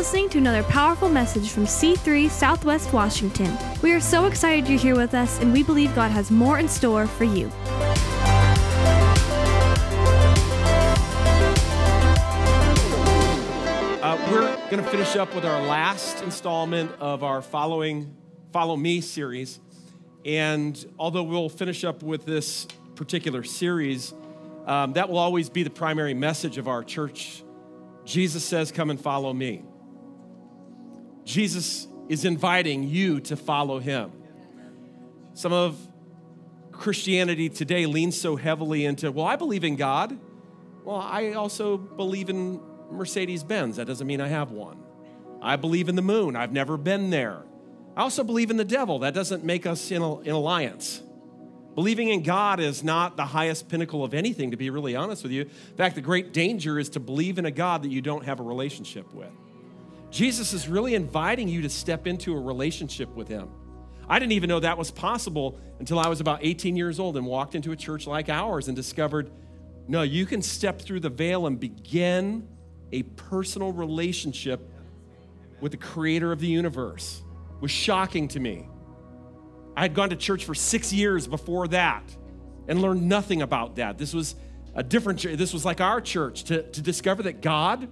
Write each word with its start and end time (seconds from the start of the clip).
listening 0.00 0.30
to 0.30 0.38
another 0.38 0.62
powerful 0.62 1.10
message 1.10 1.50
from 1.50 1.64
C3 1.64 2.30
Southwest 2.30 2.90
Washington. 2.90 3.54
We 3.82 3.92
are 3.92 4.00
so 4.00 4.24
excited 4.24 4.66
you're 4.66 4.78
here 4.78 4.96
with 4.96 5.12
us, 5.12 5.38
and 5.42 5.52
we 5.52 5.62
believe 5.62 5.94
God 5.94 6.10
has 6.10 6.30
more 6.30 6.58
in 6.58 6.68
store 6.68 7.06
for 7.06 7.24
you. 7.24 7.52
Uh, 14.00 14.16
we're 14.30 14.56
going 14.70 14.82
to 14.82 14.90
finish 14.90 15.16
up 15.16 15.34
with 15.34 15.44
our 15.44 15.60
last 15.66 16.22
installment 16.22 16.90
of 16.98 17.22
our 17.22 17.42
following 17.42 18.16
Follow 18.54 18.78
Me 18.78 19.02
series. 19.02 19.60
And 20.24 20.82
although 20.98 21.24
we'll 21.24 21.50
finish 21.50 21.84
up 21.84 22.02
with 22.02 22.24
this 22.24 22.66
particular 22.94 23.42
series, 23.42 24.14
um, 24.64 24.94
that 24.94 25.10
will 25.10 25.18
always 25.18 25.50
be 25.50 25.62
the 25.62 25.68
primary 25.68 26.14
message 26.14 26.56
of 26.56 26.68
our 26.68 26.82
church. 26.82 27.42
Jesus 28.06 28.42
says, 28.42 28.72
Come 28.72 28.88
and 28.88 28.98
follow 28.98 29.34
me. 29.34 29.64
Jesus 31.30 31.86
is 32.08 32.24
inviting 32.24 32.82
you 32.82 33.20
to 33.20 33.36
follow 33.36 33.78
him. 33.78 34.10
Some 35.34 35.52
of 35.52 35.78
Christianity 36.72 37.48
today 37.48 37.86
leans 37.86 38.20
so 38.20 38.34
heavily 38.34 38.84
into, 38.84 39.12
well, 39.12 39.26
I 39.26 39.36
believe 39.36 39.62
in 39.62 39.76
God. 39.76 40.18
Well, 40.84 40.96
I 40.96 41.32
also 41.34 41.76
believe 41.76 42.30
in 42.30 42.60
Mercedes 42.90 43.44
Benz. 43.44 43.76
That 43.76 43.86
doesn't 43.86 44.06
mean 44.06 44.20
I 44.20 44.26
have 44.26 44.50
one. 44.50 44.82
I 45.40 45.54
believe 45.56 45.88
in 45.88 45.94
the 45.94 46.02
moon. 46.02 46.34
I've 46.34 46.52
never 46.52 46.76
been 46.76 47.10
there. 47.10 47.44
I 47.96 48.02
also 48.02 48.24
believe 48.24 48.50
in 48.50 48.56
the 48.56 48.64
devil. 48.64 48.98
That 49.00 49.14
doesn't 49.14 49.44
make 49.44 49.66
us 49.66 49.90
in, 49.90 50.02
in 50.02 50.32
alliance. 50.32 51.00
Believing 51.76 52.08
in 52.08 52.24
God 52.24 52.58
is 52.58 52.82
not 52.82 53.16
the 53.16 53.24
highest 53.24 53.68
pinnacle 53.68 54.02
of 54.02 54.14
anything, 54.14 54.50
to 54.50 54.56
be 54.56 54.70
really 54.70 54.96
honest 54.96 55.22
with 55.22 55.30
you. 55.30 55.42
In 55.42 55.76
fact, 55.76 55.94
the 55.94 56.00
great 56.00 56.32
danger 56.32 56.78
is 56.78 56.88
to 56.90 57.00
believe 57.00 57.38
in 57.38 57.46
a 57.46 57.52
God 57.52 57.84
that 57.84 57.90
you 57.90 58.00
don't 58.00 58.24
have 58.24 58.40
a 58.40 58.42
relationship 58.42 59.14
with. 59.14 59.30
Jesus 60.10 60.52
is 60.52 60.68
really 60.68 60.94
inviting 60.94 61.48
you 61.48 61.62
to 61.62 61.68
step 61.68 62.06
into 62.06 62.34
a 62.34 62.40
relationship 62.40 63.08
with 63.14 63.28
Him. 63.28 63.48
I 64.08 64.18
didn't 64.18 64.32
even 64.32 64.48
know 64.48 64.60
that 64.60 64.76
was 64.76 64.90
possible 64.90 65.58
until 65.78 65.98
I 65.98 66.08
was 66.08 66.20
about 66.20 66.40
18 66.42 66.76
years 66.76 66.98
old 66.98 67.16
and 67.16 67.24
walked 67.24 67.54
into 67.54 67.70
a 67.70 67.76
church 67.76 68.06
like 68.06 68.28
ours 68.28 68.66
and 68.66 68.76
discovered 68.76 69.30
no, 69.90 70.02
you 70.02 70.24
can 70.24 70.40
step 70.40 70.80
through 70.80 71.00
the 71.00 71.08
veil 71.08 71.48
and 71.48 71.58
begin 71.58 72.46
a 72.92 73.02
personal 73.02 73.72
relationship 73.72 74.60
with 75.60 75.72
the 75.72 75.78
creator 75.78 76.30
of 76.30 76.38
the 76.38 76.46
universe. 76.46 77.22
It 77.56 77.62
was 77.62 77.72
shocking 77.72 78.28
to 78.28 78.38
me. 78.38 78.68
I 79.76 79.82
had 79.82 79.94
gone 79.94 80.10
to 80.10 80.16
church 80.16 80.44
for 80.44 80.54
six 80.54 80.92
years 80.92 81.26
before 81.26 81.66
that 81.68 82.04
and 82.68 82.80
learned 82.80 83.08
nothing 83.08 83.42
about 83.42 83.76
that. 83.76 83.98
This 83.98 84.14
was 84.14 84.36
a 84.74 84.82
different 84.84 85.22
this 85.22 85.52
was 85.52 85.64
like 85.64 85.80
our 85.80 86.00
church 86.00 86.44
to, 86.44 86.62
to 86.62 86.80
discover 86.80 87.24
that 87.24 87.40
God 87.40 87.88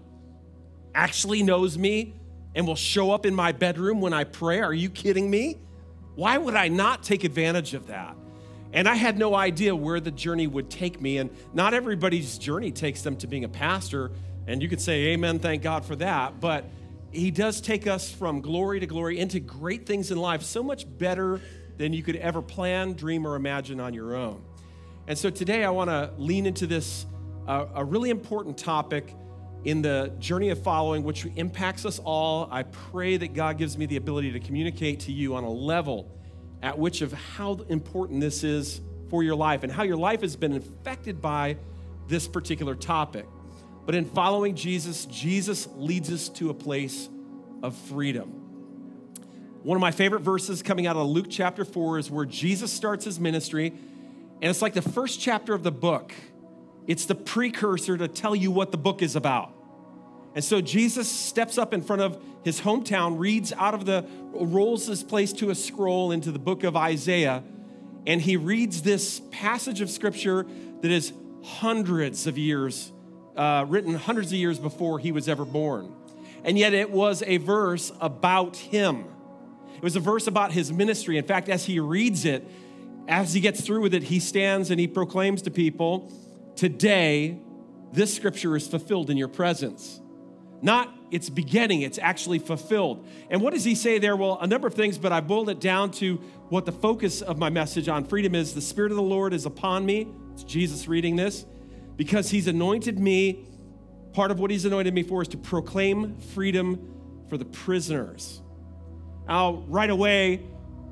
actually 0.98 1.44
knows 1.44 1.78
me 1.78 2.12
and 2.56 2.66
will 2.66 2.74
show 2.74 3.12
up 3.12 3.24
in 3.24 3.32
my 3.32 3.52
bedroom 3.52 4.00
when 4.00 4.12
I 4.12 4.24
pray. 4.24 4.60
Are 4.60 4.74
you 4.74 4.90
kidding 4.90 5.30
me? 5.30 5.58
Why 6.16 6.36
would 6.36 6.56
I 6.56 6.66
not 6.66 7.04
take 7.04 7.22
advantage 7.22 7.72
of 7.72 7.86
that? 7.86 8.16
And 8.72 8.88
I 8.88 8.96
had 8.96 9.16
no 9.16 9.32
idea 9.32 9.76
where 9.76 10.00
the 10.00 10.10
journey 10.10 10.48
would 10.48 10.68
take 10.68 11.00
me. 11.00 11.18
And 11.18 11.30
not 11.54 11.72
everybody's 11.72 12.36
journey 12.36 12.72
takes 12.72 13.02
them 13.02 13.16
to 13.18 13.28
being 13.28 13.44
a 13.44 13.48
pastor. 13.48 14.10
And 14.48 14.60
you 14.60 14.68
could 14.68 14.80
say, 14.80 15.12
Amen, 15.12 15.38
thank 15.38 15.62
God 15.62 15.84
for 15.84 15.94
that. 15.96 16.40
But 16.40 16.64
He 17.12 17.30
does 17.30 17.60
take 17.60 17.86
us 17.86 18.10
from 18.10 18.40
glory 18.40 18.80
to 18.80 18.86
glory 18.86 19.20
into 19.20 19.38
great 19.38 19.86
things 19.86 20.10
in 20.10 20.18
life, 20.18 20.42
so 20.42 20.64
much 20.64 20.84
better 20.98 21.40
than 21.76 21.92
you 21.92 22.02
could 22.02 22.16
ever 22.16 22.42
plan, 22.42 22.94
dream, 22.94 23.24
or 23.24 23.36
imagine 23.36 23.78
on 23.78 23.94
your 23.94 24.16
own. 24.16 24.42
And 25.06 25.16
so 25.16 25.30
today 25.30 25.62
I 25.62 25.70
want 25.70 25.90
to 25.90 26.10
lean 26.18 26.44
into 26.44 26.66
this, 26.66 27.06
uh, 27.46 27.66
a 27.72 27.84
really 27.84 28.10
important 28.10 28.58
topic 28.58 29.14
in 29.64 29.82
the 29.82 30.12
journey 30.18 30.50
of 30.50 30.62
following, 30.62 31.02
which 31.02 31.26
impacts 31.36 31.84
us 31.84 31.98
all. 31.98 32.48
I 32.50 32.62
pray 32.62 33.16
that 33.16 33.34
God 33.34 33.58
gives 33.58 33.76
me 33.76 33.86
the 33.86 33.96
ability 33.96 34.32
to 34.32 34.40
communicate 34.40 35.00
to 35.00 35.12
you 35.12 35.34
on 35.34 35.44
a 35.44 35.50
level 35.50 36.10
at 36.62 36.78
which 36.78 37.02
of 37.02 37.12
how 37.12 37.54
important 37.68 38.20
this 38.20 38.44
is 38.44 38.80
for 39.10 39.22
your 39.22 39.36
life 39.36 39.62
and 39.62 39.72
how 39.72 39.82
your 39.82 39.96
life 39.96 40.20
has 40.20 40.36
been 40.36 40.54
affected 40.54 41.20
by 41.20 41.56
this 42.08 42.26
particular 42.26 42.74
topic. 42.74 43.26
But 43.86 43.94
in 43.94 44.04
following 44.04 44.54
Jesus, 44.54 45.06
Jesus 45.06 45.68
leads 45.76 46.12
us 46.12 46.28
to 46.30 46.50
a 46.50 46.54
place 46.54 47.08
of 47.62 47.74
freedom. 47.74 48.44
One 49.62 49.76
of 49.76 49.80
my 49.80 49.90
favorite 49.90 50.20
verses 50.20 50.62
coming 50.62 50.86
out 50.86 50.96
of 50.96 51.06
Luke 51.08 51.26
chapter 51.28 51.64
4 51.64 51.98
is 51.98 52.10
where 52.10 52.24
Jesus 52.24 52.72
starts 52.72 53.04
his 53.04 53.18
ministry, 53.18 53.68
and 53.68 54.50
it's 54.50 54.62
like 54.62 54.74
the 54.74 54.82
first 54.82 55.20
chapter 55.20 55.52
of 55.52 55.62
the 55.62 55.72
book. 55.72 56.14
It's 56.88 57.04
the 57.04 57.14
precursor 57.14 57.96
to 57.98 58.08
tell 58.08 58.34
you 58.34 58.50
what 58.50 58.72
the 58.72 58.78
book 58.78 59.02
is 59.02 59.14
about. 59.14 59.52
And 60.34 60.42
so 60.42 60.60
Jesus 60.60 61.10
steps 61.10 61.58
up 61.58 61.72
in 61.72 61.82
front 61.82 62.02
of 62.02 62.20
his 62.44 62.60
hometown, 62.60 63.18
reads 63.18 63.52
out 63.52 63.74
of 63.74 63.84
the, 63.84 64.06
rolls 64.32 64.86
his 64.86 65.02
place 65.02 65.32
to 65.34 65.50
a 65.50 65.54
scroll 65.54 66.12
into 66.12 66.32
the 66.32 66.38
book 66.38 66.64
of 66.64 66.76
Isaiah, 66.76 67.44
and 68.06 68.22
he 68.22 68.36
reads 68.36 68.82
this 68.82 69.20
passage 69.30 69.80
of 69.80 69.90
scripture 69.90 70.46
that 70.80 70.90
is 70.90 71.12
hundreds 71.42 72.26
of 72.26 72.38
years, 72.38 72.90
uh, 73.36 73.66
written 73.68 73.94
hundreds 73.94 74.28
of 74.28 74.38
years 74.38 74.58
before 74.58 74.98
he 74.98 75.12
was 75.12 75.28
ever 75.28 75.44
born. 75.44 75.92
And 76.42 76.58
yet 76.58 76.72
it 76.72 76.90
was 76.90 77.22
a 77.26 77.36
verse 77.36 77.92
about 78.00 78.56
him. 78.56 79.04
It 79.76 79.82
was 79.82 79.96
a 79.96 80.00
verse 80.00 80.26
about 80.26 80.52
his 80.52 80.72
ministry. 80.72 81.18
In 81.18 81.24
fact, 81.24 81.48
as 81.48 81.66
he 81.66 81.80
reads 81.80 82.24
it, 82.24 82.48
as 83.08 83.34
he 83.34 83.40
gets 83.40 83.60
through 83.60 83.82
with 83.82 83.94
it, 83.94 84.04
he 84.04 84.20
stands 84.20 84.70
and 84.70 84.80
he 84.80 84.86
proclaims 84.86 85.42
to 85.42 85.50
people, 85.50 86.10
Today, 86.58 87.38
this 87.92 88.12
scripture 88.12 88.56
is 88.56 88.66
fulfilled 88.66 89.10
in 89.10 89.16
your 89.16 89.28
presence. 89.28 90.00
Not 90.60 90.92
its 91.12 91.30
beginning, 91.30 91.82
it's 91.82 91.98
actually 91.98 92.40
fulfilled. 92.40 93.06
And 93.30 93.40
what 93.40 93.54
does 93.54 93.62
he 93.62 93.76
say 93.76 94.00
there? 94.00 94.16
Well, 94.16 94.38
a 94.40 94.46
number 94.48 94.66
of 94.66 94.74
things, 94.74 94.98
but 94.98 95.12
I 95.12 95.20
boiled 95.20 95.50
it 95.50 95.60
down 95.60 95.92
to 95.92 96.16
what 96.48 96.66
the 96.66 96.72
focus 96.72 97.22
of 97.22 97.38
my 97.38 97.48
message 97.48 97.88
on 97.88 98.04
freedom 98.04 98.34
is. 98.34 98.54
The 98.54 98.60
Spirit 98.60 98.90
of 98.90 98.96
the 98.96 99.04
Lord 99.04 99.34
is 99.34 99.46
upon 99.46 99.86
me. 99.86 100.08
It's 100.32 100.42
Jesus 100.42 100.88
reading 100.88 101.14
this. 101.14 101.46
Because 101.94 102.28
he's 102.28 102.48
anointed 102.48 102.98
me. 102.98 103.46
Part 104.12 104.32
of 104.32 104.40
what 104.40 104.50
he's 104.50 104.64
anointed 104.64 104.92
me 104.92 105.04
for 105.04 105.22
is 105.22 105.28
to 105.28 105.36
proclaim 105.36 106.18
freedom 106.18 106.92
for 107.28 107.38
the 107.38 107.44
prisoners. 107.44 108.42
Now, 109.28 109.62
right 109.68 109.90
away, 109.90 110.42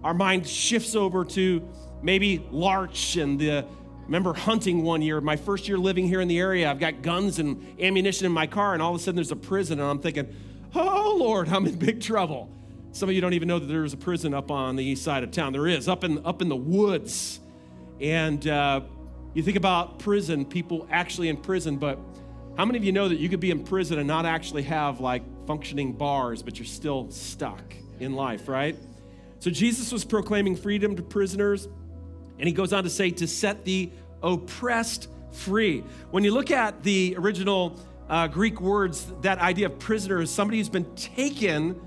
our 0.04 0.14
mind 0.14 0.46
shifts 0.46 0.94
over 0.94 1.24
to 1.24 1.68
maybe 2.04 2.46
Larch 2.52 3.16
and 3.16 3.36
the 3.36 3.66
remember 4.06 4.32
hunting 4.32 4.82
one 4.82 5.02
year, 5.02 5.20
my 5.20 5.36
first 5.36 5.68
year 5.68 5.78
living 5.78 6.06
here 6.06 6.20
in 6.20 6.28
the 6.28 6.38
area. 6.38 6.70
I've 6.70 6.78
got 6.78 7.02
guns 7.02 7.38
and 7.38 7.80
ammunition 7.80 8.26
in 8.26 8.32
my 8.32 8.46
car, 8.46 8.72
and 8.72 8.82
all 8.82 8.94
of 8.94 9.00
a 9.00 9.02
sudden 9.02 9.16
there's 9.16 9.32
a 9.32 9.36
prison, 9.36 9.80
and 9.80 9.88
I'm 9.88 9.98
thinking, 9.98 10.34
oh 10.74 11.16
Lord, 11.18 11.48
I'm 11.48 11.66
in 11.66 11.76
big 11.76 12.00
trouble. 12.00 12.50
Some 12.92 13.08
of 13.08 13.14
you 13.14 13.20
don't 13.20 13.34
even 13.34 13.48
know 13.48 13.58
that 13.58 13.66
there's 13.66 13.92
a 13.92 13.96
prison 13.98 14.32
up 14.32 14.50
on 14.50 14.76
the 14.76 14.84
east 14.84 15.02
side 15.02 15.22
of 15.22 15.30
town. 15.30 15.52
There 15.52 15.66
is, 15.66 15.88
up 15.88 16.04
in, 16.04 16.24
up 16.24 16.40
in 16.40 16.48
the 16.48 16.56
woods. 16.56 17.40
And 18.00 18.46
uh, 18.46 18.82
you 19.34 19.42
think 19.42 19.56
about 19.56 19.98
prison, 19.98 20.46
people 20.46 20.88
actually 20.90 21.28
in 21.28 21.36
prison, 21.36 21.76
but 21.76 21.98
how 22.56 22.64
many 22.64 22.78
of 22.78 22.84
you 22.84 22.92
know 22.92 23.08
that 23.08 23.18
you 23.18 23.28
could 23.28 23.40
be 23.40 23.50
in 23.50 23.64
prison 23.64 23.98
and 23.98 24.06
not 24.08 24.24
actually 24.24 24.62
have 24.62 25.00
like 25.00 25.22
functioning 25.46 25.92
bars, 25.92 26.42
but 26.42 26.58
you're 26.58 26.64
still 26.64 27.10
stuck 27.10 27.74
in 28.00 28.14
life, 28.14 28.48
right? 28.48 28.76
So 29.40 29.50
Jesus 29.50 29.92
was 29.92 30.04
proclaiming 30.04 30.56
freedom 30.56 30.96
to 30.96 31.02
prisoners. 31.02 31.68
And 32.38 32.46
he 32.46 32.52
goes 32.52 32.72
on 32.72 32.84
to 32.84 32.90
say, 32.90 33.10
to 33.10 33.26
set 33.26 33.64
the 33.64 33.90
oppressed 34.22 35.08
free. 35.32 35.84
When 36.10 36.24
you 36.24 36.32
look 36.32 36.50
at 36.50 36.82
the 36.82 37.14
original 37.18 37.78
uh, 38.08 38.26
Greek 38.28 38.60
words, 38.60 39.12
that 39.22 39.38
idea 39.38 39.66
of 39.66 39.78
prisoner 39.78 40.20
is 40.20 40.30
somebody 40.30 40.58
who's 40.58 40.68
been 40.68 40.94
taken 40.94 41.80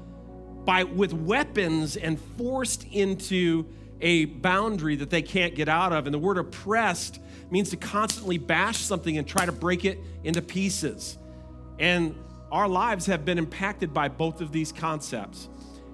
by 0.66 0.84
with 0.84 1.14
weapons 1.14 1.98
and 1.98 2.20
forced 2.38 2.86
into 2.92 3.66
a 4.02 4.26
boundary 4.26 4.96
that 4.96 5.10
they 5.10 5.22
can't 5.22 5.56
get 5.56 5.68
out 5.70 5.94
of. 5.94 6.06
And 6.08 6.14
the 6.14 6.20
word 6.20 6.38
oppressed 6.38 7.19
means 7.51 7.69
to 7.72 7.78
constantly 7.78 8.38
bash 8.38 8.78
something 8.78 9.18
and 9.18 9.28
try 9.28 9.46
to 9.46 9.51
break 9.51 9.86
it 9.86 10.00
into 10.24 10.42
pieces. 10.42 11.18
And 11.80 12.16
our 12.51 12.68
lives 12.68 13.06
have 13.07 13.25
been 13.25 13.38
impacted 13.38 13.94
by 13.94 14.07
both 14.07 14.42
of 14.42 14.51
these 14.51 14.72
concepts. 14.72 15.50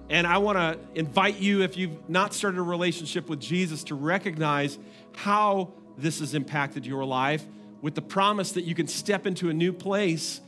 And 0.09 0.27
I 0.27 0.37
want 0.37 0.57
to 0.57 0.79
invite 0.93 1.39
you, 1.39 1.63
if 1.63 1.77
you've 1.77 2.09
not 2.09 2.33
started 2.33 2.59
a 2.59 2.63
relationship 2.63 3.27
with 3.27 3.39
Jesus, 3.39 3.83
to 3.85 3.95
recognize 3.95 4.77
how 5.15 5.73
this 5.97 6.19
has 6.19 6.35
impacted 6.35 6.85
your 6.85 7.05
life 7.05 7.43
with 7.81 7.95
the 7.95 8.01
promise 8.01 8.51
that 8.51 8.63
you 8.63 8.75
can 8.75 8.87
step 8.87 9.25
into 9.25 9.49
a 9.49 9.53
new 9.53 9.73
place 9.73 10.41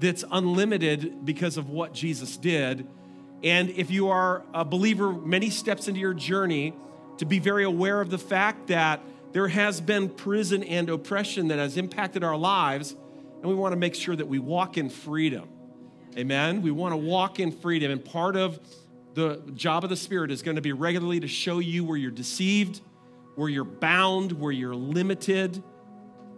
that's 0.00 0.24
unlimited 0.30 1.24
because 1.24 1.56
of 1.56 1.70
what 1.70 1.92
Jesus 1.92 2.36
did. 2.36 2.86
And 3.42 3.70
if 3.70 3.90
you 3.90 4.08
are 4.08 4.42
a 4.52 4.64
believer, 4.64 5.12
many 5.12 5.50
steps 5.50 5.86
into 5.86 6.00
your 6.00 6.14
journey, 6.14 6.74
to 7.18 7.24
be 7.24 7.38
very 7.38 7.62
aware 7.62 8.00
of 8.00 8.10
the 8.10 8.18
fact 8.18 8.66
that 8.68 9.00
there 9.32 9.48
has 9.48 9.80
been 9.80 10.08
prison 10.08 10.64
and 10.64 10.90
oppression 10.90 11.48
that 11.48 11.58
has 11.58 11.76
impacted 11.76 12.24
our 12.24 12.36
lives, 12.36 12.96
and 13.40 13.44
we 13.44 13.54
want 13.54 13.72
to 13.72 13.76
make 13.76 13.94
sure 13.94 14.16
that 14.16 14.26
we 14.26 14.38
walk 14.38 14.76
in 14.78 14.88
freedom. 14.88 15.48
Amen? 16.16 16.62
We 16.62 16.70
want 16.70 16.92
to 16.92 16.96
walk 16.96 17.38
in 17.38 17.52
freedom. 17.52 17.90
And 17.90 18.04
part 18.04 18.36
of 18.36 18.58
the 19.14 19.42
job 19.54 19.84
of 19.84 19.90
the 19.90 19.96
Spirit 19.96 20.30
is 20.30 20.42
going 20.42 20.56
to 20.56 20.62
be 20.62 20.72
regularly 20.72 21.20
to 21.20 21.28
show 21.28 21.60
you 21.60 21.84
where 21.84 21.96
you're 21.96 22.10
deceived, 22.10 22.80
where 23.36 23.48
you're 23.48 23.64
bound, 23.64 24.32
where 24.32 24.52
you're 24.52 24.74
limited, 24.74 25.62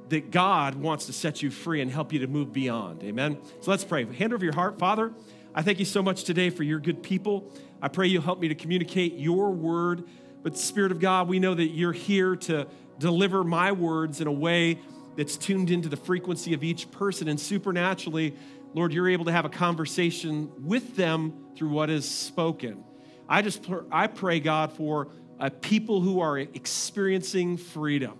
that 0.08 0.30
God 0.30 0.76
wants 0.76 1.06
to 1.06 1.12
set 1.12 1.42
you 1.42 1.50
free 1.50 1.80
and 1.80 1.90
help 1.90 2.12
you 2.12 2.20
to 2.20 2.26
move 2.26 2.52
beyond. 2.52 3.02
Amen. 3.02 3.38
So 3.60 3.70
let's 3.70 3.84
pray. 3.84 4.04
Hand 4.04 4.32
over 4.32 4.44
your 4.44 4.54
heart. 4.54 4.78
Father, 4.78 5.12
I 5.54 5.62
thank 5.62 5.78
you 5.78 5.84
so 5.84 6.02
much 6.02 6.24
today 6.24 6.50
for 6.50 6.62
your 6.62 6.78
good 6.78 7.02
people. 7.02 7.50
I 7.82 7.88
pray 7.88 8.06
you'll 8.06 8.22
help 8.22 8.40
me 8.40 8.48
to 8.48 8.54
communicate 8.54 9.14
your 9.14 9.50
word. 9.50 10.04
But, 10.42 10.56
Spirit 10.56 10.92
of 10.92 11.00
God, 11.00 11.28
we 11.28 11.40
know 11.40 11.54
that 11.54 11.68
you're 11.68 11.92
here 11.92 12.36
to 12.36 12.68
deliver 12.98 13.42
my 13.42 13.72
words 13.72 14.20
in 14.20 14.26
a 14.26 14.32
way 14.32 14.78
that's 15.16 15.36
tuned 15.36 15.70
into 15.70 15.88
the 15.88 15.96
frequency 15.96 16.52
of 16.54 16.62
each 16.62 16.90
person. 16.90 17.26
And 17.26 17.40
supernaturally, 17.40 18.36
Lord, 18.76 18.92
you're 18.92 19.08
able 19.08 19.24
to 19.24 19.32
have 19.32 19.46
a 19.46 19.48
conversation 19.48 20.52
with 20.58 20.96
them 20.96 21.32
through 21.56 21.70
what 21.70 21.88
is 21.88 22.06
spoken. 22.06 22.84
I 23.26 23.40
just 23.40 23.66
I 23.90 24.06
pray, 24.06 24.38
God, 24.38 24.70
for 24.70 25.08
a 25.40 25.50
people 25.50 26.02
who 26.02 26.20
are 26.20 26.38
experiencing 26.38 27.56
freedom. 27.56 28.18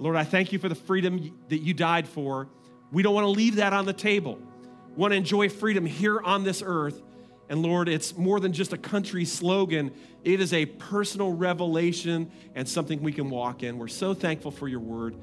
Lord, 0.00 0.16
I 0.16 0.24
thank 0.24 0.52
you 0.52 0.58
for 0.58 0.68
the 0.68 0.74
freedom 0.74 1.38
that 1.50 1.58
you 1.58 1.72
died 1.72 2.08
for. 2.08 2.48
We 2.90 3.04
don't 3.04 3.14
want 3.14 3.26
to 3.26 3.30
leave 3.30 3.56
that 3.56 3.72
on 3.72 3.86
the 3.86 3.92
table. 3.92 4.40
We 4.88 4.96
want 4.96 5.12
to 5.12 5.16
enjoy 5.16 5.48
freedom 5.50 5.86
here 5.86 6.20
on 6.20 6.42
this 6.42 6.64
earth. 6.66 7.00
And 7.48 7.62
Lord, 7.62 7.88
it's 7.88 8.16
more 8.16 8.40
than 8.40 8.52
just 8.52 8.72
a 8.72 8.78
country 8.78 9.24
slogan. 9.24 9.92
It 10.24 10.40
is 10.40 10.52
a 10.52 10.66
personal 10.66 11.32
revelation 11.32 12.32
and 12.56 12.68
something 12.68 13.04
we 13.04 13.12
can 13.12 13.30
walk 13.30 13.62
in. 13.62 13.78
We're 13.78 13.86
so 13.86 14.14
thankful 14.14 14.50
for 14.50 14.66
your 14.66 14.80
word. 14.80 15.14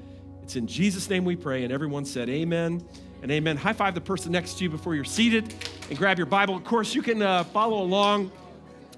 It's 0.42 0.56
in 0.56 0.66
Jesus' 0.66 1.10
name 1.10 1.26
we 1.26 1.36
pray. 1.36 1.64
And 1.64 1.72
everyone 1.72 2.06
said, 2.06 2.30
Amen 2.30 2.82
and 3.24 3.32
amen. 3.32 3.56
High 3.56 3.72
five 3.72 3.94
the 3.94 4.02
person 4.02 4.32
next 4.32 4.58
to 4.58 4.64
you 4.64 4.68
before 4.68 4.94
you're 4.94 5.02
seated 5.02 5.54
and 5.88 5.96
grab 5.96 6.18
your 6.18 6.26
Bible. 6.26 6.54
Of 6.54 6.64
course, 6.64 6.94
you 6.94 7.00
can 7.00 7.22
uh, 7.22 7.44
follow 7.44 7.80
along 7.80 8.30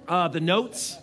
uh, 0.08 0.26
the 0.26 0.40
notes 0.40 0.96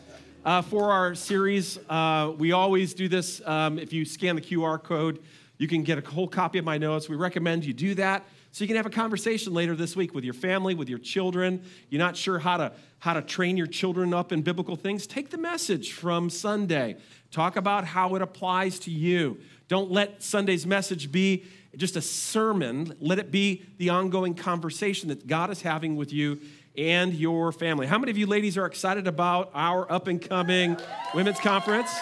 uh, 0.44 0.62
for 0.62 0.92
our 0.92 1.16
series. 1.16 1.80
Uh, 1.88 2.34
we 2.38 2.52
always 2.52 2.94
do 2.94 3.08
this. 3.08 3.42
Um, 3.46 3.80
if 3.80 3.94
you 3.94 4.04
scan 4.04 4.36
the 4.36 4.42
QR 4.42 4.84
code, 4.84 5.20
you 5.58 5.70
can 5.70 5.84
get 5.84 6.06
a 6.06 6.10
whole 6.12 6.28
copy 6.28 6.60
of 6.60 6.66
my 6.66 6.78
notes. 6.78 7.08
We 7.08 7.16
recommend 7.16 7.64
you 7.64 7.72
do 7.72 7.96
that 7.96 8.26
so 8.52 8.66
you 8.66 8.68
can 8.68 8.76
have 8.76 8.86
a 8.86 8.90
conversation 8.90 9.54
later 9.54 9.74
this 9.74 9.96
week 9.96 10.14
with 10.14 10.26
your 10.26 10.34
family, 10.34 10.76
with 10.76 10.90
your 10.90 11.00
children. 11.00 11.64
You're 11.90 12.00
not 12.00 12.18
sure 12.18 12.40
how 12.40 12.58
to 12.58 12.74
how 13.00 13.14
to 13.14 13.22
train 13.22 13.56
your 13.56 13.68
children 13.68 14.14
up 14.14 14.34
in 14.34 14.42
biblical 14.42 14.76
things. 14.76 15.08
Take 15.08 15.30
the 15.30 15.38
message 15.38 15.94
from 15.94 16.30
Sunday. 16.30 16.98
Talk 17.32 17.56
about 17.56 17.86
how 17.86 18.16
it 18.16 18.22
applies 18.22 18.80
to 18.80 18.92
you. 18.92 19.40
Don't 19.70 19.90
let 19.90 20.22
Sunday's 20.22 20.66
message 20.66 21.10
be 21.10 21.46
just 21.78 21.96
a 21.96 22.02
sermon. 22.02 22.96
Let 23.00 23.20
it 23.20 23.32
be 23.32 23.64
the 23.78 23.90
ongoing 23.90 24.36
conversation 24.36 25.10
that 25.10 25.28
God 25.28 25.50
is 25.50 25.62
having 25.62 25.96
with 25.96 26.14
you 26.14 26.40
and 26.78 27.14
your 27.14 27.52
family. 27.52 27.88
How 27.88 27.98
many 28.00 28.12
of 28.12 28.18
you 28.18 28.26
ladies 28.26 28.58
are 28.58 28.66
excited 28.66 29.08
about 29.08 29.52
our 29.54 29.92
up 29.92 30.08
and 30.08 30.22
coming 30.22 30.78
women's 31.14 31.40
conference? 31.40 31.94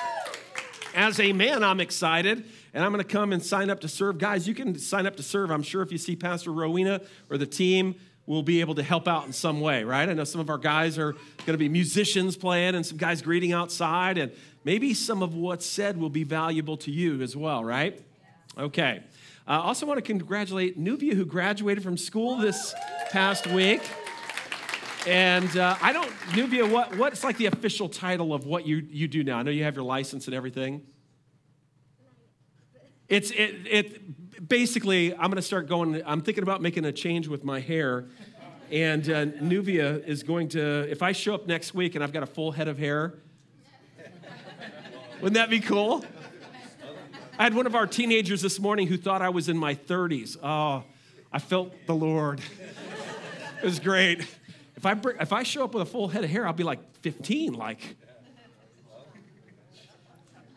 As 0.94 1.20
a 1.22 1.32
man, 1.32 1.64
I'm 1.64 1.80
excited, 1.80 2.44
and 2.74 2.84
I'm 2.84 2.92
going 2.92 3.04
to 3.04 3.10
come 3.10 3.32
and 3.32 3.42
sign 3.42 3.70
up 3.70 3.80
to 3.82 3.88
serve. 3.88 4.18
Guys, 4.18 4.48
you 4.48 4.54
can 4.54 4.78
sign 4.78 5.06
up 5.06 5.16
to 5.18 5.24
serve. 5.24 5.50
I'm 5.50 5.64
sure 5.64 5.82
if 5.82 5.92
you 5.92 5.98
see 5.98 6.18
Pastor 6.18 6.52
Rowena 6.52 7.02
or 7.30 7.38
the 7.38 7.46
team, 7.46 7.96
we'll 8.26 8.44
be 8.44 8.60
able 8.60 8.76
to 8.76 8.84
help 8.84 9.08
out 9.08 9.26
in 9.26 9.32
some 9.32 9.62
way, 9.62 9.84
right? 9.86 10.08
I 10.08 10.14
know 10.14 10.26
some 10.26 10.42
of 10.42 10.50
our 10.50 10.58
guys 10.58 10.98
are 10.98 11.14
going 11.14 11.54
to 11.54 11.58
be 11.58 11.70
musicians 11.70 12.36
playing 12.36 12.76
and 12.76 12.86
some 12.86 12.98
guys 12.98 13.22
greeting 13.22 13.54
outside, 13.54 14.18
and 14.18 14.34
maybe 14.66 14.94
some 14.94 15.24
of 15.24 15.34
what's 15.34 15.66
said 15.66 15.98
will 15.98 16.10
be 16.10 16.26
valuable 16.26 16.78
to 16.78 16.92
you 16.92 17.22
as 17.22 17.38
well, 17.38 17.64
right? 17.64 18.02
Okay. 18.58 19.02
I 19.48 19.56
uh, 19.56 19.62
also 19.62 19.88
want 19.88 19.98
to 19.98 20.04
congratulate 20.04 20.78
Nubia, 20.78 21.16
who 21.16 21.26
graduated 21.26 21.84
from 21.84 21.98
school 21.98 22.38
this 22.38 22.76
past 23.10 23.48
week. 23.48 23.82
And 25.08 25.58
uh, 25.58 25.76
I 25.82 25.92
don't, 25.92 26.12
Nubia, 26.36 26.68
what, 26.68 26.96
what's 26.96 27.24
like 27.24 27.38
the 27.38 27.48
official 27.48 27.90
title 27.90 28.36
of 28.36 28.46
what 28.46 28.68
you, 28.68 28.86
you 28.88 29.08
do 29.08 29.24
now? 29.24 29.40
I 29.40 29.44
know 29.44 29.50
you 29.50 29.64
have 29.64 29.76
your 29.76 29.84
license 29.84 30.28
and 30.28 30.36
everything. 30.36 30.84
It's, 33.10 33.32
it, 33.32 33.56
it 33.66 34.48
basically, 34.48 35.12
I'm 35.14 35.32
going 35.32 35.38
to 35.38 35.42
start 35.42 35.68
going, 35.68 36.04
I'm 36.06 36.22
thinking 36.22 36.44
about 36.44 36.62
making 36.62 36.86
a 36.86 36.92
change 36.92 37.28
with 37.28 37.44
my 37.44 37.60
hair. 37.60 38.06
And 38.70 39.10
uh, 39.10 39.26
Nubia 39.26 39.98
is 40.06 40.22
going 40.22 40.50
to, 40.50 40.90
if 40.90 41.02
I 41.02 41.14
show 41.14 41.34
up 41.34 41.48
next 41.48 41.74
week 41.74 41.96
and 41.96 42.04
I've 42.04 42.14
got 42.14 42.22
a 42.22 42.28
full 42.28 42.52
head 42.52 42.68
of 42.68 42.78
hair, 42.78 43.16
wouldn't 45.16 45.34
that 45.34 45.50
be 45.50 45.60
cool? 45.60 46.06
I 47.40 47.44
had 47.44 47.54
one 47.54 47.66
of 47.66 47.76
our 47.76 47.88
teenagers 47.88 48.42
this 48.42 48.60
morning 48.60 48.88
who 48.88 48.98
thought 48.98 49.22
I 49.22 49.30
was 49.30 49.50
in 49.50 49.58
my 49.58 49.76
30s. 49.76 50.38
Oh, 50.44 50.84
I 51.32 51.40
felt 51.40 51.74
the 51.88 51.96
Lord. 51.96 52.42
It 53.62 53.66
was 53.66 53.80
great. 53.80 54.22
If 54.76 54.86
I, 54.86 54.94
bring, 54.94 55.18
if 55.20 55.32
I 55.32 55.44
show 55.44 55.64
up 55.64 55.74
with 55.74 55.84
a 55.84 55.86
full 55.86 56.08
head 56.08 56.24
of 56.24 56.30
hair, 56.30 56.46
I'll 56.46 56.54
be 56.54 56.64
like 56.64 56.80
15. 57.02 57.54
Like, 57.54 57.96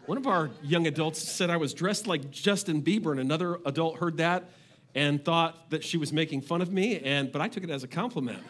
one 0.07 0.19
of 0.19 0.27
our 0.27 0.51
young 0.63 0.87
adults 0.87 1.21
said 1.21 1.51
I 1.51 1.57
was 1.57 1.75
dressed 1.75 2.07
like 2.07 2.31
Justin 2.31 2.83
Bieber, 2.83 3.11
and 3.11 3.21
another 3.21 3.59
adult 3.65 3.99
heard 3.99 4.19
that 4.19 4.51
and 4.95 5.25
thought 5.25 5.71
that 5.71 5.83
she 5.83 5.97
was 5.97 6.13
making 6.13 6.41
fun 6.43 6.63
of 6.63 6.73
me, 6.73 6.99
and, 7.01 7.33
but 7.33 7.41
I 7.41 7.49
took 7.49 7.65
it 7.65 7.71
as 7.71 7.83
a 7.83 7.89
compliment. 7.89 8.43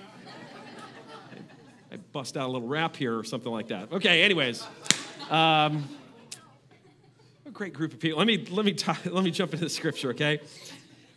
I, 1.90 1.96
bust 2.12 2.36
out 2.36 2.48
a 2.48 2.52
little 2.52 2.66
rap 2.66 2.96
here 2.96 3.16
or 3.16 3.24
something 3.24 3.52
like 3.52 3.68
that. 3.68 3.92
Okay, 3.92 4.22
anyways. 4.22 4.64
Um, 5.30 5.88
great 7.54 7.72
group 7.72 7.92
of 7.92 8.00
people. 8.00 8.18
Let 8.18 8.26
me, 8.26 8.44
let 8.50 8.66
me, 8.66 8.72
talk, 8.74 8.98
let 9.06 9.24
me 9.24 9.30
jump 9.30 9.52
into 9.52 9.64
the 9.64 9.70
scripture, 9.70 10.10
okay? 10.10 10.40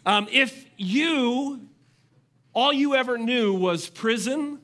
Um, 0.05 0.27
if 0.31 0.65
you, 0.77 1.67
all 2.53 2.71
you 2.71 2.95
ever 2.95 3.17
knew 3.17 3.53
was 3.53 3.89
prison, 3.89 4.59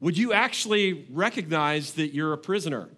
would 0.00 0.16
you 0.16 0.32
actually 0.32 1.06
recognize 1.10 1.94
that 1.94 2.14
you're 2.14 2.32
a 2.32 2.38
prisoner? 2.38 2.88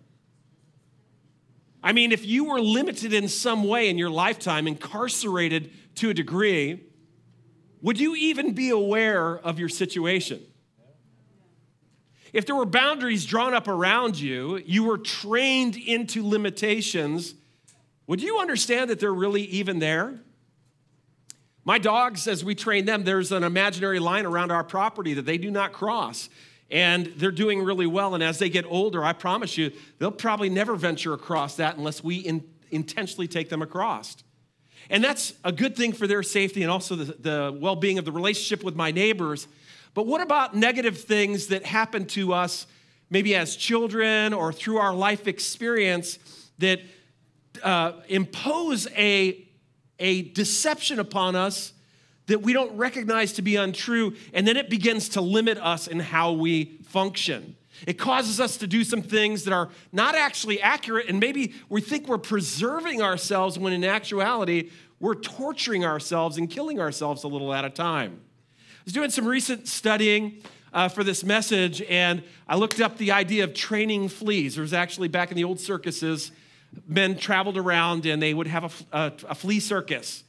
I 1.82 1.92
mean, 1.92 2.12
if 2.12 2.26
you 2.26 2.44
were 2.44 2.60
limited 2.60 3.14
in 3.14 3.26
some 3.26 3.64
way 3.64 3.88
in 3.88 3.96
your 3.96 4.10
lifetime, 4.10 4.68
incarcerated 4.68 5.72
to 5.96 6.10
a 6.10 6.14
degree, 6.14 6.84
would 7.80 7.98
you 7.98 8.14
even 8.16 8.52
be 8.52 8.68
aware 8.68 9.38
of 9.38 9.58
your 9.58 9.70
situation? 9.70 10.42
If 12.32 12.46
there 12.46 12.54
were 12.54 12.66
boundaries 12.66 13.24
drawn 13.24 13.54
up 13.54 13.68
around 13.68 14.18
you, 14.18 14.58
you 14.58 14.84
were 14.84 14.98
trained 14.98 15.76
into 15.76 16.26
limitations, 16.26 17.34
would 18.06 18.22
you 18.22 18.38
understand 18.38 18.90
that 18.90 19.00
they're 19.00 19.12
really 19.12 19.42
even 19.42 19.78
there? 19.78 20.20
My 21.64 21.78
dogs, 21.78 22.26
as 22.26 22.44
we 22.44 22.54
train 22.54 22.84
them, 22.84 23.04
there's 23.04 23.32
an 23.32 23.44
imaginary 23.44 23.98
line 23.98 24.26
around 24.26 24.50
our 24.50 24.64
property 24.64 25.14
that 25.14 25.26
they 25.26 25.38
do 25.38 25.50
not 25.50 25.72
cross. 25.72 26.28
And 26.70 27.06
they're 27.16 27.32
doing 27.32 27.62
really 27.62 27.86
well. 27.86 28.14
And 28.14 28.22
as 28.22 28.38
they 28.38 28.48
get 28.48 28.64
older, 28.66 29.04
I 29.04 29.12
promise 29.12 29.58
you, 29.58 29.72
they'll 29.98 30.12
probably 30.12 30.48
never 30.48 30.76
venture 30.76 31.12
across 31.12 31.56
that 31.56 31.76
unless 31.76 32.02
we 32.02 32.16
in, 32.16 32.44
intentionally 32.70 33.26
take 33.26 33.48
them 33.48 33.60
across. 33.60 34.16
And 34.88 35.02
that's 35.04 35.34
a 35.44 35.52
good 35.52 35.76
thing 35.76 35.92
for 35.92 36.06
their 36.06 36.22
safety 36.22 36.62
and 36.62 36.70
also 36.70 36.96
the, 36.96 37.04
the 37.04 37.58
well 37.60 37.76
being 37.76 37.98
of 37.98 38.04
the 38.04 38.12
relationship 38.12 38.64
with 38.64 38.76
my 38.76 38.90
neighbors. 38.90 39.46
But 39.94 40.06
what 40.06 40.20
about 40.20 40.54
negative 40.54 40.98
things 40.98 41.48
that 41.48 41.64
happen 41.64 42.06
to 42.08 42.32
us, 42.32 42.66
maybe 43.10 43.34
as 43.34 43.56
children 43.56 44.32
or 44.32 44.52
through 44.52 44.78
our 44.78 44.94
life 44.94 45.26
experience, 45.26 46.18
that 46.58 46.80
uh, 47.62 47.92
impose 48.08 48.86
a, 48.96 49.46
a 49.98 50.22
deception 50.22 50.98
upon 50.98 51.34
us 51.34 51.72
that 52.26 52.42
we 52.42 52.52
don't 52.52 52.76
recognize 52.76 53.32
to 53.32 53.42
be 53.42 53.56
untrue, 53.56 54.14
and 54.32 54.46
then 54.46 54.56
it 54.56 54.70
begins 54.70 55.08
to 55.10 55.20
limit 55.20 55.58
us 55.58 55.88
in 55.88 55.98
how 55.98 56.32
we 56.32 56.78
function? 56.84 57.56
It 57.86 57.94
causes 57.94 58.38
us 58.38 58.56
to 58.58 58.68
do 58.68 58.84
some 58.84 59.02
things 59.02 59.44
that 59.44 59.52
are 59.52 59.70
not 59.90 60.14
actually 60.14 60.60
accurate, 60.60 61.08
and 61.08 61.18
maybe 61.18 61.54
we 61.68 61.80
think 61.80 62.06
we're 62.06 62.18
preserving 62.18 63.02
ourselves 63.02 63.58
when 63.58 63.72
in 63.72 63.84
actuality, 63.84 64.70
we're 65.00 65.16
torturing 65.16 65.84
ourselves 65.84 66.36
and 66.36 66.48
killing 66.48 66.78
ourselves 66.78 67.24
a 67.24 67.28
little 67.28 67.52
at 67.52 67.64
a 67.64 67.70
time 67.70 68.20
was 68.84 68.92
doing 68.92 69.10
some 69.10 69.26
recent 69.26 69.68
studying 69.68 70.42
uh, 70.72 70.88
for 70.88 71.04
this 71.04 71.24
message, 71.24 71.82
and 71.82 72.22
I 72.48 72.56
looked 72.56 72.80
up 72.80 72.96
the 72.96 73.12
idea 73.12 73.44
of 73.44 73.54
training 73.54 74.08
fleas. 74.08 74.54
There 74.54 74.62
was 74.62 74.72
actually 74.72 75.08
back 75.08 75.30
in 75.30 75.36
the 75.36 75.44
old 75.44 75.60
circuses, 75.60 76.32
men 76.86 77.16
traveled 77.16 77.58
around 77.58 78.06
and 78.06 78.22
they 78.22 78.32
would 78.32 78.46
have 78.46 78.86
a, 78.92 78.96
a, 78.96 79.12
a 79.30 79.34
flea 79.34 79.60
circus. 79.60 80.24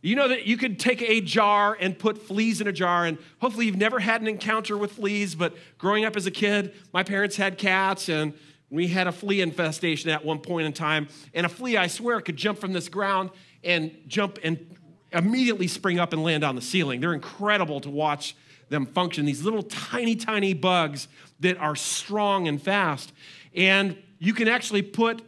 You 0.00 0.16
know 0.16 0.28
that 0.28 0.46
you 0.46 0.56
could 0.56 0.78
take 0.78 1.00
a 1.00 1.22
jar 1.22 1.76
and 1.80 1.98
put 1.98 2.18
fleas 2.18 2.60
in 2.60 2.66
a 2.66 2.72
jar, 2.72 3.06
and 3.06 3.16
hopefully 3.40 3.66
you've 3.66 3.76
never 3.76 3.98
had 3.98 4.20
an 4.20 4.26
encounter 4.26 4.76
with 4.76 4.92
fleas, 4.92 5.34
but 5.34 5.56
growing 5.78 6.04
up 6.04 6.14
as 6.14 6.26
a 6.26 6.30
kid, 6.30 6.74
my 6.92 7.02
parents 7.02 7.36
had 7.36 7.56
cats, 7.56 8.10
and 8.10 8.34
we 8.68 8.88
had 8.88 9.06
a 9.06 9.12
flea 9.12 9.40
infestation 9.40 10.10
at 10.10 10.22
one 10.22 10.40
point 10.40 10.66
in 10.66 10.74
time. 10.74 11.08
And 11.32 11.46
a 11.46 11.48
flea, 11.48 11.78
I 11.78 11.86
swear, 11.86 12.20
could 12.20 12.36
jump 12.36 12.58
from 12.58 12.74
this 12.74 12.90
ground 12.90 13.30
and 13.62 13.96
jump 14.06 14.38
and 14.42 14.76
immediately 15.14 15.68
spring 15.68 15.98
up 15.98 16.12
and 16.12 16.22
land 16.22 16.44
on 16.44 16.56
the 16.56 16.62
ceiling. 16.62 17.00
They're 17.00 17.14
incredible 17.14 17.80
to 17.80 17.90
watch 17.90 18.36
them 18.68 18.86
function. 18.86 19.24
These 19.24 19.42
little 19.42 19.62
tiny, 19.62 20.16
tiny 20.16 20.52
bugs 20.54 21.08
that 21.40 21.56
are 21.58 21.76
strong 21.76 22.48
and 22.48 22.60
fast. 22.60 23.12
And 23.54 23.96
you 24.18 24.34
can 24.34 24.48
actually 24.48 24.82
put 24.82 25.22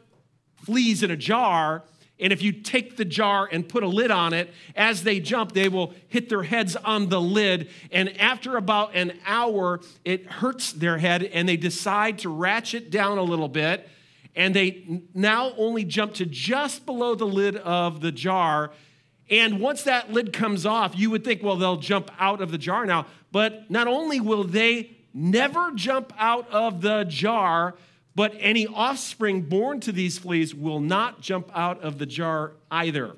fleas 0.65 1.03
in 1.03 1.11
a 1.11 1.17
jar. 1.17 1.85
And 2.19 2.33
if 2.33 2.43
you 2.43 2.51
take 2.51 2.97
the 2.97 3.05
jar 3.05 3.49
and 3.51 3.69
put 3.69 3.83
a 3.83 3.87
lid 3.87 4.11
on 4.11 4.33
it, 4.33 4.53
as 4.75 5.03
they 5.03 5.21
jump, 5.21 5.53
they 5.53 5.69
will 5.69 5.93
hit 6.09 6.29
their 6.29 6.43
heads 6.43 6.75
on 6.77 7.09
the 7.09 7.21
lid. 7.21 7.69
And 7.93 8.19
after 8.19 8.57
about 8.57 8.95
an 8.95 9.19
hour, 9.27 9.81
it 10.05 10.27
hurts 10.27 10.73
their 10.73 10.99
head, 10.99 11.23
and 11.23 11.49
they 11.49 11.59
decide 11.59 12.19
to 12.21 12.31
ratchet 12.31 12.91
down 12.91 13.19
a 13.19 13.23
little 13.23 13.49
bit. 13.49 13.89
And 14.35 14.55
they 14.55 15.03
now 15.15 15.53
only 15.57 15.85
jump 15.85 16.15
to 16.15 16.27
just 16.27 16.87
below 16.87 17.15
the 17.15 17.27
lid 17.27 17.57
of 17.57 18.01
the 18.01 18.13
jar 18.13 18.73
And 19.29 19.61
once 19.61 19.83
that 19.83 20.13
lid 20.13 20.33
comes 20.33 20.65
off, 20.65 20.97
you 20.97 21.11
would 21.11 21.25
think, 21.25 21.43
well, 21.43 21.57
they'll 21.57 21.77
jump 21.77 22.11
out 22.19 22.41
of 22.41 22.51
the 22.51 22.59
jar 22.59 22.87
now. 22.87 23.07
But 23.33 23.71
not 23.71 23.89
only 23.89 24.21
will 24.21 24.45
they 24.45 24.97
never 25.13 25.73
jump 25.73 26.13
out 26.19 26.49
of 26.51 26.81
the 26.81 27.05
jar, 27.05 27.75
but 28.15 28.35
any 28.39 28.67
offspring 28.67 29.43
born 29.43 29.81
to 29.81 29.93
these 29.93 30.19
fleas 30.19 30.55
will 30.55 30.81
not 30.81 31.21
jump 31.21 31.51
out 31.55 31.81
of 31.83 31.99
the 31.99 32.07
jar 32.07 32.53
either. 32.71 33.17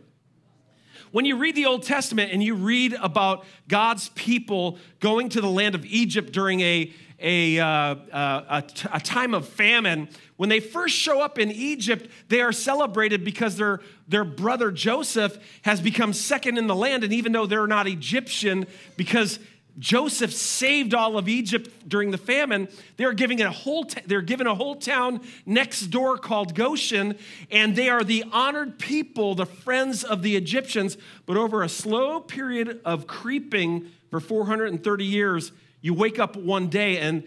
When 1.11 1.25
you 1.25 1.37
read 1.37 1.55
the 1.55 1.67
Old 1.67 1.85
Testament 1.85 2.33
and 2.33 2.43
you 2.43 2.55
read 2.55 2.93
about 2.95 3.45
God's 3.67 4.11
people 4.11 4.79
going 5.00 5.31
to 5.31 5.41
the 5.41 5.49
land 5.49 5.75
of 5.75 5.87
Egypt 5.87 6.33
during 6.33 6.61
a, 6.61 6.93
a, 7.19 7.59
uh, 7.59 7.67
uh, 7.67 8.61
a, 8.93 9.00
time 9.00 9.33
of 9.33 9.49
famine, 9.49 10.09
when 10.37 10.49
they 10.49 10.61
first 10.61 10.95
show 10.95 11.21
up 11.21 11.38
in 11.38 11.50
Egypt, 11.50 12.11
they 12.29 12.43
are 12.43 12.53
celebrated 12.53 13.25
because 13.25 13.57
their, 13.57 13.81
their 14.07 14.25
brother 14.25 14.71
Joseph 14.71 15.38
has 15.62 15.81
become 15.81 16.12
second 16.12 16.59
in 16.59 16.67
the 16.67 16.77
land. 16.77 17.05
And 17.05 17.12
even 17.12 17.33
though 17.33 17.47
they're 17.47 17.67
not 17.67 17.87
Egyptian, 17.87 18.67
because 18.97 19.38
Joseph 19.79 20.33
saved 20.33 20.93
all 20.93 21.17
of 21.17 21.29
Egypt 21.29 21.89
during 21.89 22.11
the 22.11 22.19
famine. 22.19 22.69
They're 22.97 23.13
giving 23.13 23.41
a 23.41 23.51
whole 23.51 23.85
t- 23.85 24.01
they're 24.07 24.23
given 24.23 24.47
a 24.47 24.55
whole 24.55 24.75
town 24.75 25.21
next 25.47 25.87
door 25.87 26.19
called 26.19 26.55
Goshen, 26.55 27.17
and 27.51 27.77
they 27.77 27.89
are 27.89 28.03
the 28.03 28.25
honored 28.33 28.79
people, 28.79 29.35
the 29.35 29.47
friends 29.47 30.03
of 30.03 30.23
the 30.23 30.37
Egyptians. 30.37 30.97
But 31.27 31.37
over 31.37 31.63
a 31.63 31.69
slow 31.69 32.21
period 32.21 32.81
of 32.85 33.07
creeping 33.07 33.91
for 34.11 34.19
430 34.19 35.05
years, 35.05 35.53
you 35.81 35.95
wake 35.95 36.19
up 36.19 36.35
one 36.35 36.69
day 36.69 36.99
and 36.99 37.23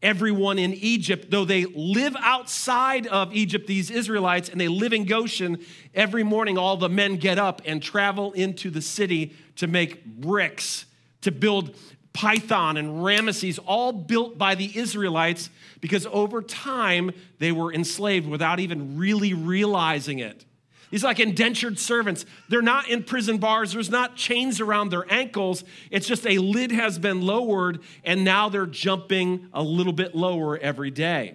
everyone 0.00 0.58
in 0.58 0.74
Egypt, 0.74 1.30
though 1.30 1.44
they 1.44 1.64
live 1.64 2.14
outside 2.20 3.08
of 3.08 3.34
Egypt, 3.34 3.66
these 3.66 3.90
Israelites, 3.90 4.48
and 4.48 4.60
they 4.60 4.68
live 4.68 4.92
in 4.92 5.06
Goshen, 5.06 5.58
every 5.92 6.22
morning 6.22 6.56
all 6.56 6.76
the 6.76 6.88
men 6.88 7.16
get 7.16 7.38
up 7.38 7.62
and 7.64 7.82
travel 7.82 8.30
into 8.32 8.70
the 8.70 8.82
city 8.82 9.34
to 9.56 9.66
make 9.66 10.04
bricks 10.04 10.84
to 11.26 11.32
build 11.32 11.74
Pithom 12.16 12.78
and 12.78 13.04
Ramesses, 13.04 13.58
all 13.66 13.92
built 13.92 14.38
by 14.38 14.54
the 14.54 14.76
Israelites 14.76 15.50
because 15.80 16.06
over 16.06 16.40
time 16.40 17.10
they 17.38 17.52
were 17.52 17.72
enslaved 17.72 18.26
without 18.26 18.58
even 18.58 18.96
really 18.96 19.34
realizing 19.34 20.18
it. 20.18 20.46
These 20.90 21.04
like 21.04 21.20
indentured 21.20 21.78
servants. 21.78 22.24
They're 22.48 22.62
not 22.62 22.88
in 22.88 23.02
prison 23.02 23.38
bars. 23.38 23.72
There's 23.72 23.90
not 23.90 24.16
chains 24.16 24.60
around 24.60 24.90
their 24.90 25.04
ankles. 25.12 25.62
It's 25.90 26.06
just 26.06 26.26
a 26.26 26.38
lid 26.38 26.72
has 26.72 26.98
been 26.98 27.22
lowered, 27.22 27.80
and 28.02 28.24
now 28.24 28.48
they're 28.48 28.66
jumping 28.66 29.48
a 29.52 29.62
little 29.62 29.92
bit 29.92 30.14
lower 30.14 30.56
every 30.56 30.90
day. 30.90 31.34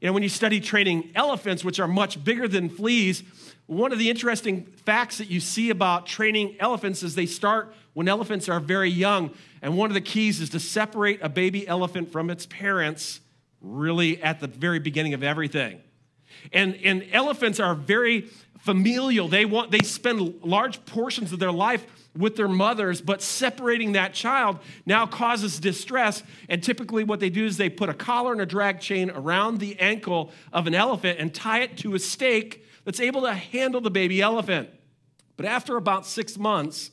You 0.00 0.08
know, 0.08 0.12
when 0.14 0.22
you 0.22 0.30
study 0.30 0.60
training 0.60 1.12
elephants, 1.14 1.62
which 1.62 1.78
are 1.78 1.86
much 1.86 2.24
bigger 2.24 2.48
than 2.48 2.70
fleas, 2.70 3.22
one 3.66 3.92
of 3.92 3.98
the 3.98 4.10
interesting 4.10 4.64
facts 4.64 5.18
that 5.18 5.30
you 5.30 5.38
see 5.38 5.70
about 5.70 6.06
training 6.06 6.56
elephants 6.58 7.02
is 7.02 7.14
they 7.14 7.26
start 7.26 7.72
when 7.92 8.08
elephants 8.08 8.48
are 8.48 8.58
very 8.58 8.90
young. 8.90 9.30
And 9.62 9.76
one 9.76 9.90
of 9.90 9.94
the 9.94 10.00
keys 10.00 10.40
is 10.40 10.50
to 10.50 10.60
separate 10.60 11.20
a 11.22 11.28
baby 11.28 11.66
elephant 11.66 12.10
from 12.10 12.30
its 12.30 12.46
parents 12.46 13.20
really 13.60 14.22
at 14.22 14.40
the 14.40 14.46
very 14.46 14.78
beginning 14.78 15.14
of 15.14 15.22
everything. 15.22 15.80
And, 16.52 16.76
and 16.82 17.06
elephants 17.12 17.60
are 17.60 17.74
very 17.74 18.30
familial. 18.60 19.28
They 19.28 19.44
want 19.44 19.70
they 19.70 19.80
spend 19.80 20.42
large 20.42 20.84
portions 20.86 21.32
of 21.32 21.38
their 21.38 21.52
life 21.52 21.84
with 22.16 22.36
their 22.36 22.48
mothers, 22.48 23.00
but 23.00 23.22
separating 23.22 23.92
that 23.92 24.14
child 24.14 24.58
now 24.84 25.06
causes 25.06 25.60
distress. 25.60 26.22
And 26.48 26.62
typically, 26.62 27.04
what 27.04 27.20
they 27.20 27.30
do 27.30 27.44
is 27.44 27.56
they 27.56 27.68
put 27.68 27.88
a 27.88 27.94
collar 27.94 28.32
and 28.32 28.40
a 28.40 28.46
drag 28.46 28.80
chain 28.80 29.10
around 29.10 29.58
the 29.58 29.78
ankle 29.78 30.32
of 30.52 30.66
an 30.66 30.74
elephant 30.74 31.18
and 31.18 31.32
tie 31.32 31.60
it 31.60 31.76
to 31.78 31.94
a 31.94 31.98
stake 31.98 32.64
that's 32.84 33.00
able 33.00 33.22
to 33.22 33.34
handle 33.34 33.80
the 33.80 33.90
baby 33.90 34.20
elephant. 34.20 34.70
But 35.36 35.46
after 35.46 35.76
about 35.76 36.06
six 36.06 36.36
months, 36.36 36.90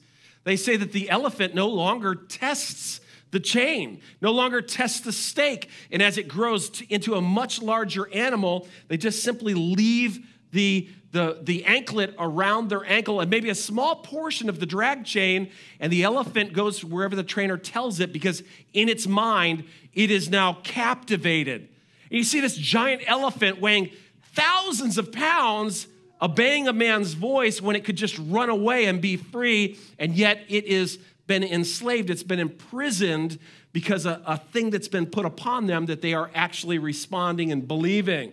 they 0.48 0.56
say 0.56 0.78
that 0.78 0.92
the 0.92 1.10
elephant 1.10 1.54
no 1.54 1.68
longer 1.68 2.16
tests 2.16 3.02
the 3.32 3.40
chain, 3.40 4.02
no 4.22 4.32
longer 4.32 4.62
tests 4.62 5.02
the 5.02 5.12
stake. 5.12 5.70
And 5.92 6.02
as 6.02 6.18
it 6.18 6.28
grows 6.28 6.82
into 6.90 7.16
a 7.16 7.22
much 7.22 7.62
larger 7.62 8.12
animal, 8.14 8.68
they 8.88 8.98
just 8.98 9.22
simply 9.24 9.54
leave 9.54 10.26
the, 10.52 10.90
the, 11.12 11.40
the 11.42 11.66
anklet 11.66 12.16
around 12.18 12.70
their 12.70 12.86
ankle 12.86 13.20
and 13.20 13.30
maybe 13.30 13.50
a 13.50 13.56
small 13.56 13.98
portion 13.98 14.48
of 14.48 14.60
the 14.60 14.66
drag 14.66 15.04
chain, 15.04 15.52
and 15.80 15.92
the 15.92 16.04
elephant 16.04 16.54
goes 16.54 16.84
wherever 16.84 17.16
the 17.16 17.24
trainer 17.24 17.58
tells 17.58 18.00
it 18.00 18.14
because 18.14 18.42
in 18.74 18.88
its 18.88 19.06
mind, 19.06 19.66
it 19.94 20.10
is 20.10 20.30
now 20.30 20.54
captivated. 20.64 21.68
And 22.10 22.18
you 22.18 22.24
see 22.24 22.40
this 22.40 22.56
giant 22.56 23.02
elephant 23.06 23.60
weighing 23.60 23.92
thousands 24.34 24.98
of 24.98 25.12
pounds 25.12 25.88
obeying 26.22 26.68
a 26.68 26.74
man's 26.74 27.14
voice 27.14 27.62
when 27.62 27.76
it 27.76 27.84
could 27.84 27.96
just 27.96 28.18
run 28.20 28.50
away 28.50 28.86
and 28.86 29.02
be 29.02 29.18
free, 29.18 29.78
and 30.00 30.16
yet 30.16 30.44
it 30.48 30.70
has 30.72 30.98
been 31.28 31.44
enslaved, 31.44 32.10
it's 32.10 32.24
been 32.24 32.40
imprisoned 32.40 33.38
because 33.74 34.06
a, 34.06 34.22
a 34.26 34.38
thing 34.38 34.70
that's 34.70 34.88
been 34.88 35.06
put 35.06 35.26
upon 35.26 35.68
them 35.68 35.86
that 35.86 36.02
they 36.02 36.14
are 36.14 36.32
actually 36.34 36.80
responding 36.80 37.52
and 37.52 37.68
believing. 37.68 38.32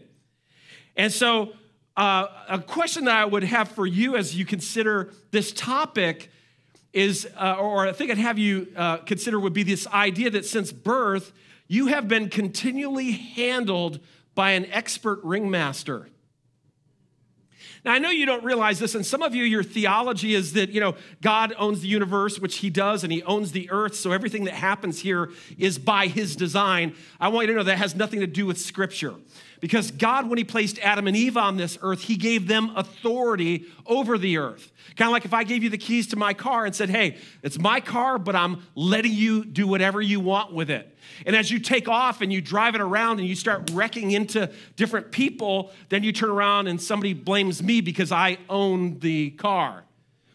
And 0.97 1.13
so, 1.13 1.53
uh, 1.97 2.27
a 2.49 2.59
question 2.59 3.05
that 3.05 3.17
I 3.17 3.25
would 3.25 3.45
have 3.45 3.69
for 3.69 3.87
you 3.87 4.17
as 4.17 4.35
you 4.35 4.45
consider 4.45 5.13
this 5.31 5.53
topic 5.53 6.31
is, 6.93 7.29
uh, 7.37 7.57
or 7.59 7.87
I 7.87 7.93
think 7.93 8.11
I'd 8.11 8.19
have 8.19 8.39
you 8.39 8.69
uh, 8.77 8.99
consider 8.99 9.39
would 9.39 9.53
be 9.53 9.63
this 9.65 9.87
idea 9.89 10.31
that 10.31 10.45
since 10.45 10.73
birth, 10.73 11.33
you 11.69 11.89
have 11.89 12.09
been 12.09 12.29
continually 12.29 13.13
handled 13.13 14.01
by 14.35 14.53
an 14.53 14.67
expert 14.67 15.21
ringmaster. 15.23 16.09
Now, 17.85 17.93
I 17.93 17.99
know 17.99 18.09
you 18.09 18.25
don't 18.25 18.43
realize 18.43 18.79
this, 18.79 18.95
and 18.95 19.05
some 19.05 19.23
of 19.23 19.35
you, 19.35 19.45
your 19.45 19.63
theology 19.63 20.35
is 20.35 20.55
that, 20.55 20.71
you 20.71 20.81
know, 20.81 20.95
God 21.21 21.53
owns 21.59 21.83
the 21.83 21.89
universe, 21.89 22.39
which 22.39 22.57
he 22.57 22.71
does, 22.71 23.05
and 23.05 23.13
he 23.13 23.23
owns 23.25 23.53
the 23.53 23.71
earth, 23.71 23.95
so 23.95 24.11
everything 24.11 24.45
that 24.45 24.55
happens 24.55 25.01
here 25.01 25.31
is 25.59 25.79
by 25.79 26.07
his 26.07 26.35
design. 26.35 26.95
I 27.21 27.29
want 27.29 27.47
you 27.47 27.53
to 27.53 27.59
know 27.59 27.65
that 27.65 27.77
has 27.77 27.95
nothing 27.95 28.21
to 28.21 28.27
do 28.27 28.47
with 28.47 28.59
scripture. 28.59 29.15
Because 29.61 29.91
God, 29.91 30.29
when 30.29 30.39
he 30.39 30.45
placed 30.45 30.79
Adam 30.79 31.07
and 31.07 31.17
Eve 31.17 31.37
on 31.37 31.57
this 31.57 31.79
earth, 31.83 32.03
he 32.03 32.17
gave 32.17 32.49
them 32.49 32.73
authority 32.75 33.67
over 33.87 34.17
the 34.17 34.39
earth. 34.39 34.73
Kind 34.97 35.09
of 35.09 35.13
like 35.13 35.25
if 35.25 35.35
I 35.35 35.45
gave 35.45 35.63
you 35.63 35.71
the 35.71 35.79
keys 35.79 36.07
to 36.09 36.17
my 36.17 36.35
car 36.35 36.65
and 36.65 36.75
said, 36.75 36.89
hey, 36.89 37.19
it's 37.43 37.59
my 37.59 37.81
car, 37.81 38.19
but 38.19 38.35
I'm 38.35 38.63
letting 38.75 39.13
you 39.13 39.45
do 39.45 39.67
whatever 39.67 40.01
you 40.01 40.21
want 40.21 40.53
with 40.53 40.71
it. 40.71 40.94
And 41.27 41.35
as 41.35 41.51
you 41.51 41.59
take 41.59 41.89
off 41.89 42.21
and 42.21 42.33
you 42.33 42.41
drive 42.41 42.75
it 42.75 42.81
around 42.81 43.21
and 43.21 43.29
you 43.29 43.35
start 43.35 43.71
wrecking 43.73 44.11
into 44.11 44.51
different 44.77 45.13
people, 45.13 45.71
then 45.89 46.03
you 46.03 46.13
turn 46.13 46.31
around 46.31 46.67
and 46.67 46.81
somebody 46.81 47.13
blames 47.13 47.63
me 47.63 47.81
because 47.81 48.13
I 48.13 48.39
own 48.49 48.99
the 49.01 49.31
car. 49.33 49.85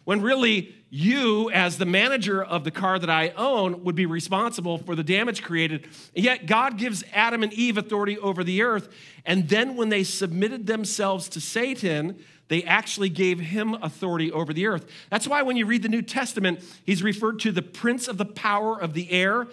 When 0.06 0.22
really, 0.22 0.74
you, 0.90 1.52
as 1.52 1.78
the 1.78 1.86
manager 1.86 2.44
of 2.44 2.64
the 2.64 2.72
car 2.72 2.98
that 2.98 3.12
I 3.12 3.30
own, 3.38 3.84
would 3.84 3.96
be 3.96 4.08
responsible 4.08 4.80
for 4.80 4.96
the 4.96 5.04
damage 5.04 5.44
created. 5.44 5.88
And 6.16 6.26
yet, 6.26 6.48
God 6.48 6.78
gives 6.78 7.04
Adam 7.14 7.44
and 7.44 7.54
Eve 7.54 7.78
authority 7.78 8.18
over 8.18 8.44
the 8.44 8.64
earth. 8.64 8.90
And 9.24 9.48
then, 9.50 9.76
when 9.76 9.90
they 9.90 10.04
submitted 10.04 10.66
themselves 10.66 11.30
to 11.30 11.42
Satan, 11.42 12.18
they 12.48 12.64
actually 12.64 13.10
gave 13.10 13.40
him 13.40 13.76
authority 13.76 14.32
over 14.32 14.52
the 14.52 14.66
earth. 14.66 14.88
That's 15.12 15.28
why 15.28 15.44
when 15.44 15.56
you 15.56 15.68
read 15.68 15.84
the 15.84 15.90
New 15.90 16.02
Testament, 16.02 16.64
he's 16.84 17.04
referred 17.04 17.40
to 17.42 17.52
the 17.52 17.62
prince 17.62 18.08
of 18.08 18.18
the 18.18 18.26
power 18.26 18.82
of 18.82 18.94
the 18.94 19.12
air 19.12 19.48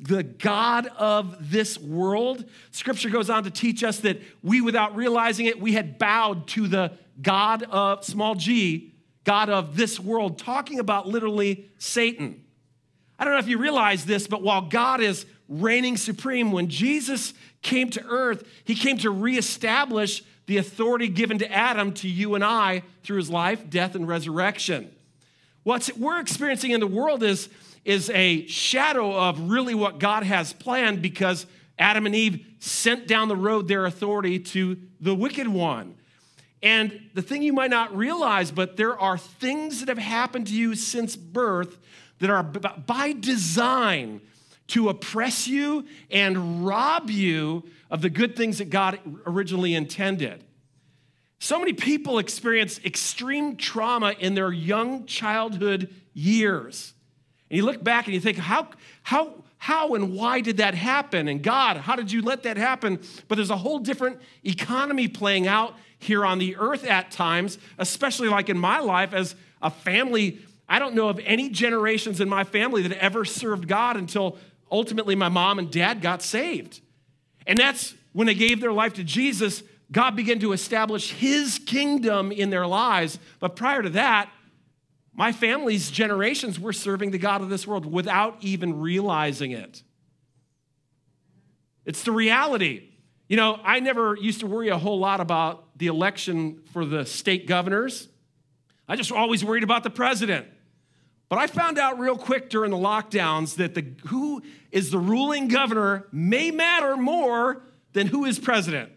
the 0.00 0.22
God 0.22 0.86
of 0.98 1.50
this 1.50 1.78
world. 1.78 2.44
Scripture 2.70 3.10
goes 3.10 3.28
on 3.28 3.44
to 3.44 3.50
teach 3.50 3.84
us 3.84 3.98
that 4.00 4.20
we, 4.42 4.60
without 4.60 4.96
realizing 4.96 5.46
it, 5.46 5.60
we 5.60 5.72
had 5.72 5.98
bowed 5.98 6.46
to 6.48 6.66
the 6.66 6.92
God 7.20 7.62
of 7.64 8.04
small 8.04 8.34
g, 8.34 8.94
God 9.24 9.50
of 9.50 9.76
this 9.76 10.00
world, 10.00 10.38
talking 10.38 10.78
about 10.78 11.06
literally 11.06 11.70
Satan. 11.78 12.42
I 13.18 13.24
don't 13.24 13.34
know 13.34 13.40
if 13.40 13.48
you 13.48 13.58
realize 13.58 14.06
this, 14.06 14.26
but 14.26 14.42
while 14.42 14.62
God 14.62 15.02
is 15.02 15.26
reigning 15.48 15.98
supreme, 15.98 16.52
when 16.52 16.68
Jesus 16.68 17.34
came 17.60 17.90
to 17.90 18.04
earth, 18.06 18.44
he 18.64 18.74
came 18.74 18.96
to 18.98 19.10
reestablish 19.10 20.22
the 20.46 20.56
authority 20.56 21.08
given 21.08 21.38
to 21.38 21.52
Adam 21.52 21.92
to 21.92 22.08
you 22.08 22.34
and 22.34 22.42
I 22.42 22.82
through 23.02 23.18
his 23.18 23.28
life, 23.28 23.68
death, 23.68 23.94
and 23.94 24.08
resurrection. 24.08 24.90
What 25.62 25.90
we're 25.98 26.20
experiencing 26.20 26.70
in 26.70 26.80
the 26.80 26.86
world 26.86 27.22
is 27.22 27.50
is 27.84 28.10
a 28.10 28.46
shadow 28.46 29.14
of 29.16 29.50
really 29.50 29.74
what 29.74 29.98
God 29.98 30.22
has 30.22 30.52
planned 30.52 31.02
because 31.02 31.46
Adam 31.78 32.06
and 32.06 32.14
Eve 32.14 32.46
sent 32.58 33.06
down 33.06 33.28
the 33.28 33.36
road 33.36 33.68
their 33.68 33.86
authority 33.86 34.38
to 34.38 34.76
the 35.00 35.14
wicked 35.14 35.48
one. 35.48 35.94
And 36.62 37.00
the 37.14 37.22
thing 37.22 37.42
you 37.42 37.54
might 37.54 37.70
not 37.70 37.96
realize, 37.96 38.50
but 38.50 38.76
there 38.76 38.98
are 38.98 39.16
things 39.16 39.80
that 39.80 39.88
have 39.88 39.98
happened 39.98 40.48
to 40.48 40.54
you 40.54 40.74
since 40.74 41.16
birth 41.16 41.78
that 42.18 42.28
are 42.28 42.42
by 42.42 43.12
design 43.12 44.20
to 44.68 44.88
oppress 44.88 45.48
you 45.48 45.86
and 46.10 46.66
rob 46.66 47.10
you 47.10 47.64
of 47.90 48.02
the 48.02 48.10
good 48.10 48.36
things 48.36 48.58
that 48.58 48.70
God 48.70 49.00
originally 49.26 49.74
intended. 49.74 50.44
So 51.38 51.58
many 51.58 51.72
people 51.72 52.18
experience 52.18 52.78
extreme 52.84 53.56
trauma 53.56 54.14
in 54.18 54.34
their 54.34 54.52
young 54.52 55.06
childhood 55.06 55.92
years. 56.12 56.92
And 57.50 57.56
you 57.56 57.64
look 57.64 57.82
back 57.82 58.06
and 58.06 58.14
you 58.14 58.20
think, 58.20 58.38
how, 58.38 58.68
how, 59.02 59.34
how 59.58 59.94
and 59.94 60.14
why 60.14 60.40
did 60.40 60.58
that 60.58 60.74
happen? 60.74 61.28
And 61.28 61.42
God, 61.42 61.76
how 61.76 61.96
did 61.96 62.10
you 62.10 62.22
let 62.22 62.44
that 62.44 62.56
happen? 62.56 63.00
But 63.28 63.34
there's 63.34 63.50
a 63.50 63.56
whole 63.56 63.80
different 63.80 64.20
economy 64.44 65.08
playing 65.08 65.46
out 65.46 65.74
here 65.98 66.24
on 66.24 66.38
the 66.38 66.56
earth 66.56 66.84
at 66.84 67.10
times, 67.10 67.58
especially 67.76 68.28
like 68.28 68.48
in 68.48 68.58
my 68.58 68.78
life 68.78 69.12
as 69.12 69.34
a 69.60 69.70
family. 69.70 70.38
I 70.68 70.78
don't 70.78 70.94
know 70.94 71.08
of 71.08 71.20
any 71.24 71.50
generations 71.50 72.20
in 72.20 72.28
my 72.28 72.44
family 72.44 72.82
that 72.82 72.96
ever 72.98 73.24
served 73.24 73.68
God 73.68 73.96
until 73.96 74.38
ultimately 74.70 75.16
my 75.16 75.28
mom 75.28 75.58
and 75.58 75.70
dad 75.70 76.00
got 76.00 76.22
saved. 76.22 76.80
And 77.46 77.58
that's 77.58 77.94
when 78.12 78.26
they 78.26 78.34
gave 78.34 78.60
their 78.60 78.72
life 78.72 78.94
to 78.94 79.04
Jesus, 79.04 79.62
God 79.92 80.14
began 80.14 80.38
to 80.38 80.52
establish 80.52 81.12
his 81.12 81.58
kingdom 81.58 82.30
in 82.30 82.50
their 82.50 82.66
lives. 82.66 83.18
But 83.40 83.56
prior 83.56 83.82
to 83.82 83.90
that, 83.90 84.30
my 85.14 85.32
family's 85.32 85.90
generations 85.90 86.58
were 86.58 86.72
serving 86.72 87.10
the 87.10 87.18
God 87.18 87.42
of 87.42 87.48
this 87.48 87.66
world 87.66 87.84
without 87.84 88.36
even 88.40 88.80
realizing 88.80 89.50
it. 89.50 89.82
It's 91.84 92.02
the 92.02 92.12
reality. 92.12 92.88
You 93.28 93.36
know, 93.36 93.58
I 93.64 93.80
never 93.80 94.16
used 94.16 94.40
to 94.40 94.46
worry 94.46 94.68
a 94.68 94.78
whole 94.78 94.98
lot 94.98 95.20
about 95.20 95.76
the 95.78 95.88
election 95.88 96.62
for 96.72 96.84
the 96.84 97.04
state 97.04 97.46
governors. 97.46 98.08
I 98.88 98.96
just 98.96 99.12
always 99.12 99.44
worried 99.44 99.62
about 99.62 99.82
the 99.82 99.90
president. 99.90 100.46
But 101.28 101.38
I 101.38 101.46
found 101.46 101.78
out 101.78 102.00
real 102.00 102.18
quick 102.18 102.50
during 102.50 102.72
the 102.72 102.76
lockdowns 102.76 103.54
that 103.56 103.74
the, 103.74 103.86
who 104.08 104.42
is 104.72 104.90
the 104.90 104.98
ruling 104.98 105.46
governor 105.46 106.08
may 106.10 106.50
matter 106.50 106.96
more 106.96 107.62
than 107.92 108.08
who 108.08 108.24
is 108.24 108.38
president, 108.40 108.90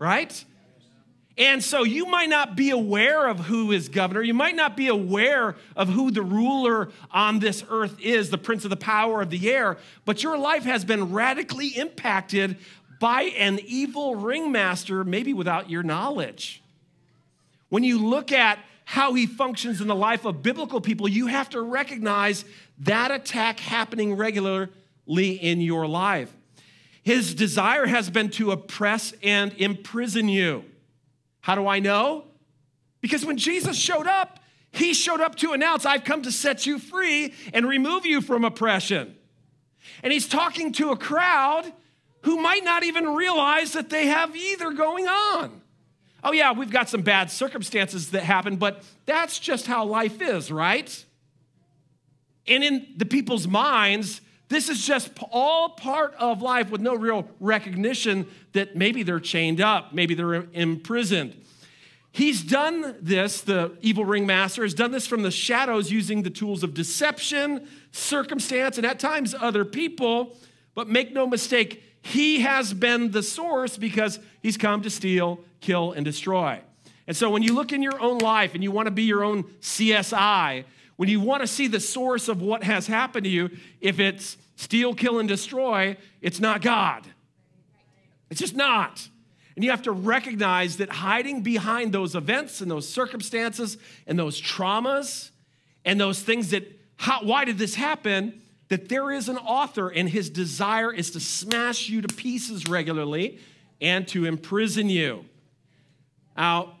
right? 0.00 0.44
And 1.40 1.64
so 1.64 1.84
you 1.84 2.04
might 2.04 2.28
not 2.28 2.54
be 2.54 2.68
aware 2.68 3.26
of 3.26 3.40
who 3.40 3.72
is 3.72 3.88
governor. 3.88 4.20
You 4.20 4.34
might 4.34 4.54
not 4.54 4.76
be 4.76 4.88
aware 4.88 5.56
of 5.74 5.88
who 5.88 6.10
the 6.10 6.20
ruler 6.20 6.90
on 7.10 7.38
this 7.38 7.64
earth 7.70 7.98
is, 7.98 8.28
the 8.28 8.36
prince 8.36 8.64
of 8.64 8.70
the 8.70 8.76
power 8.76 9.22
of 9.22 9.30
the 9.30 9.50
air, 9.50 9.78
but 10.04 10.22
your 10.22 10.36
life 10.36 10.64
has 10.64 10.84
been 10.84 11.12
radically 11.12 11.68
impacted 11.68 12.58
by 13.00 13.22
an 13.22 13.58
evil 13.64 14.16
ringmaster, 14.16 15.02
maybe 15.02 15.32
without 15.32 15.70
your 15.70 15.82
knowledge. 15.82 16.62
When 17.70 17.84
you 17.84 17.98
look 17.98 18.32
at 18.32 18.58
how 18.84 19.14
he 19.14 19.24
functions 19.24 19.80
in 19.80 19.88
the 19.88 19.94
life 19.94 20.26
of 20.26 20.42
biblical 20.42 20.82
people, 20.82 21.08
you 21.08 21.28
have 21.28 21.48
to 21.50 21.62
recognize 21.62 22.44
that 22.80 23.10
attack 23.10 23.60
happening 23.60 24.14
regularly 24.14 24.68
in 25.40 25.62
your 25.62 25.86
life. 25.86 26.30
His 27.02 27.34
desire 27.34 27.86
has 27.86 28.10
been 28.10 28.28
to 28.32 28.50
oppress 28.50 29.14
and 29.22 29.54
imprison 29.54 30.28
you. 30.28 30.64
How 31.40 31.54
do 31.54 31.66
I 31.66 31.78
know? 31.78 32.24
Because 33.00 33.24
when 33.24 33.38
Jesus 33.38 33.78
showed 33.78 34.06
up, 34.06 34.40
he 34.72 34.94
showed 34.94 35.20
up 35.20 35.36
to 35.36 35.52
announce, 35.52 35.84
I've 35.84 36.04
come 36.04 36.22
to 36.22 36.32
set 36.32 36.66
you 36.66 36.78
free 36.78 37.34
and 37.52 37.66
remove 37.66 38.06
you 38.06 38.20
from 38.20 38.44
oppression. 38.44 39.16
And 40.02 40.12
he's 40.12 40.28
talking 40.28 40.72
to 40.74 40.90
a 40.90 40.96
crowd 40.96 41.72
who 42.22 42.40
might 42.40 42.64
not 42.64 42.84
even 42.84 43.14
realize 43.14 43.72
that 43.72 43.90
they 43.90 44.06
have 44.06 44.36
either 44.36 44.72
going 44.72 45.06
on. 45.06 45.62
Oh, 46.22 46.32
yeah, 46.32 46.52
we've 46.52 46.70
got 46.70 46.88
some 46.88 47.00
bad 47.00 47.30
circumstances 47.30 48.10
that 48.10 48.22
happen, 48.22 48.56
but 48.56 48.84
that's 49.06 49.38
just 49.38 49.66
how 49.66 49.86
life 49.86 50.20
is, 50.20 50.52
right? 50.52 51.04
And 52.46 52.62
in 52.62 52.86
the 52.96 53.06
people's 53.06 53.48
minds, 53.48 54.20
this 54.50 54.68
is 54.68 54.84
just 54.84 55.10
all 55.30 55.70
part 55.70 56.12
of 56.14 56.42
life 56.42 56.70
with 56.70 56.80
no 56.80 56.96
real 56.96 57.26
recognition 57.38 58.26
that 58.52 58.74
maybe 58.74 59.04
they're 59.04 59.20
chained 59.20 59.60
up, 59.60 59.94
maybe 59.94 60.12
they're 60.12 60.44
imprisoned. 60.52 61.40
He's 62.10 62.42
done 62.42 62.96
this, 63.00 63.42
the 63.42 63.76
evil 63.80 64.04
ringmaster 64.04 64.64
has 64.64 64.74
done 64.74 64.90
this 64.90 65.06
from 65.06 65.22
the 65.22 65.30
shadows 65.30 65.92
using 65.92 66.22
the 66.22 66.30
tools 66.30 66.64
of 66.64 66.74
deception, 66.74 67.68
circumstance, 67.92 68.76
and 68.76 68.84
at 68.84 68.98
times 68.98 69.36
other 69.38 69.64
people. 69.64 70.36
But 70.74 70.88
make 70.88 71.12
no 71.12 71.28
mistake, 71.28 71.84
he 72.02 72.40
has 72.40 72.74
been 72.74 73.12
the 73.12 73.22
source 73.22 73.76
because 73.76 74.18
he's 74.42 74.56
come 74.56 74.82
to 74.82 74.90
steal, 74.90 75.44
kill, 75.60 75.92
and 75.92 76.04
destroy. 76.04 76.60
And 77.06 77.16
so 77.16 77.30
when 77.30 77.44
you 77.44 77.54
look 77.54 77.72
in 77.72 77.82
your 77.82 78.00
own 78.00 78.18
life 78.18 78.54
and 78.54 78.64
you 78.64 78.72
want 78.72 78.86
to 78.86 78.92
be 78.92 79.04
your 79.04 79.22
own 79.22 79.44
CSI, 79.60 80.64
when 81.00 81.08
you 81.08 81.18
want 81.18 81.40
to 81.40 81.46
see 81.46 81.66
the 81.66 81.80
source 81.80 82.28
of 82.28 82.42
what 82.42 82.62
has 82.62 82.86
happened 82.86 83.24
to 83.24 83.30
you, 83.30 83.48
if 83.80 83.98
it's 83.98 84.36
steal, 84.56 84.94
kill, 84.94 85.18
and 85.18 85.26
destroy, 85.26 85.96
it's 86.20 86.40
not 86.40 86.60
God. 86.60 87.06
It's 88.28 88.38
just 88.38 88.54
not. 88.54 89.08
And 89.56 89.64
you 89.64 89.70
have 89.70 89.80
to 89.84 89.92
recognize 89.92 90.76
that 90.76 90.90
hiding 90.90 91.40
behind 91.40 91.94
those 91.94 92.14
events 92.14 92.60
and 92.60 92.70
those 92.70 92.86
circumstances 92.86 93.78
and 94.06 94.18
those 94.18 94.38
traumas 94.38 95.30
and 95.86 95.98
those 95.98 96.20
things 96.20 96.50
that, 96.50 96.70
how, 96.96 97.22
why 97.22 97.46
did 97.46 97.56
this 97.56 97.76
happen? 97.76 98.42
That 98.68 98.90
there 98.90 99.10
is 99.10 99.30
an 99.30 99.38
author 99.38 99.88
and 99.88 100.06
his 100.06 100.28
desire 100.28 100.92
is 100.92 101.12
to 101.12 101.20
smash 101.20 101.88
you 101.88 102.02
to 102.02 102.14
pieces 102.14 102.68
regularly 102.68 103.38
and 103.80 104.06
to 104.08 104.26
imprison 104.26 104.90
you. 104.90 105.24
Now, 106.36 106.74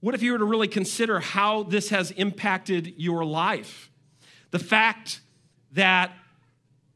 what 0.00 0.14
if 0.14 0.22
you 0.22 0.32
were 0.32 0.38
to 0.38 0.44
really 0.44 0.68
consider 0.68 1.20
how 1.20 1.62
this 1.62 1.90
has 1.90 2.10
impacted 2.12 2.94
your 2.96 3.24
life? 3.24 3.90
The 4.50 4.58
fact 4.58 5.20
that 5.72 6.12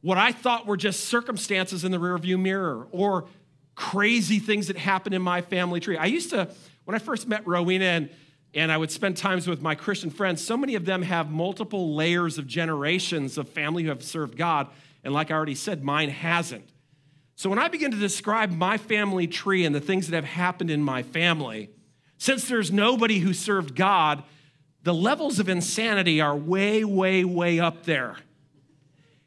what 0.00 0.18
I 0.18 0.32
thought 0.32 0.66
were 0.66 0.76
just 0.76 1.04
circumstances 1.04 1.84
in 1.84 1.92
the 1.92 1.98
rearview 1.98 2.38
mirror 2.38 2.86
or 2.90 3.26
crazy 3.74 4.38
things 4.38 4.68
that 4.68 4.76
happened 4.76 5.14
in 5.14 5.22
my 5.22 5.40
family 5.40 5.80
tree. 5.80 5.96
I 5.96 6.06
used 6.06 6.30
to, 6.30 6.48
when 6.84 6.94
I 6.94 6.98
first 6.98 7.26
met 7.26 7.46
Rowena 7.46 7.84
and, 7.84 8.10
and 8.54 8.70
I 8.70 8.76
would 8.76 8.90
spend 8.90 9.16
times 9.16 9.48
with 9.48 9.62
my 9.62 9.74
Christian 9.74 10.10
friends, 10.10 10.44
so 10.44 10.56
many 10.56 10.74
of 10.74 10.84
them 10.84 11.02
have 11.02 11.30
multiple 11.30 11.94
layers 11.94 12.38
of 12.38 12.46
generations 12.46 13.36
of 13.36 13.48
family 13.48 13.82
who 13.82 13.88
have 13.88 14.02
served 14.02 14.36
God. 14.36 14.68
And 15.02 15.12
like 15.12 15.30
I 15.30 15.34
already 15.34 15.54
said, 15.54 15.82
mine 15.82 16.10
hasn't. 16.10 16.68
So 17.36 17.50
when 17.50 17.58
I 17.58 17.68
begin 17.68 17.90
to 17.90 17.96
describe 17.96 18.52
my 18.52 18.78
family 18.78 19.26
tree 19.26 19.64
and 19.64 19.74
the 19.74 19.80
things 19.80 20.08
that 20.08 20.14
have 20.14 20.24
happened 20.24 20.70
in 20.70 20.82
my 20.82 21.02
family, 21.02 21.70
since 22.24 22.48
there's 22.48 22.72
nobody 22.72 23.18
who 23.18 23.34
served 23.34 23.76
God, 23.76 24.22
the 24.82 24.94
levels 24.94 25.38
of 25.38 25.50
insanity 25.50 26.22
are 26.22 26.34
way, 26.34 26.82
way, 26.82 27.22
way 27.22 27.60
up 27.60 27.84
there. 27.84 28.16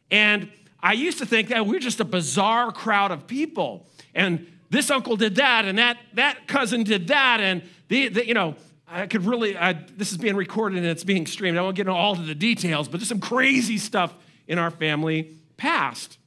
And 0.09 0.49
I 0.81 0.93
used 0.93 1.19
to 1.19 1.25
think 1.27 1.49
that 1.49 1.67
we're 1.67 1.79
just 1.79 1.99
a 1.99 2.05
bizarre 2.05 2.71
crowd 2.71 3.11
of 3.11 3.27
people 3.27 3.85
and 4.15 4.47
this 4.71 4.89
uncle 4.89 5.15
did 5.15 5.35
that, 5.35 5.65
and 5.65 5.77
that, 5.77 5.99
that 6.15 6.47
cousin 6.47 6.83
did 6.83 7.09
that, 7.09 7.39
and 7.39 7.61
the, 7.87 8.07
the 8.07 8.27
you 8.27 8.33
know, 8.33 8.55
I 8.87 9.05
could 9.05 9.25
really, 9.25 9.55
I, 9.55 9.73
this 9.73 10.11
is 10.11 10.17
being 10.17 10.35
recorded 10.35 10.79
and 10.79 10.87
it's 10.87 11.03
being 11.03 11.27
streamed. 11.27 11.55
I 11.55 11.61
won't 11.61 11.75
get 11.75 11.83
into 11.83 11.93
all 11.93 12.13
of 12.13 12.25
the 12.25 12.33
details, 12.33 12.87
but 12.87 12.99
there's 12.99 13.07
some 13.07 13.19
crazy 13.19 13.77
stuff 13.77 14.11
in 14.47 14.57
our 14.57 14.71
family 14.71 15.35
past. 15.55 16.17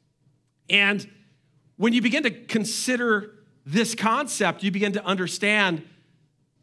And 0.69 1.05
when 1.79 1.95
you 1.95 2.01
begin 2.01 2.23
to 2.23 2.31
consider 2.31 3.33
this 3.67 3.97
concept, 3.97 4.63
you 4.63 4.71
begin 4.71 4.93
to 4.93 5.05
understand 5.05 5.85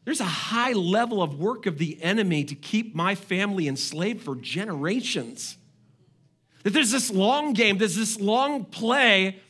there's 0.08 0.22
a 0.22 0.24
high 0.24 0.72
level 0.72 1.22
of 1.22 1.38
work 1.38 1.66
of 1.66 1.80
the 1.80 2.02
enemy 2.02 2.46
to 2.46 2.56
keep 2.56 2.96
my 2.96 3.14
family 3.14 3.68
enslaved 3.68 4.24
for 4.24 4.38
generations. 4.38 5.58
That 6.64 6.70
there's 6.70 6.92
this 6.92 7.12
long 7.12 7.52
game, 7.52 7.78
there's 7.78 7.98
this 7.98 8.18
long 8.18 8.64
play 8.64 9.42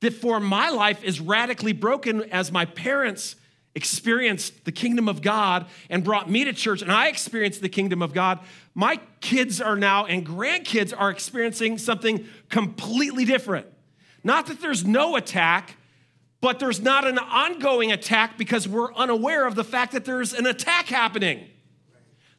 that 0.00 0.12
for 0.12 0.38
my 0.38 0.68
life 0.68 1.02
is 1.02 1.18
radically 1.18 1.72
broken 1.72 2.24
as 2.24 2.52
my 2.52 2.66
parents 2.66 3.36
experienced 3.74 4.66
the 4.66 4.70
kingdom 4.70 5.08
of 5.08 5.22
God 5.22 5.64
and 5.88 6.04
brought 6.04 6.28
me 6.28 6.44
to 6.44 6.52
church, 6.52 6.82
and 6.82 6.92
I 6.92 7.08
experienced 7.08 7.62
the 7.62 7.70
kingdom 7.70 8.02
of 8.02 8.12
God. 8.12 8.38
My 8.74 9.00
kids 9.22 9.62
are 9.62 9.76
now 9.76 10.04
and 10.04 10.26
grandkids 10.26 10.92
are 10.94 11.08
experiencing 11.08 11.78
something 11.78 12.26
completely 12.50 13.24
different. 13.24 13.66
Not 14.22 14.44
that 14.48 14.60
there's 14.60 14.84
no 14.84 15.16
attack, 15.16 15.78
but 16.42 16.58
there's 16.58 16.82
not 16.82 17.06
an 17.06 17.18
ongoing 17.18 17.92
attack 17.92 18.36
because 18.36 18.68
we're 18.68 18.92
unaware 18.94 19.46
of 19.46 19.54
the 19.54 19.64
fact 19.64 19.92
that 19.92 20.04
there's 20.04 20.34
an 20.34 20.44
attack 20.44 20.86
happening. 20.86 21.48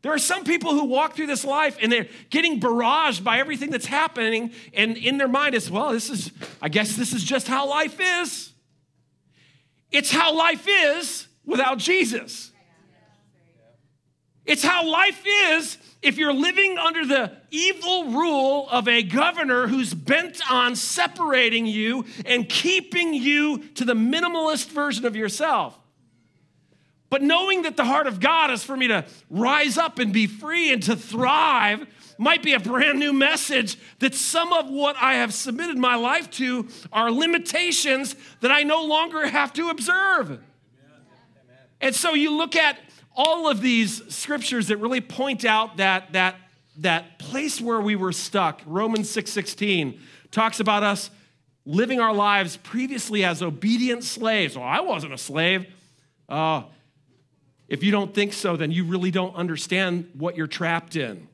There 0.03 0.13
are 0.13 0.19
some 0.19 0.43
people 0.43 0.73
who 0.73 0.83
walk 0.83 1.15
through 1.15 1.27
this 1.27 1.45
life 1.45 1.77
and 1.81 1.89
they're 1.89 2.09
getting 2.29 2.59
barraged 2.59 3.23
by 3.23 3.39
everything 3.39 3.71
that's 3.71 3.85
happening, 3.85 4.51
and 4.73 4.97
in 4.97 5.17
their 5.17 5.29
mind 5.29 5.55
is, 5.55 5.71
well, 5.71 5.93
this 5.93 6.09
is, 6.09 6.31
I 6.61 6.67
guess 6.67 6.97
this 6.97 7.13
is 7.13 7.23
just 7.23 7.47
how 7.47 7.67
life 7.67 7.97
is. 7.99 8.51
It's 9.89 10.11
how 10.11 10.35
life 10.35 10.67
is 10.67 11.27
without 11.45 11.77
Jesus. 11.77 12.51
It's 14.45 14.63
how 14.63 14.85
life 14.85 15.23
is 15.25 15.77
if 16.01 16.17
you're 16.17 16.33
living 16.33 16.77
under 16.77 17.05
the 17.05 17.31
evil 17.49 18.11
rule 18.11 18.67
of 18.69 18.87
a 18.87 19.01
governor 19.03 19.67
who's 19.67 19.93
bent 19.93 20.41
on 20.51 20.75
separating 20.75 21.65
you 21.65 22.05
and 22.25 22.47
keeping 22.47 23.13
you 23.13 23.59
to 23.75 23.85
the 23.85 23.93
minimalist 23.93 24.69
version 24.69 25.05
of 25.05 25.15
yourself. 25.15 25.77
But 27.09 27.21
knowing 27.21 27.61
that 27.61 27.77
the 27.77 27.85
heart 27.85 28.07
of 28.07 28.19
God 28.19 28.51
is 28.51 28.63
for 28.63 28.75
me 28.75 28.87
to 28.87 29.05
rise 29.29 29.77
up 29.77 29.99
and 29.99 30.11
be 30.11 30.27
free 30.27 30.73
and 30.73 30.81
to 30.83 30.95
thrive 30.95 31.85
might 32.17 32.43
be 32.43 32.53
a 32.53 32.59
brand 32.59 32.99
new 32.99 33.13
message 33.13 33.77
that 33.99 34.13
some 34.15 34.51
of 34.51 34.69
what 34.69 34.95
I 34.99 35.15
have 35.15 35.33
submitted 35.33 35.77
my 35.77 35.95
life 35.95 36.29
to 36.31 36.67
are 36.91 37.11
limitations 37.11 38.15
that 38.41 38.51
I 38.51 38.63
no 38.63 38.83
longer 38.83 39.27
have 39.27 39.53
to 39.53 39.69
observe. 39.69 40.39
And 41.79 41.93
so 41.93 42.13
you 42.13 42.35
look 42.35 42.55
at 42.55 42.79
all 43.15 43.49
of 43.49 43.61
these 43.61 44.01
scriptures 44.13 44.67
that 44.67 44.77
really 44.77 45.01
point 45.01 45.45
out 45.45 45.77
that, 45.77 46.13
that, 46.13 46.35
that 46.77 47.19
place 47.19 47.61
where 47.61 47.79
we 47.79 47.95
were 47.95 48.11
stuck. 48.11 48.61
Romans 48.65 49.09
6:16 49.09 49.99
talks 50.31 50.59
about 50.59 50.83
us 50.83 51.09
living 51.65 51.99
our 51.99 52.13
lives 52.13 52.57
previously 52.57 53.23
as 53.23 53.41
obedient 53.41 54.03
slaves. 54.03 54.57
Well, 54.57 54.65
I 54.65 54.81
wasn't 54.81 55.13
a 55.13 55.17
slave. 55.17 55.65
Uh, 56.27 56.63
if 57.67 57.83
you 57.83 57.91
don't 57.91 58.13
think 58.13 58.33
so, 58.33 58.57
then 58.57 58.71
you 58.71 58.83
really 58.85 59.11
don't 59.11 59.35
understand 59.35 60.09
what 60.13 60.35
you're 60.35 60.47
trapped 60.47 60.95
in. 60.95 61.27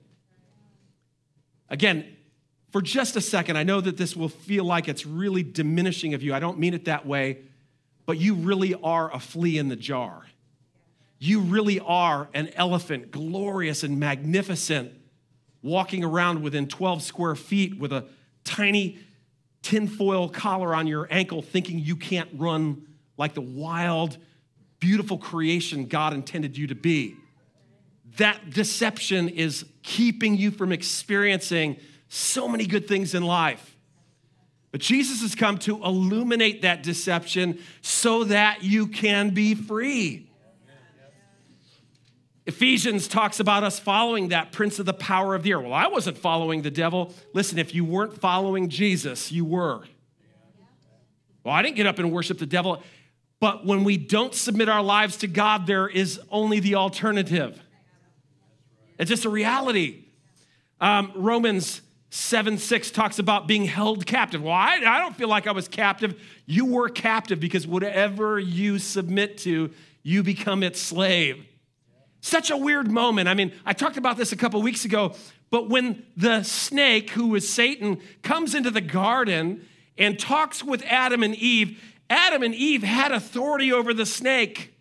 Again, 1.70 2.06
for 2.72 2.82
just 2.82 3.15
a 3.15 3.22
second, 3.22 3.58
I 3.58 3.63
know 3.63 3.82
that 3.82 3.98
this 3.98 4.15
will 4.15 4.30
feel 4.30 4.63
like 4.63 4.88
it's 4.88 5.06
really 5.06 5.44
diminishing 5.44 6.13
of 6.13 6.22
you. 6.22 6.34
I 6.34 6.39
don't 6.39 6.60
mean 6.60 6.74
it 6.74 6.86
that 6.86 7.06
way, 7.06 7.39
but 8.06 8.18
you 8.18 8.36
really 8.36 8.76
are 8.76 9.13
a 9.13 9.20
flea 9.20 9.58
in 9.58 9.70
the 9.70 9.76
jar. 9.76 10.26
You 11.19 11.41
really 11.41 11.79
are 11.82 12.29
an 12.34 12.49
elephant, 12.55 13.12
glorious 13.12 13.84
and 13.84 13.99
magnificent, 13.99 14.93
walking 15.62 16.03
around 16.03 16.41
within 16.41 16.67
12 16.67 17.03
square 17.03 17.36
feet 17.36 17.77
with 17.77 17.91
a 17.91 18.05
tiny 18.45 18.97
tinfoil 19.62 20.29
collar 20.29 20.73
on 20.73 20.88
your 20.88 21.08
ankle, 21.12 21.41
thinking 21.41 21.79
you 21.79 21.97
can't 21.97 22.29
run 22.34 22.88
like 23.17 23.34
the 23.34 23.41
wild, 23.41 24.17
beautiful 24.79 25.17
creation 25.17 25.88
God 25.88 26.13
intended 26.13 26.58
you 26.58 26.67
to 26.67 26.75
be. 26.75 27.15
That 28.17 28.49
deception 28.49 29.27
is 29.27 29.65
keeping 29.84 30.36
you 30.38 30.51
from 30.51 30.71
experiencing 30.71 31.77
so 32.08 32.47
many 32.47 32.65
good 32.65 32.88
things 32.88 33.13
in 33.13 33.23
life. 33.23 33.75
But 34.71 34.82
Jesus 34.82 35.21
has 35.21 35.36
come 35.36 35.58
to 35.60 35.84
illuminate 35.84 36.62
that 36.62 36.82
deception 36.82 37.60
so 37.82 38.23
that 38.25 38.63
you 38.63 38.88
can 38.88 39.32
be 39.32 39.53
free. 39.53 40.29
Ephesians 42.50 43.08
talks 43.08 43.40
about 43.40 43.64
us 43.64 43.78
following 43.78 44.30
that 44.30 44.52
prince 44.52 44.80
of 44.80 44.88
the 44.88 44.94
power 44.94 45.36
of 45.36 45.44
the 45.44 45.52
air. 45.52 45.60
Well, 45.60 45.72
I 45.72 45.86
wasn't 45.86 46.18
following 46.18 46.64
the 46.64 46.72
devil. 46.72 47.14
Listen, 47.32 47.60
if 47.60 47.76
you 47.76 47.86
weren't 47.86 48.20
following 48.20 48.70
Jesus, 48.70 49.32
you 49.32 49.46
were. 49.46 49.84
Well, 51.44 51.54
I 51.54 51.62
didn't 51.62 51.76
get 51.76 51.86
up 51.86 52.00
and 52.00 52.12
worship 52.12 52.40
the 52.40 52.48
devil. 52.48 52.82
But 53.40 53.68
when 53.68 53.84
we 53.84 53.98
don't 53.98 54.34
submit 54.34 54.68
our 54.68 54.82
lives 54.82 55.18
to 55.18 55.28
God, 55.28 55.68
there 55.68 55.88
is 55.88 56.20
only 56.32 56.60
the 56.60 56.74
alternative. 56.74 57.62
It's 58.98 59.10
just 59.10 59.26
a 59.26 59.30
reality. 59.30 60.06
Um, 60.82 61.12
Romans 61.14 61.84
7 62.10 62.58
6 62.58 62.90
talks 62.90 63.20
about 63.20 63.46
being 63.46 63.66
held 63.66 64.08
captive. 64.08 64.42
Well, 64.42 64.54
I, 64.54 64.78
I 64.78 64.98
don't 64.98 65.16
feel 65.16 65.30
like 65.30 65.46
I 65.46 65.52
was 65.52 65.68
captive. 65.68 66.20
You 66.48 66.66
were 66.66 66.90
captive 66.90 67.40
because 67.40 67.68
whatever 67.68 68.40
you 68.40 68.80
submit 68.80 69.38
to, 69.40 69.70
you 70.02 70.24
become 70.24 70.64
its 70.64 70.82
slave. 70.82 71.46
Such 72.21 72.51
a 72.51 72.58
weird 72.58 72.91
moment. 72.91 73.29
I 73.29 73.34
mean, 73.34 73.53
I 73.65 73.73
talked 73.73 73.97
about 73.97 74.17
this 74.17 74.32
a 74.32 74.36
couple 74.36 74.62
weeks 74.62 74.86
ago, 74.86 75.15
but 75.49 75.69
when 75.69 76.05
the 76.17 76.43
snake, 76.43 77.12
who 77.12 77.27
was 77.27 77.47
Satan, 77.47 78.01
comes 78.23 78.53
into 78.53 78.71
the 78.71 78.82
garden 78.82 79.65
and 79.97 80.19
talks 80.19 80.63
with 80.63 80.84
Adam 80.86 81.23
and 81.23 81.36
Eve, 81.36 81.82
Adam 82.10 82.43
and 82.43 82.53
Eve 82.53 82.84
had 82.84 83.12
authority 83.12 83.71
over 83.71 83.93
the 83.93 84.05
snake 84.05 84.73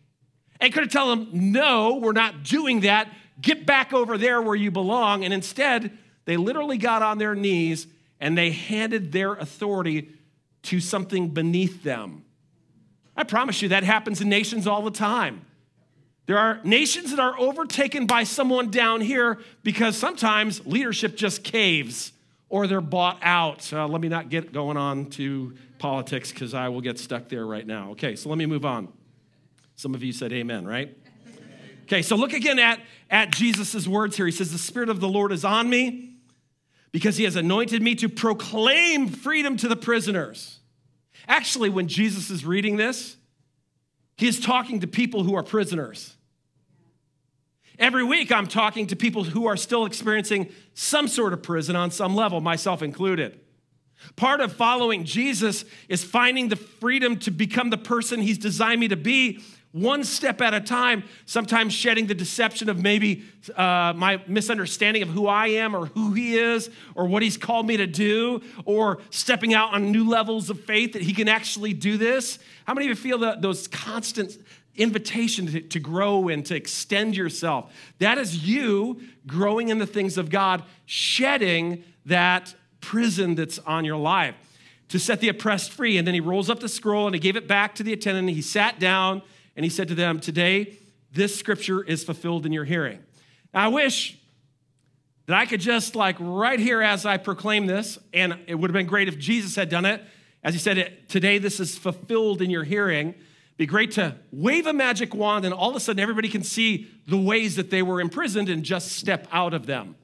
and 0.60 0.72
could 0.72 0.82
have 0.84 0.92
told 0.92 1.18
him, 1.18 1.52
No, 1.52 1.96
we're 1.96 2.12
not 2.12 2.42
doing 2.42 2.80
that. 2.80 3.12
Get 3.40 3.66
back 3.66 3.92
over 3.92 4.18
there 4.18 4.42
where 4.42 4.56
you 4.56 4.70
belong. 4.70 5.24
And 5.24 5.32
instead, 5.32 5.96
they 6.24 6.36
literally 6.36 6.78
got 6.78 7.02
on 7.02 7.18
their 7.18 7.34
knees 7.34 7.86
and 8.20 8.36
they 8.36 8.50
handed 8.50 9.12
their 9.12 9.34
authority 9.34 10.10
to 10.62 10.80
something 10.80 11.28
beneath 11.28 11.84
them. 11.84 12.24
I 13.16 13.24
promise 13.24 13.62
you 13.62 13.68
that 13.68 13.84
happens 13.84 14.20
in 14.20 14.28
nations 14.28 14.66
all 14.66 14.82
the 14.82 14.90
time. 14.90 15.44
There 16.28 16.38
are 16.38 16.60
nations 16.62 17.08
that 17.08 17.18
are 17.18 17.40
overtaken 17.40 18.04
by 18.06 18.24
someone 18.24 18.70
down 18.70 19.00
here 19.00 19.38
because 19.62 19.96
sometimes 19.96 20.64
leadership 20.66 21.16
just 21.16 21.42
caves 21.42 22.12
or 22.50 22.66
they're 22.66 22.82
bought 22.82 23.18
out. 23.22 23.72
Uh, 23.72 23.88
let 23.88 24.02
me 24.02 24.08
not 24.08 24.28
get 24.28 24.52
going 24.52 24.76
on 24.76 25.06
to 25.12 25.56
politics 25.78 26.30
because 26.30 26.52
I 26.52 26.68
will 26.68 26.82
get 26.82 26.98
stuck 26.98 27.30
there 27.30 27.46
right 27.46 27.66
now. 27.66 27.92
Okay, 27.92 28.14
so 28.14 28.28
let 28.28 28.36
me 28.36 28.44
move 28.44 28.66
on. 28.66 28.92
Some 29.76 29.94
of 29.94 30.02
you 30.02 30.12
said 30.12 30.30
amen, 30.34 30.66
right? 30.66 30.94
Okay, 31.84 32.02
so 32.02 32.14
look 32.14 32.34
again 32.34 32.58
at, 32.58 32.78
at 33.08 33.32
Jesus' 33.32 33.88
words 33.88 34.14
here. 34.14 34.26
He 34.26 34.32
says, 34.32 34.52
The 34.52 34.58
Spirit 34.58 34.90
of 34.90 35.00
the 35.00 35.08
Lord 35.08 35.32
is 35.32 35.46
on 35.46 35.70
me 35.70 36.16
because 36.92 37.16
he 37.16 37.24
has 37.24 37.36
anointed 37.36 37.80
me 37.80 37.94
to 37.94 38.08
proclaim 38.10 39.08
freedom 39.08 39.56
to 39.56 39.66
the 39.66 39.76
prisoners. 39.76 40.60
Actually, 41.26 41.70
when 41.70 41.88
Jesus 41.88 42.28
is 42.28 42.44
reading 42.44 42.76
this, 42.76 43.16
he 44.18 44.28
is 44.28 44.38
talking 44.38 44.80
to 44.80 44.86
people 44.86 45.24
who 45.24 45.34
are 45.34 45.42
prisoners. 45.42 46.16
Every 47.78 48.02
week, 48.02 48.32
I'm 48.32 48.48
talking 48.48 48.88
to 48.88 48.96
people 48.96 49.22
who 49.22 49.46
are 49.46 49.56
still 49.56 49.86
experiencing 49.86 50.50
some 50.74 51.06
sort 51.06 51.32
of 51.32 51.42
prison 51.42 51.76
on 51.76 51.92
some 51.92 52.16
level, 52.16 52.40
myself 52.40 52.82
included. 52.82 53.38
Part 54.16 54.40
of 54.40 54.52
following 54.52 55.04
Jesus 55.04 55.64
is 55.88 56.02
finding 56.02 56.48
the 56.48 56.56
freedom 56.56 57.18
to 57.20 57.30
become 57.30 57.70
the 57.70 57.78
person 57.78 58.20
he's 58.20 58.38
designed 58.38 58.80
me 58.80 58.88
to 58.88 58.96
be 58.96 59.40
one 59.72 60.02
step 60.02 60.40
at 60.40 60.54
a 60.54 60.60
time, 60.60 61.04
sometimes 61.26 61.74
shedding 61.74 62.06
the 62.06 62.14
deception 62.14 62.70
of 62.70 62.82
maybe 62.82 63.24
uh, 63.54 63.92
my 63.94 64.20
misunderstanding 64.26 65.02
of 65.02 65.10
who 65.10 65.26
I 65.26 65.48
am 65.48 65.76
or 65.76 65.86
who 65.86 66.14
He 66.14 66.36
is 66.36 66.70
or 66.94 67.06
what 67.06 67.22
He's 67.22 67.36
called 67.36 67.66
me 67.66 67.76
to 67.76 67.86
do, 67.86 68.40
or 68.64 68.98
stepping 69.10 69.52
out 69.52 69.74
on 69.74 69.92
new 69.92 70.08
levels 70.08 70.48
of 70.48 70.64
faith 70.64 70.94
that 70.94 71.02
He 71.02 71.12
can 71.12 71.28
actually 71.28 71.74
do 71.74 71.98
this. 71.98 72.38
How 72.64 72.72
many 72.72 72.86
of 72.86 72.90
you 72.90 72.94
feel 72.96 73.18
that 73.18 73.42
those 73.42 73.68
constant 73.68 74.38
invitation 74.78 75.46
to, 75.46 75.60
to 75.60 75.80
grow 75.80 76.28
and 76.28 76.44
to 76.46 76.54
extend 76.54 77.16
yourself? 77.16 77.72
That 77.98 78.18
is 78.18 78.46
you 78.48 79.00
growing 79.26 79.68
in 79.68 79.78
the 79.78 79.86
things 79.86 80.16
of 80.16 80.30
God, 80.30 80.62
shedding 80.86 81.84
that 82.06 82.54
prison 82.80 83.34
that's 83.34 83.58
on 83.60 83.84
your 83.84 83.96
life 83.96 84.34
to 84.88 84.98
set 84.98 85.20
the 85.20 85.28
oppressed 85.28 85.70
free. 85.72 85.98
And 85.98 86.06
then 86.06 86.14
he 86.14 86.20
rolls 86.20 86.48
up 86.50 86.60
the 86.60 86.68
scroll 86.68 87.06
and 87.06 87.14
he 87.14 87.20
gave 87.20 87.36
it 87.36 87.46
back 87.46 87.74
to 87.76 87.82
the 87.82 87.92
attendant. 87.92 88.30
He 88.30 88.42
sat 88.42 88.78
down 88.78 89.22
and 89.56 89.64
he 89.64 89.70
said 89.70 89.88
to 89.88 89.94
them, 89.94 90.20
Today, 90.20 90.78
this 91.12 91.36
scripture 91.36 91.82
is 91.82 92.04
fulfilled 92.04 92.46
in 92.46 92.52
your 92.52 92.64
hearing. 92.64 93.00
Now, 93.52 93.64
I 93.64 93.68
wish 93.68 94.18
that 95.26 95.36
I 95.36 95.46
could 95.46 95.60
just, 95.60 95.94
like, 95.94 96.16
right 96.18 96.58
here 96.58 96.80
as 96.80 97.04
I 97.04 97.18
proclaim 97.18 97.66
this, 97.66 97.98
and 98.14 98.38
it 98.46 98.54
would 98.54 98.70
have 98.70 98.74
been 98.74 98.86
great 98.86 99.08
if 99.08 99.18
Jesus 99.18 99.56
had 99.56 99.68
done 99.68 99.84
it. 99.84 100.02
As 100.42 100.54
he 100.54 100.60
said, 100.60 101.08
Today, 101.08 101.38
this 101.38 101.60
is 101.60 101.76
fulfilled 101.76 102.40
in 102.40 102.50
your 102.50 102.64
hearing. 102.64 103.14
Be 103.58 103.66
great 103.66 103.90
to 103.92 104.16
wave 104.30 104.66
a 104.66 104.72
magic 104.72 105.14
wand, 105.14 105.44
and 105.44 105.52
all 105.52 105.68
of 105.68 105.76
a 105.76 105.80
sudden, 105.80 106.00
everybody 106.00 106.28
can 106.28 106.44
see 106.44 106.86
the 107.06 107.18
ways 107.18 107.56
that 107.56 107.70
they 107.70 107.82
were 107.82 108.00
imprisoned 108.00 108.48
and 108.48 108.62
just 108.62 108.92
step 108.92 109.26
out 109.32 109.52
of 109.52 109.66
them. 109.66 109.96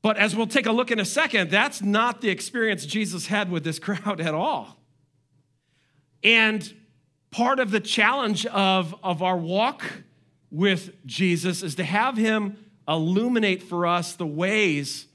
But 0.00 0.16
as 0.16 0.34
we'll 0.34 0.46
take 0.46 0.66
a 0.66 0.72
look 0.72 0.90
in 0.90 1.00
a 1.00 1.04
second, 1.04 1.50
that's 1.50 1.82
not 1.82 2.20
the 2.20 2.30
experience 2.30 2.86
Jesus 2.86 3.26
had 3.26 3.50
with 3.50 3.64
this 3.64 3.78
crowd 3.80 4.20
at 4.20 4.32
all. 4.32 4.80
And 6.24 6.72
part 7.32 7.58
of 7.58 7.72
the 7.72 7.80
challenge 7.80 8.46
of, 8.46 8.94
of 9.02 9.22
our 9.22 9.36
walk 9.36 9.84
with 10.52 11.04
Jesus 11.04 11.64
is 11.64 11.74
to 11.76 11.84
have 11.84 12.16
him 12.16 12.56
illuminate 12.86 13.62
for 13.62 13.86
us 13.86 14.14
the 14.14 14.26
ways 14.26 15.06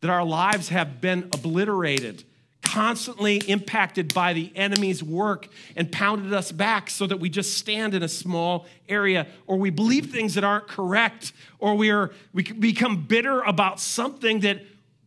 that 0.00 0.10
our 0.10 0.24
lives 0.24 0.68
have 0.68 1.00
been 1.00 1.24
obliterated, 1.32 2.24
constantly 2.62 3.38
impacted 3.48 4.12
by 4.14 4.32
the 4.32 4.52
enemy's 4.54 5.02
work 5.02 5.48
and 5.76 5.90
pounded 5.90 6.32
us 6.32 6.52
back 6.52 6.90
so 6.90 7.06
that 7.06 7.18
we 7.18 7.28
just 7.28 7.56
stand 7.56 7.94
in 7.94 8.02
a 8.02 8.08
small 8.08 8.66
area 8.88 9.26
or 9.46 9.56
we 9.56 9.70
believe 9.70 10.06
things 10.06 10.34
that 10.34 10.44
aren't 10.44 10.68
correct 10.68 11.32
or 11.58 11.74
we 11.74 11.90
are 11.90 12.10
we 12.32 12.42
become 12.42 13.04
bitter 13.04 13.40
about 13.42 13.80
something 13.80 14.40
that 14.40 14.60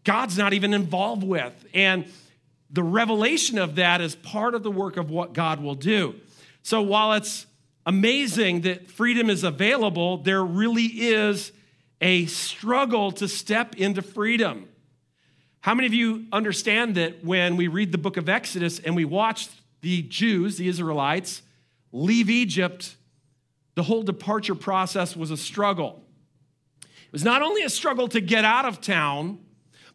God's 0.04 0.38
not 0.38 0.54
even 0.54 0.74
involved 0.74 1.24
with. 1.24 1.54
And 1.74 2.06
the 2.70 2.84
revelation 2.84 3.58
of 3.58 3.76
that 3.76 4.02
is 4.02 4.16
part 4.16 4.56
of 4.56 4.63
the 4.63 4.72
work 4.72 4.98
of 4.98 5.10
what 5.10 5.34
God 5.34 5.62
will 5.62 5.76
do. 5.76 6.16
So 6.63 6.82
while 6.82 7.13
it's 7.13 7.46
amazing 7.86 8.62
that 8.62 8.89
freedom 8.89 9.30
is 9.30 9.44
available, 9.44 10.18
there 10.18 10.44
really 10.44 10.86
is 10.86 11.52
a 12.02 12.26
struggle 12.26 13.12
to 13.13 13.28
step 13.28 13.76
into 13.76 14.02
freedom. 14.02 14.68
How 15.63 15.73
many 15.73 15.88
of 15.88 15.93
you 15.93 16.26
understand 16.34 16.95
that 16.95 17.23
when 17.23 17.56
we 17.56 17.69
read 17.69 17.93
the 17.93 17.97
book 17.97 18.17
of 18.17 18.28
Exodus 18.28 18.80
and 18.80 18.97
we 18.97 19.06
watch 19.06 19.47
the 19.80 20.02
Jews, 20.02 20.58
the 20.58 20.67
Israelites, 20.67 21.41
leave 21.93 22.30
Egypt, 22.30 22.97
the 23.76 23.84
whole 23.84 24.04
departure 24.04 24.56
process 24.56 25.15
was 25.15 25.32
a 25.32 25.38
struggle? 25.38 26.04
It 26.82 27.13
was 27.13 27.23
not 27.23 27.41
only 27.41 27.63
a 27.63 27.69
struggle 27.69 28.10
to 28.10 28.19
get 28.19 28.43
out 28.43 28.65
of 28.65 28.82
town, 28.82 29.39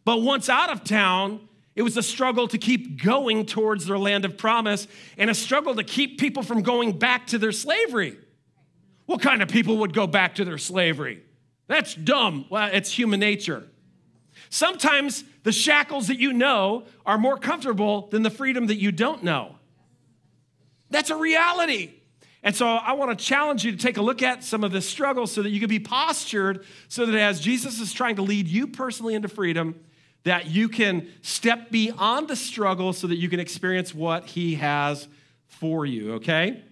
but 0.03 0.23
once 0.23 0.49
out 0.49 0.71
of 0.71 0.83
town, 0.83 1.47
it 1.75 1.83
was 1.83 1.95
a 1.97 2.03
struggle 2.03 2.47
to 2.47 2.57
keep 2.57 3.03
going 3.03 3.45
towards 3.45 3.85
their 3.85 3.99
land 3.99 4.25
of 4.25 4.39
promise 4.39 4.87
and 5.19 5.29
a 5.29 5.35
struggle 5.35 5.75
to 5.75 5.83
keep 5.83 6.19
people 6.19 6.41
from 6.41 6.63
going 6.63 6.97
back 6.97 7.27
to 7.27 7.37
their 7.37 7.51
slavery. 7.51 8.17
What 9.05 9.21
kind 9.21 9.43
of 9.43 9.49
people 9.49 9.77
would 9.77 9.93
go 9.93 10.07
back 10.07 10.33
to 10.35 10.45
their 10.45 10.57
slavery? 10.57 11.21
That's 11.67 11.93
dumb. 11.93 12.47
Well, 12.49 12.71
it's 12.73 12.91
human 12.91 13.19
nature. 13.19 13.67
Sometimes 14.49 15.23
the 15.43 15.51
shackles 15.51 16.07
that 16.07 16.19
you 16.19 16.33
know 16.33 16.83
are 17.05 17.17
more 17.17 17.37
comfortable 17.37 18.07
than 18.07 18.23
the 18.23 18.29
freedom 18.29 18.67
that 18.67 18.77
you 18.77 18.91
don't 18.91 19.23
know. 19.23 19.55
That's 20.89 21.09
a 21.09 21.15
reality. 21.15 21.93
And 22.41 22.55
so 22.55 22.67
I 22.67 22.93
want 22.93 23.17
to 23.17 23.23
challenge 23.25 23.65
you 23.65 23.71
to 23.71 23.77
take 23.77 23.97
a 23.97 24.01
look 24.01 24.23
at 24.23 24.43
some 24.43 24.63
of 24.63 24.71
the 24.71 24.81
struggles 24.81 25.31
so 25.31 25.41
that 25.41 25.49
you 25.49 25.59
can 25.59 25.69
be 25.69 25.79
postured 25.79 26.65
so 26.87 27.05
that 27.05 27.15
as 27.15 27.39
Jesus 27.39 27.79
is 27.79 27.91
trying 27.91 28.15
to 28.15 28.21
lead 28.21 28.47
you 28.47 28.67
personally 28.67 29.13
into 29.13 29.27
freedom, 29.27 29.79
that 30.23 30.47
you 30.47 30.69
can 30.69 31.09
step 31.21 31.69
beyond 31.69 32.27
the 32.27 32.35
struggle 32.35 32.93
so 32.93 33.07
that 33.07 33.17
you 33.17 33.29
can 33.29 33.39
experience 33.39 33.93
what 33.93 34.25
He 34.25 34.55
has 34.55 35.07
for 35.47 35.85
you, 35.85 36.13
okay? 36.13 36.63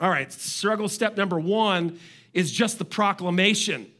All 0.00 0.10
right, 0.10 0.32
struggle 0.32 0.88
step 0.88 1.16
number 1.16 1.38
one 1.38 1.98
is 2.32 2.52
just 2.52 2.78
the 2.78 2.84
proclamation. 2.84 3.90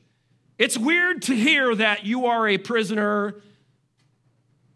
It's 0.58 0.78
weird 0.78 1.22
to 1.22 1.34
hear 1.34 1.74
that 1.74 2.04
you 2.04 2.26
are 2.26 2.46
a 2.46 2.58
prisoner 2.58 3.36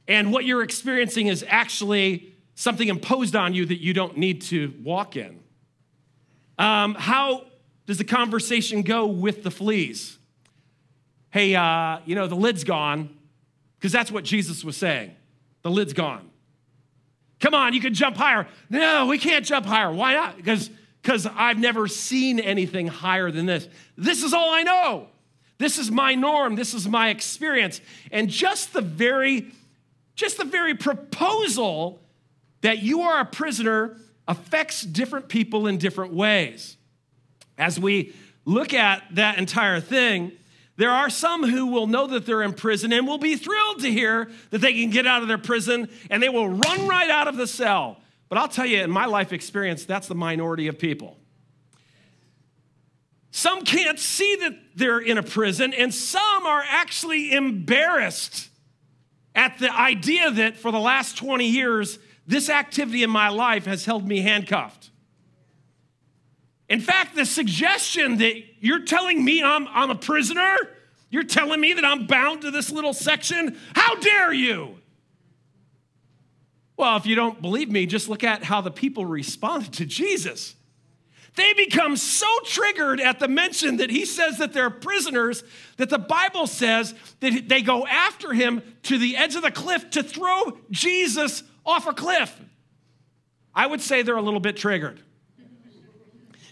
and 0.06 0.32
what 0.32 0.44
you're 0.44 0.62
experiencing 0.62 1.28
is 1.28 1.44
actually 1.48 2.34
something 2.54 2.88
imposed 2.88 3.34
on 3.34 3.54
you 3.54 3.66
that 3.66 3.80
you 3.80 3.92
don't 3.92 4.16
need 4.16 4.42
to 4.42 4.74
walk 4.82 5.16
in. 5.16 5.40
Um, 6.58 6.94
how 6.94 7.46
does 7.86 7.98
the 7.98 8.04
conversation 8.04 8.82
go 8.82 9.06
with 9.06 9.42
the 9.42 9.50
fleas? 9.50 10.18
Hey, 11.30 11.54
uh, 11.54 11.98
you 12.04 12.14
know, 12.14 12.26
the 12.26 12.36
lid's 12.36 12.64
gone, 12.64 13.10
because 13.78 13.92
that's 13.92 14.12
what 14.12 14.24
Jesus 14.24 14.62
was 14.62 14.76
saying. 14.76 15.14
The 15.62 15.70
lid's 15.70 15.92
gone. 15.92 16.30
Come 17.40 17.54
on, 17.54 17.74
you 17.74 17.80
can 17.80 17.92
jump 17.92 18.16
higher. 18.16 18.46
No, 18.70 19.06
we 19.06 19.18
can't 19.18 19.44
jump 19.44 19.66
higher. 19.66 19.92
Why 19.92 20.14
not? 20.14 20.36
Because 20.36 20.70
because 21.04 21.26
I've 21.26 21.58
never 21.58 21.86
seen 21.86 22.40
anything 22.40 22.86
higher 22.86 23.30
than 23.30 23.44
this. 23.44 23.68
This 23.94 24.22
is 24.22 24.32
all 24.32 24.50
I 24.50 24.62
know. 24.62 25.08
This 25.58 25.76
is 25.76 25.90
my 25.90 26.14
norm. 26.14 26.54
This 26.54 26.72
is 26.72 26.88
my 26.88 27.10
experience. 27.10 27.82
And 28.10 28.30
just 28.30 28.72
the 28.72 28.80
very, 28.80 29.52
just 30.14 30.38
the 30.38 30.44
very 30.44 30.74
proposal 30.74 32.00
that 32.60 32.78
you 32.78 33.02
are 33.02 33.20
a 33.20 33.24
prisoner 33.24 33.96
affects 34.26 34.82
different 34.82 35.28
people 35.28 35.66
in 35.66 35.78
different 35.78 36.14
ways. 36.14 36.76
As 37.58 37.78
we 37.78 38.14
look 38.44 38.72
at 38.74 39.02
that 39.12 39.38
entire 39.38 39.80
thing, 39.80 40.32
there 40.76 40.90
are 40.90 41.08
some 41.08 41.48
who 41.48 41.66
will 41.66 41.86
know 41.86 42.06
that 42.08 42.26
they're 42.26 42.42
in 42.42 42.52
prison 42.52 42.92
and 42.92 43.06
will 43.06 43.18
be 43.18 43.36
thrilled 43.36 43.80
to 43.80 43.90
hear 43.90 44.30
that 44.50 44.58
they 44.58 44.72
can 44.72 44.90
get 44.90 45.06
out 45.06 45.22
of 45.22 45.28
their 45.28 45.38
prison 45.38 45.88
and 46.10 46.22
they 46.22 46.28
will 46.28 46.48
run 46.48 46.88
right 46.88 47.10
out 47.10 47.28
of 47.28 47.36
the 47.36 47.46
cell. 47.46 47.98
But 48.28 48.38
I'll 48.38 48.48
tell 48.48 48.66
you, 48.66 48.82
in 48.82 48.90
my 48.90 49.06
life 49.06 49.32
experience, 49.32 49.84
that's 49.84 50.08
the 50.08 50.14
minority 50.14 50.66
of 50.66 50.78
people. 50.78 51.16
Some 53.30 53.62
can't 53.62 53.98
see 53.98 54.36
that 54.36 54.56
they're 54.76 55.00
in 55.00 55.18
a 55.18 55.22
prison, 55.22 55.74
and 55.74 55.92
some 55.92 56.46
are 56.46 56.64
actually 56.68 57.32
embarrassed 57.32 58.48
at 59.34 59.58
the 59.58 59.72
idea 59.74 60.30
that 60.30 60.56
for 60.56 60.70
the 60.70 60.78
last 60.78 61.16
20 61.16 61.46
years, 61.46 61.98
this 62.26 62.48
activity 62.48 63.02
in 63.02 63.10
my 63.10 63.28
life 63.28 63.66
has 63.66 63.84
held 63.84 64.06
me 64.06 64.20
handcuffed. 64.20 64.90
In 66.68 66.80
fact, 66.80 67.14
the 67.14 67.26
suggestion 67.26 68.18
that 68.18 68.42
you're 68.60 68.84
telling 68.84 69.24
me 69.24 69.42
I'm, 69.42 69.68
I'm 69.68 69.90
a 69.90 69.94
prisoner, 69.94 70.56
you're 71.10 71.24
telling 71.24 71.60
me 71.60 71.74
that 71.74 71.84
I'm 71.84 72.06
bound 72.06 72.42
to 72.42 72.50
this 72.50 72.70
little 72.70 72.94
section, 72.94 73.58
how 73.74 73.96
dare 73.96 74.32
you? 74.32 74.78
Well, 76.76 76.96
if 76.96 77.06
you 77.06 77.14
don't 77.14 77.40
believe 77.40 77.70
me, 77.70 77.86
just 77.86 78.08
look 78.08 78.24
at 78.24 78.42
how 78.42 78.60
the 78.60 78.70
people 78.70 79.04
responded 79.06 79.74
to 79.74 79.86
Jesus. 79.86 80.54
They 81.36 81.52
become 81.54 81.96
so 81.96 82.28
triggered 82.44 83.00
at 83.00 83.18
the 83.18 83.26
mention 83.26 83.78
that 83.78 83.90
he 83.90 84.04
says 84.04 84.38
that 84.38 84.52
they're 84.52 84.70
prisoners 84.70 85.42
that 85.78 85.90
the 85.90 85.98
Bible 85.98 86.46
says 86.46 86.94
that 87.20 87.48
they 87.48 87.60
go 87.60 87.86
after 87.86 88.32
him 88.32 88.62
to 88.84 88.98
the 88.98 89.16
edge 89.16 89.34
of 89.34 89.42
the 89.42 89.50
cliff 89.50 89.90
to 89.90 90.02
throw 90.02 90.58
Jesus 90.70 91.42
off 91.66 91.88
a 91.88 91.92
cliff. 91.92 92.40
I 93.52 93.66
would 93.66 93.80
say 93.80 94.02
they're 94.02 94.16
a 94.16 94.22
little 94.22 94.40
bit 94.40 94.56
triggered. 94.56 95.00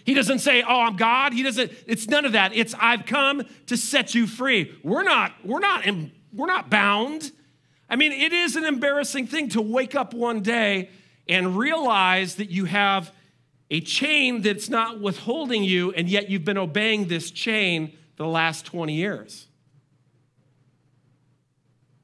He 0.05 0.13
doesn't 0.13 0.39
say, 0.39 0.61
"Oh, 0.61 0.81
I'm 0.81 0.97
God." 0.97 1.31
He 1.31 1.43
doesn't 1.43 1.71
it's 1.87 2.07
none 2.07 2.25
of 2.25 2.33
that. 2.33 2.53
It's 2.53 2.75
I've 2.77 3.05
come 3.05 3.43
to 3.67 3.77
set 3.77 4.13
you 4.13 4.27
free. 4.27 4.75
We're 4.83 5.03
not 5.03 5.33
we're 5.45 5.59
not 5.59 5.85
we're 6.33 6.47
not 6.47 6.69
bound. 6.69 7.31
I 7.89 7.95
mean, 7.95 8.11
it 8.11 8.33
is 8.33 8.57
an 8.57 8.65
embarrassing 8.65 9.27
thing 9.27 9.49
to 9.49 9.61
wake 9.61 9.95
up 9.95 10.13
one 10.13 10.41
day 10.41 10.89
and 11.29 11.57
realize 11.57 12.35
that 12.35 12.49
you 12.49 12.65
have 12.65 13.13
a 13.73 13.81
chain 13.81 14.43
that's 14.43 14.69
not 14.69 15.01
withholding 15.01 15.63
you 15.63 15.91
and 15.93 16.07
yet 16.07 16.29
you've 16.29 16.45
been 16.45 16.59
obeying 16.59 17.07
this 17.07 17.31
chain 17.31 17.97
the 18.17 18.27
last 18.27 18.67
20 18.67 18.93
years. 18.93 19.47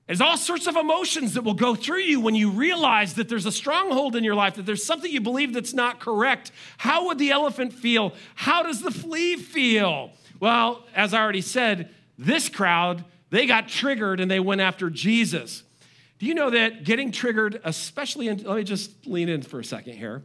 There's 0.08 0.20
all 0.20 0.36
sorts 0.36 0.66
of 0.66 0.76
emotions 0.76 1.36
that 1.36 1.44
will 1.44 1.54
go 1.54 1.76
through 1.76 2.00
you 2.00 2.20
when 2.22 2.34
you 2.34 2.50
realize 2.50 3.14
that 3.14 3.30
there's 3.30 3.46
a 3.46 3.52
stronghold 3.52 4.16
in 4.16 4.24
your 4.24 4.34
life, 4.34 4.56
that 4.56 4.66
there's 4.66 4.84
something 4.84 5.12
you 5.12 5.22
believe 5.22 5.54
that's 5.54 5.72
not 5.72 6.00
correct. 6.00 6.52
How 6.80 7.06
would 7.06 7.20
the 7.20 7.30
elephant 7.30 7.72
feel? 7.72 8.16
How 8.34 8.64
does 8.64 8.82
the 8.82 8.90
flea 8.90 9.36
feel? 9.36 10.10
Well, 10.40 10.84
as 10.96 11.14
I 11.14 11.22
already 11.22 11.42
said, 11.42 11.94
this 12.18 12.50
crowd, 12.50 13.06
they 13.30 13.46
got 13.46 13.68
triggered 13.68 14.20
and 14.20 14.32
they 14.32 14.40
went 14.40 14.62
after 14.62 14.90
Jesus. 14.90 15.62
Do 16.18 16.26
you 16.26 16.34
know 16.34 16.50
that 16.50 16.84
getting 16.84 17.12
triggered, 17.12 17.62
especially 17.64 18.28
in, 18.28 18.42
let 18.42 18.58
me 18.58 18.64
just 18.64 19.06
lean 19.06 19.30
in 19.30 19.44
for 19.44 19.60
a 19.60 19.64
second 19.64 19.98
here. 19.98 20.24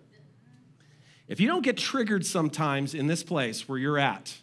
If 1.26 1.40
you 1.40 1.48
don't 1.48 1.62
get 1.62 1.76
triggered 1.76 2.26
sometimes 2.26 2.94
in 2.94 3.06
this 3.06 3.22
place 3.22 3.68
where 3.68 3.78
you're 3.78 3.98
at, 3.98 4.34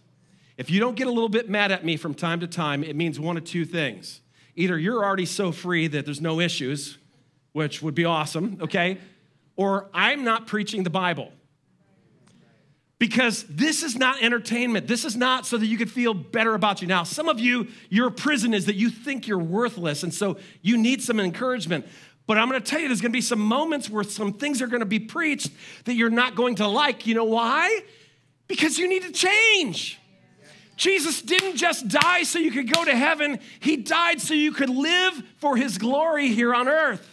if 0.58 0.70
you 0.70 0.80
don't 0.80 0.96
get 0.96 1.08
a 1.08 1.12
little 1.12 1.30
bit 1.30 1.50
mad 1.50 1.72
at 1.72 1.86
me 1.86 1.98
from 1.98 2.14
time 2.14 2.40
to 2.40 2.48
time, 2.48 2.84
it 2.84 2.96
means 2.96 3.20
one 3.20 3.38
of 3.38 3.44
two 3.44 3.66
things 3.66 4.22
either 4.54 4.78
you're 4.78 5.04
already 5.04 5.26
so 5.26 5.52
free 5.52 5.88
that 5.88 6.06
there's 6.06 6.20
no 6.20 6.40
issues, 6.40 6.98
which 7.54 7.82
would 7.82 7.96
be 7.96 8.04
awesome, 8.04 8.58
okay? 8.62 8.98
Or 9.56 9.90
I'm 9.94 10.24
not 10.24 10.46
preaching 10.46 10.84
the 10.84 10.90
Bible. 10.90 11.32
Because 13.00 13.44
this 13.46 13.82
is 13.82 13.98
not 13.98 14.22
entertainment. 14.22 14.88
This 14.88 15.06
is 15.06 15.16
not 15.16 15.48
so 15.48 15.58
that 15.58 15.66
you 15.66 15.78
could 15.78 15.90
feel 15.90 16.14
better 16.14 16.54
about 16.54 16.82
you. 16.82 16.88
Now, 16.88 17.04
some 17.04 17.30
of 17.30 17.40
you, 17.40 17.70
your 17.90 18.12
prison 18.12 18.54
is 18.54 18.68
that 18.68 18.76
you 18.76 18.90
think 18.92 19.26
you're 19.26 19.40
worthless, 19.40 20.04
and 20.04 20.14
so 20.14 20.38
you 20.62 20.78
need 20.78 21.02
some 21.02 21.20
encouragement. 21.20 21.88
But 22.28 22.38
I'm 22.38 22.50
going 22.50 22.62
to 22.62 22.66
tell 22.66 22.80
you, 22.80 22.88
there's 22.88 23.02
going 23.02 23.12
to 23.12 23.18
be 23.18 23.22
some 23.22 23.40
moments 23.40 23.90
where 23.90 24.04
some 24.04 24.34
things 24.34 24.62
are 24.62 24.68
going 24.68 24.82
to 24.82 24.86
be 24.86 25.00
preached 25.00 25.52
that 25.86 25.96
you're 25.96 26.10
not 26.10 26.36
going 26.36 26.56
to 26.56 26.68
like. 26.68 27.06
You 27.08 27.16
know 27.16 27.26
why? 27.26 27.82
Because 28.48 28.78
you 28.78 28.88
need 28.88 29.04
to 29.04 29.12
change. 29.12 30.00
Jesus 30.78 31.22
didn't 31.22 31.58
just 31.58 31.88
die 31.88 32.24
so 32.24 32.40
you 32.40 32.52
could 32.52 32.74
go 32.74 32.84
to 32.84 32.96
heaven, 32.96 33.40
He 33.60 33.78
died 33.78 34.20
so 34.20 34.34
you 34.34 34.52
could 34.52 34.70
live 34.70 35.22
for 35.38 35.56
His 35.56 35.78
glory 35.78 36.30
here 36.30 36.54
on 36.56 36.68
earth. 36.68 37.08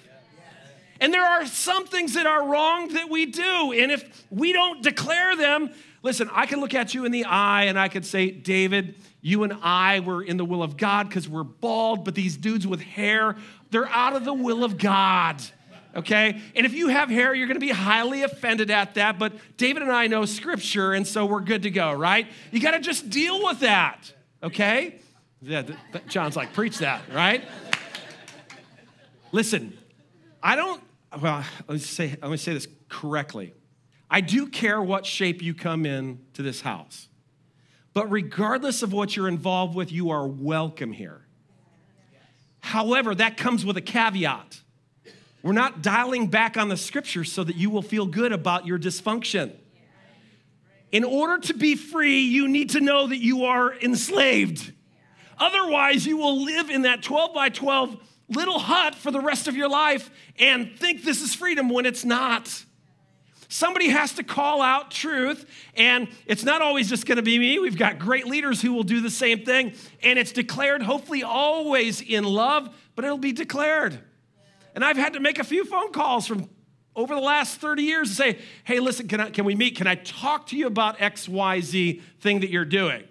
And 1.00 1.12
there 1.12 1.24
are 1.24 1.46
some 1.46 1.86
things 1.86 2.14
that 2.14 2.26
are 2.26 2.48
wrong 2.48 2.88
that 2.94 3.08
we 3.08 3.26
do. 3.26 3.72
And 3.72 3.92
if 3.92 4.24
we 4.30 4.52
don't 4.52 4.82
declare 4.82 5.36
them, 5.36 5.70
listen, 6.02 6.28
I 6.32 6.46
can 6.46 6.60
look 6.60 6.74
at 6.74 6.94
you 6.94 7.04
in 7.04 7.12
the 7.12 7.24
eye 7.24 7.64
and 7.64 7.78
I 7.78 7.88
could 7.88 8.04
say, 8.04 8.30
David, 8.30 8.96
you 9.20 9.44
and 9.44 9.52
I 9.62 10.00
were 10.00 10.22
in 10.22 10.36
the 10.36 10.44
will 10.44 10.62
of 10.62 10.76
God 10.76 11.08
because 11.08 11.28
we're 11.28 11.44
bald, 11.44 12.04
but 12.04 12.14
these 12.14 12.36
dudes 12.36 12.66
with 12.66 12.80
hair, 12.80 13.36
they're 13.70 13.88
out 13.88 14.14
of 14.14 14.24
the 14.24 14.35
will 14.35 14.64
of 14.64 14.78
God 14.78 15.42
okay? 15.98 16.40
And 16.54 16.64
if 16.64 16.74
you 16.74 16.88
have 16.88 17.11
hair, 17.11 17.35
you're 17.35 17.48
gonna 17.48 17.59
be 17.59 17.70
highly 17.70 18.22
offended 18.22 18.70
at 18.70 18.94
that, 18.94 19.18
but 19.18 19.33
David 19.57 19.83
and 19.83 19.92
I 19.92 20.07
know 20.07 20.24
scripture, 20.24 20.92
and 20.92 21.07
so 21.07 21.26
we're 21.26 21.40
good 21.40 21.62
to 21.62 21.70
go, 21.70 21.92
right? 21.92 22.26
You 22.52 22.61
gotta 22.61 22.81
just 22.81 23.11
deal 23.11 23.44
with 23.44 23.61
that, 23.61 24.12
okay? 24.42 25.00
Yeah, 25.42 25.62
John's 26.09 26.37
like, 26.37 26.52
preach 26.52 26.78
that, 26.78 27.02
right? 27.12 27.44
Listen, 29.33 29.76
I 30.42 30.57
don't, 30.57 30.83
well, 31.20 31.44
let 31.66 31.74
me 31.74 31.78
say, 31.78 32.16
let 32.22 32.31
me 32.31 32.37
say 32.37 32.54
this 32.54 32.68
correctly. 32.88 33.54
I 34.11 34.20
do 34.20 34.46
care 34.46 34.81
what 34.83 35.04
shape 35.04 35.42
you 35.42 35.52
come 35.52 35.85
in 35.85 36.20
to 36.35 36.42
this 36.42 36.62
house. 36.62 37.09
But 37.92 38.11
regardless 38.11 38.83
of 38.83 38.92
what 38.92 39.16
you're 39.16 39.28
involved 39.28 39.74
with, 39.74 39.92
you 39.92 40.11
are 40.11 40.26
welcome 40.26 40.92
here. 40.92 41.27
However, 42.60 43.14
that 43.14 43.36
comes 43.36 43.64
with 43.64 43.76
a 43.76 43.82
caveat. 43.82 44.60
We're 45.42 45.52
not 45.52 45.82
dialing 45.82 46.28
back 46.28 46.56
on 46.56 46.68
the 46.68 46.76
scripture 46.76 47.24
so 47.24 47.44
that 47.44 47.56
you 47.56 47.70
will 47.70 47.82
feel 47.82 48.06
good 48.06 48.32
about 48.32 48.66
your 48.66 48.78
dysfunction. 48.78 49.52
In 50.90 51.04
order 51.04 51.38
to 51.46 51.54
be 51.54 51.74
free, 51.74 52.20
you 52.20 52.48
need 52.48 52.70
to 52.70 52.80
know 52.80 53.06
that 53.06 53.18
you 53.18 53.44
are 53.44 53.72
enslaved. 53.74 54.72
Otherwise, 55.38 56.06
you 56.06 56.16
will 56.16 56.42
live 56.44 56.70
in 56.70 56.82
that 56.82 57.02
12 57.02 57.34
by 57.34 57.48
12 57.50 57.96
little 58.28 58.58
hut 58.58 58.94
for 58.94 59.10
the 59.10 59.20
rest 59.20 59.48
of 59.48 59.56
your 59.56 59.68
life 59.68 60.10
and 60.38 60.78
think 60.78 61.04
this 61.04 61.22
is 61.22 61.34
freedom 61.34 61.68
when 61.68 61.86
it's 61.86 62.04
not. 62.04 62.64
Somebody 63.48 63.88
has 63.88 64.12
to 64.14 64.22
call 64.22 64.61
out 64.61 64.90
truth, 64.90 65.46
and 65.74 66.08
it's 66.26 66.44
not 66.44 66.61
always 66.61 66.88
just 66.88 67.06
gonna 67.06 67.22
be 67.22 67.38
me. 67.38 67.58
We've 67.58 67.78
got 67.78 67.98
great 67.98 68.26
leaders 68.26 68.61
who 68.61 68.74
will 68.74 68.82
do 68.82 69.00
the 69.00 69.11
same 69.11 69.44
thing, 69.44 69.72
and 70.02 70.18
it's 70.18 70.32
declared 70.32 70.82
hopefully 70.82 71.22
always 71.22 72.02
in 72.02 72.24
love, 72.24 72.68
but 72.94 73.06
it'll 73.06 73.16
be 73.16 73.32
declared. 73.32 73.98
And 74.74 74.84
I've 74.84 74.98
had 74.98 75.14
to 75.14 75.20
make 75.20 75.38
a 75.38 75.44
few 75.44 75.64
phone 75.64 75.92
calls 75.92 76.26
from 76.26 76.48
over 76.94 77.14
the 77.14 77.20
last 77.20 77.61
30 77.61 77.84
years 77.84 78.11
to 78.11 78.14
say, 78.14 78.38
hey, 78.64 78.80
listen, 78.80 79.08
can, 79.08 79.20
I, 79.20 79.30
can 79.30 79.44
we 79.44 79.54
meet? 79.54 79.76
Can 79.76 79.87
I 79.87 79.94
talk 79.94 80.48
to 80.48 80.56
you 80.56 80.66
about 80.66 80.98
XYZ 80.98 82.02
thing 82.20 82.40
that 82.40 82.50
you're 82.50 82.64
doing? 82.64 83.04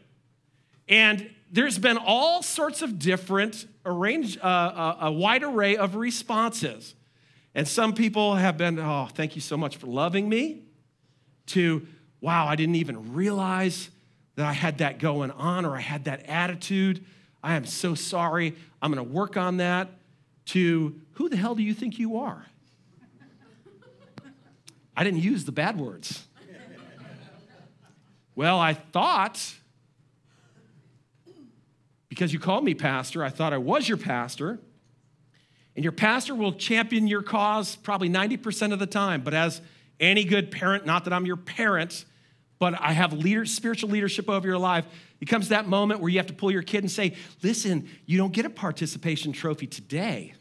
And 0.88 1.30
there's 1.52 1.80
been 1.80 1.98
all 1.98 2.44
sorts 2.44 2.82
of 2.82 3.00
different 3.00 3.66
arrange, 3.86 4.38
uh, 4.38 4.42
uh, 4.42 4.98
a 5.02 5.12
wide 5.12 5.44
array 5.44 5.78
of 5.78 5.96
responses. 5.96 6.96
And 7.58 7.68
some 7.68 7.94
people 7.94 8.36
have 8.36 8.56
been, 8.56 8.78
oh, 8.78 9.08
thank 9.12 9.34
you 9.34 9.42
so 9.42 9.58
much 9.58 9.78
for 9.78 9.88
loving 9.88 10.30
me, 10.30 10.62
to, 11.48 11.88
wow, 12.22 12.46
I 12.46 12.56
didn't 12.56 12.76
even 12.76 13.16
realize 13.16 13.90
that 14.36 14.46
I 14.46 14.54
had 14.54 14.78
that 14.78 15.00
going 15.00 15.32
on 15.32 15.66
or 15.66 15.76
I 15.76 15.80
had 15.80 16.04
that 16.04 16.28
attitude. 16.30 17.04
I 17.42 17.56
am 17.56 17.66
so 17.66 17.96
sorry. 17.96 18.56
I'm 18.80 18.94
going 18.94 19.04
to 19.04 19.12
work 19.12 19.38
on 19.38 19.58
that 19.58 19.90
to 20.46 21.02
who 21.14 21.30
the 21.30 21.36
hell 21.36 21.56
do 21.56 21.64
you 21.64 21.74
think 21.74 21.98
you 21.98 22.18
are? 22.18 22.46
I 24.96 25.04
didn't 25.04 25.24
use 25.24 25.44
the 25.46 25.52
bad 25.52 25.80
words. 25.80 26.28
Well, 28.36 28.60
I 28.60 28.76
thought 28.76 29.56
because 32.08 32.32
you 32.32 32.38
called 32.40 32.64
me 32.64 32.76
pastor, 32.76 33.24
I 33.24 33.30
thought 33.30 33.52
I 33.52 33.58
was 33.58 33.90
your 33.90 33.98
pastor. 33.98 34.60
And 35.78 35.84
your 35.84 35.92
pastor 35.92 36.34
will 36.34 36.54
champion 36.54 37.08
your 37.08 37.22
cause 37.22 37.76
probably 37.76 38.10
90% 38.10 38.74
of 38.74 38.80
the 38.80 38.88
time. 38.88 39.22
But 39.22 39.36
as 39.36 39.62
any 40.00 40.24
good 40.24 40.50
parent, 40.50 40.88
not 40.88 41.04
that 41.04 41.14
I'm 41.14 41.28
your 41.28 41.38
parent, 41.38 42.04
but 42.58 42.74
I 42.82 42.94
have 42.94 43.14
leader, 43.14 43.46
spiritual 43.46 43.92
leadership 43.92 44.28
over 44.28 44.48
your 44.48 44.58
life, 44.58 44.86
it 45.22 45.26
comes 45.26 45.50
that 45.50 45.68
moment 45.68 46.00
where 46.00 46.10
you 46.10 46.18
have 46.18 46.26
to 46.28 46.34
pull 46.34 46.50
your 46.50 46.64
kid 46.64 46.80
and 46.80 46.90
say, 46.90 47.16
listen, 47.44 47.88
you 48.08 48.18
don't 48.18 48.34
get 48.34 48.44
a 48.44 48.50
participation 48.50 49.32
trophy 49.34 49.68
today. 49.68 50.34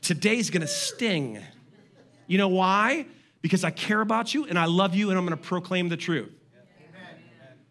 Today's 0.00 0.48
gonna 0.48 0.66
sting. 0.66 1.38
You 2.26 2.38
know 2.38 2.48
why? 2.48 3.04
Because 3.42 3.62
I 3.62 3.70
care 3.70 4.00
about 4.00 4.32
you 4.32 4.46
and 4.46 4.58
I 4.58 4.64
love 4.64 4.94
you 4.94 5.10
and 5.10 5.18
I'm 5.18 5.26
gonna 5.26 5.36
proclaim 5.36 5.90
the 5.90 5.98
truth. 5.98 6.32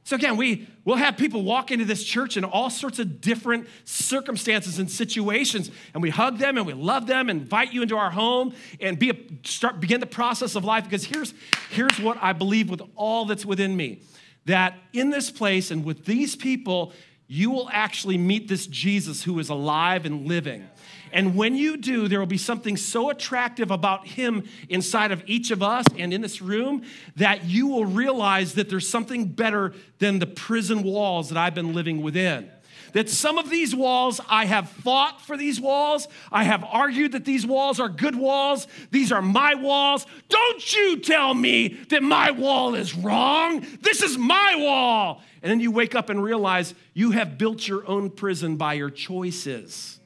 So 0.10 0.16
again, 0.16 0.38
we 0.38 0.68
will 0.86 0.96
have 0.96 1.18
people 1.18 1.44
walk 1.44 1.70
into 1.70 1.86
this 1.86 2.04
church 2.04 2.36
in 2.36 2.44
all 2.44 2.72
sorts 2.72 2.98
of 2.98 3.22
different 3.22 3.68
circumstances 3.84 4.80
and 4.80 4.90
situations, 4.90 5.70
and 5.94 6.02
we 6.02 6.10
hug 6.10 6.40
them 6.40 6.58
and 6.58 6.66
we 6.66 6.74
love 6.74 7.06
them, 7.06 7.30
and 7.30 7.42
invite 7.42 7.74
you 7.74 7.84
into 7.84 7.96
our 7.96 8.10
home, 8.10 8.56
and 8.82 8.98
be 8.98 9.12
a, 9.12 9.48
start 9.48 9.80
begin 9.80 10.00
the 10.00 10.08
process 10.08 10.56
of 10.56 10.66
life. 10.66 10.84
Because 10.84 11.06
here's 11.06 11.36
here's 11.70 12.00
what 12.00 12.18
I 12.24 12.34
believe 12.34 12.72
with 12.72 12.82
all 12.96 13.26
that's 13.26 13.46
within 13.46 13.78
me, 13.78 14.02
that 14.46 14.80
in 14.94 15.12
this 15.12 15.30
place 15.30 15.70
and 15.70 15.86
with 15.86 16.06
these 16.06 16.36
people, 16.36 16.92
you 17.32 17.52
will 17.52 17.70
actually 17.72 18.18
meet 18.18 18.48
this 18.48 18.66
Jesus 18.66 19.22
who 19.22 19.38
is 19.38 19.50
alive 19.50 20.08
and 20.08 20.28
living. 20.28 20.68
And 21.14 21.36
when 21.36 21.56
you 21.56 21.78
do, 21.78 22.08
there 22.08 22.20
will 22.20 22.26
be 22.26 22.40
something 22.40 22.76
so 22.76 23.12
attractive 23.12 23.70
about 23.70 24.08
him 24.08 24.50
inside 24.68 25.12
of 25.12 25.22
each 25.28 25.52
of 25.52 25.62
us 25.62 25.86
and 25.96 26.12
in 26.12 26.22
this 26.22 26.42
room 26.42 26.82
that 27.18 27.46
you 27.46 27.68
will 27.68 27.86
realize 27.86 28.56
that 28.56 28.68
there's 28.68 28.90
something 28.90 29.26
better 29.26 29.74
than 30.00 30.18
the 30.18 30.26
prison 30.26 30.82
walls 30.82 31.30
that 31.30 31.38
I've 31.38 31.54
been 31.54 31.76
living 31.76 32.02
within. 32.02 32.50
That 32.94 33.10
some 33.10 33.38
of 33.38 33.50
these 33.50 33.76
walls, 33.76 34.20
I 34.30 34.46
have 34.46 34.70
fought 34.70 35.22
for 35.22 35.38
these 35.38 35.60
walls. 35.60 36.08
I 36.32 36.44
have 36.44 36.64
argued 36.64 37.12
that 37.14 37.26
these 37.26 37.46
walls 37.46 37.80
are 37.80 37.90
good 37.90 38.16
walls. 38.16 38.68
These 38.92 39.12
are 39.12 39.22
my 39.22 39.56
walls. 39.56 40.06
Don't 40.28 40.74
you 40.74 41.00
tell 41.00 41.34
me 41.34 41.70
that 41.90 42.04
my 42.04 42.32
wall 42.32 42.76
is 42.76 42.96
wrong. 42.96 43.66
This 43.82 44.02
is 44.02 44.18
my 44.18 44.56
wall. 44.58 45.22
And 45.42 45.52
then 45.52 45.60
you 45.60 45.72
wake 45.72 45.96
up 45.96 46.10
and 46.10 46.24
realize 46.24 46.74
you 46.94 47.12
have 47.12 47.38
built 47.38 47.68
your 47.68 47.88
own 47.88 48.10
prison 48.10 48.58
by 48.58 48.74
your 48.74 48.90
choices. 48.90 50.00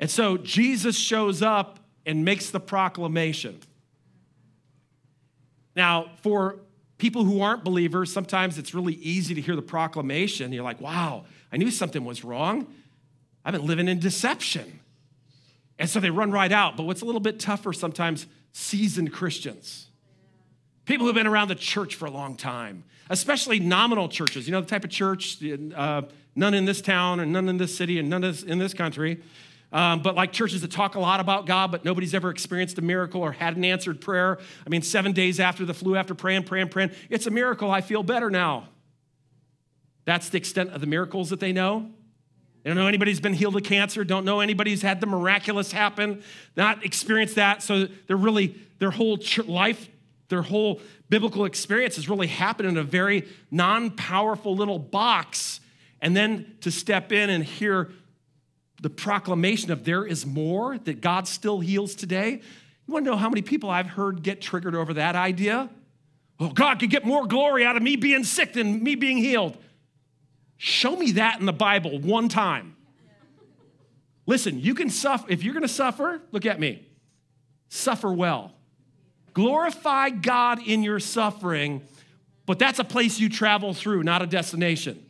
And 0.00 0.10
so 0.10 0.36
Jesus 0.36 0.96
shows 0.96 1.42
up 1.42 1.80
and 2.06 2.24
makes 2.24 2.50
the 2.50 2.60
proclamation. 2.60 3.60
Now, 5.76 6.10
for 6.22 6.60
people 6.98 7.24
who 7.24 7.40
aren't 7.40 7.64
believers, 7.64 8.12
sometimes 8.12 8.58
it's 8.58 8.74
really 8.74 8.94
easy 8.94 9.34
to 9.34 9.40
hear 9.40 9.56
the 9.56 9.62
proclamation. 9.62 10.52
You're 10.52 10.64
like, 10.64 10.80
wow, 10.80 11.24
I 11.52 11.56
knew 11.56 11.70
something 11.70 12.04
was 12.04 12.24
wrong. 12.24 12.66
I've 13.44 13.52
been 13.52 13.66
living 13.66 13.88
in 13.88 14.00
deception. 14.00 14.80
And 15.78 15.88
so 15.88 16.00
they 16.00 16.10
run 16.10 16.32
right 16.32 16.50
out. 16.50 16.76
But 16.76 16.82
what's 16.82 17.02
a 17.02 17.04
little 17.04 17.20
bit 17.20 17.38
tougher 17.38 17.72
sometimes, 17.72 18.26
seasoned 18.52 19.12
Christians, 19.12 19.86
people 20.84 21.06
who've 21.06 21.14
been 21.14 21.26
around 21.26 21.48
the 21.48 21.54
church 21.54 21.94
for 21.94 22.06
a 22.06 22.10
long 22.10 22.36
time, 22.36 22.82
especially 23.08 23.60
nominal 23.60 24.08
churches, 24.08 24.46
you 24.46 24.52
know, 24.52 24.60
the 24.60 24.66
type 24.66 24.84
of 24.84 24.90
church, 24.90 25.38
uh, 25.74 26.02
none 26.34 26.54
in 26.54 26.64
this 26.64 26.82
town 26.82 27.20
and 27.20 27.32
none 27.32 27.48
in 27.48 27.58
this 27.58 27.76
city 27.76 27.98
and 27.98 28.10
none 28.10 28.24
in 28.24 28.58
this 28.58 28.74
country. 28.74 29.22
Um, 29.70 30.00
but 30.00 30.14
like 30.14 30.32
churches 30.32 30.62
that 30.62 30.70
talk 30.70 30.94
a 30.94 31.00
lot 31.00 31.20
about 31.20 31.46
God, 31.46 31.70
but 31.70 31.84
nobody's 31.84 32.14
ever 32.14 32.30
experienced 32.30 32.78
a 32.78 32.82
miracle 32.82 33.20
or 33.20 33.32
had 33.32 33.56
an 33.56 33.64
answered 33.64 34.00
prayer. 34.00 34.38
I 34.66 34.68
mean, 34.70 34.82
seven 34.82 35.12
days 35.12 35.38
after 35.40 35.66
the 35.66 35.74
flu, 35.74 35.94
after 35.94 36.14
praying, 36.14 36.44
praying, 36.44 36.68
praying, 36.68 36.92
it's 37.10 37.26
a 37.26 37.30
miracle. 37.30 37.70
I 37.70 37.82
feel 37.82 38.02
better 38.02 38.30
now. 38.30 38.68
That's 40.06 40.30
the 40.30 40.38
extent 40.38 40.70
of 40.70 40.80
the 40.80 40.86
miracles 40.86 41.28
that 41.30 41.40
they 41.40 41.52
know. 41.52 41.90
They 42.62 42.70
don't 42.70 42.78
know 42.78 42.86
anybody's 42.86 43.20
been 43.20 43.34
healed 43.34 43.56
of 43.56 43.62
cancer, 43.62 44.04
don't 44.04 44.24
know 44.24 44.40
anybody's 44.40 44.82
had 44.82 45.00
the 45.00 45.06
miraculous 45.06 45.70
happen, 45.70 46.22
not 46.56 46.84
experienced 46.84 47.34
that. 47.36 47.62
So 47.62 47.88
they're 48.06 48.16
really, 48.16 48.56
their 48.78 48.90
whole 48.90 49.18
life, 49.46 49.88
their 50.28 50.42
whole 50.42 50.80
biblical 51.08 51.44
experience 51.44 51.96
has 51.96 52.08
really 52.08 52.26
happened 52.26 52.68
in 52.68 52.76
a 52.76 52.82
very 52.82 53.28
non 53.50 53.90
powerful 53.90 54.56
little 54.56 54.78
box. 54.78 55.60
And 56.00 56.16
then 56.16 56.56
to 56.60 56.70
step 56.70 57.12
in 57.12 57.28
and 57.30 57.44
hear 57.44 57.90
the 58.80 58.90
proclamation 58.90 59.70
of 59.70 59.84
there 59.84 60.04
is 60.04 60.24
more, 60.24 60.78
that 60.78 61.00
God 61.00 61.26
still 61.26 61.60
heals 61.60 61.94
today. 61.94 62.40
You 62.86 62.94
want 62.94 63.04
to 63.04 63.10
know 63.10 63.16
how 63.16 63.28
many 63.28 63.42
people 63.42 63.70
I've 63.70 63.88
heard 63.88 64.22
get 64.22 64.40
triggered 64.40 64.74
over 64.74 64.94
that 64.94 65.16
idea? 65.16 65.68
Oh, 66.40 66.50
God 66.50 66.78
could 66.78 66.90
get 66.90 67.04
more 67.04 67.26
glory 67.26 67.64
out 67.64 67.76
of 67.76 67.82
me 67.82 67.96
being 67.96 68.22
sick 68.22 68.52
than 68.52 68.82
me 68.82 68.94
being 68.94 69.18
healed. 69.18 69.56
Show 70.56 70.94
me 70.96 71.12
that 71.12 71.40
in 71.40 71.46
the 71.46 71.52
Bible 71.52 71.98
one 71.98 72.28
time. 72.28 72.76
Listen, 74.26 74.60
you 74.60 74.74
can 74.74 74.90
suffer. 74.90 75.26
If 75.28 75.42
you're 75.42 75.58
to 75.58 75.68
suffer, 75.68 76.20
look 76.32 76.46
at 76.46 76.60
me. 76.60 76.86
Suffer 77.68 78.12
well. 78.12 78.52
Glorify 79.34 80.10
God 80.10 80.60
in 80.64 80.82
your 80.82 81.00
suffering, 81.00 81.82
but 82.46 82.58
that's 82.58 82.78
a 82.78 82.84
place 82.84 83.18
you 83.18 83.28
travel 83.28 83.74
through, 83.74 84.02
not 84.02 84.22
a 84.22 84.26
destination 84.26 85.07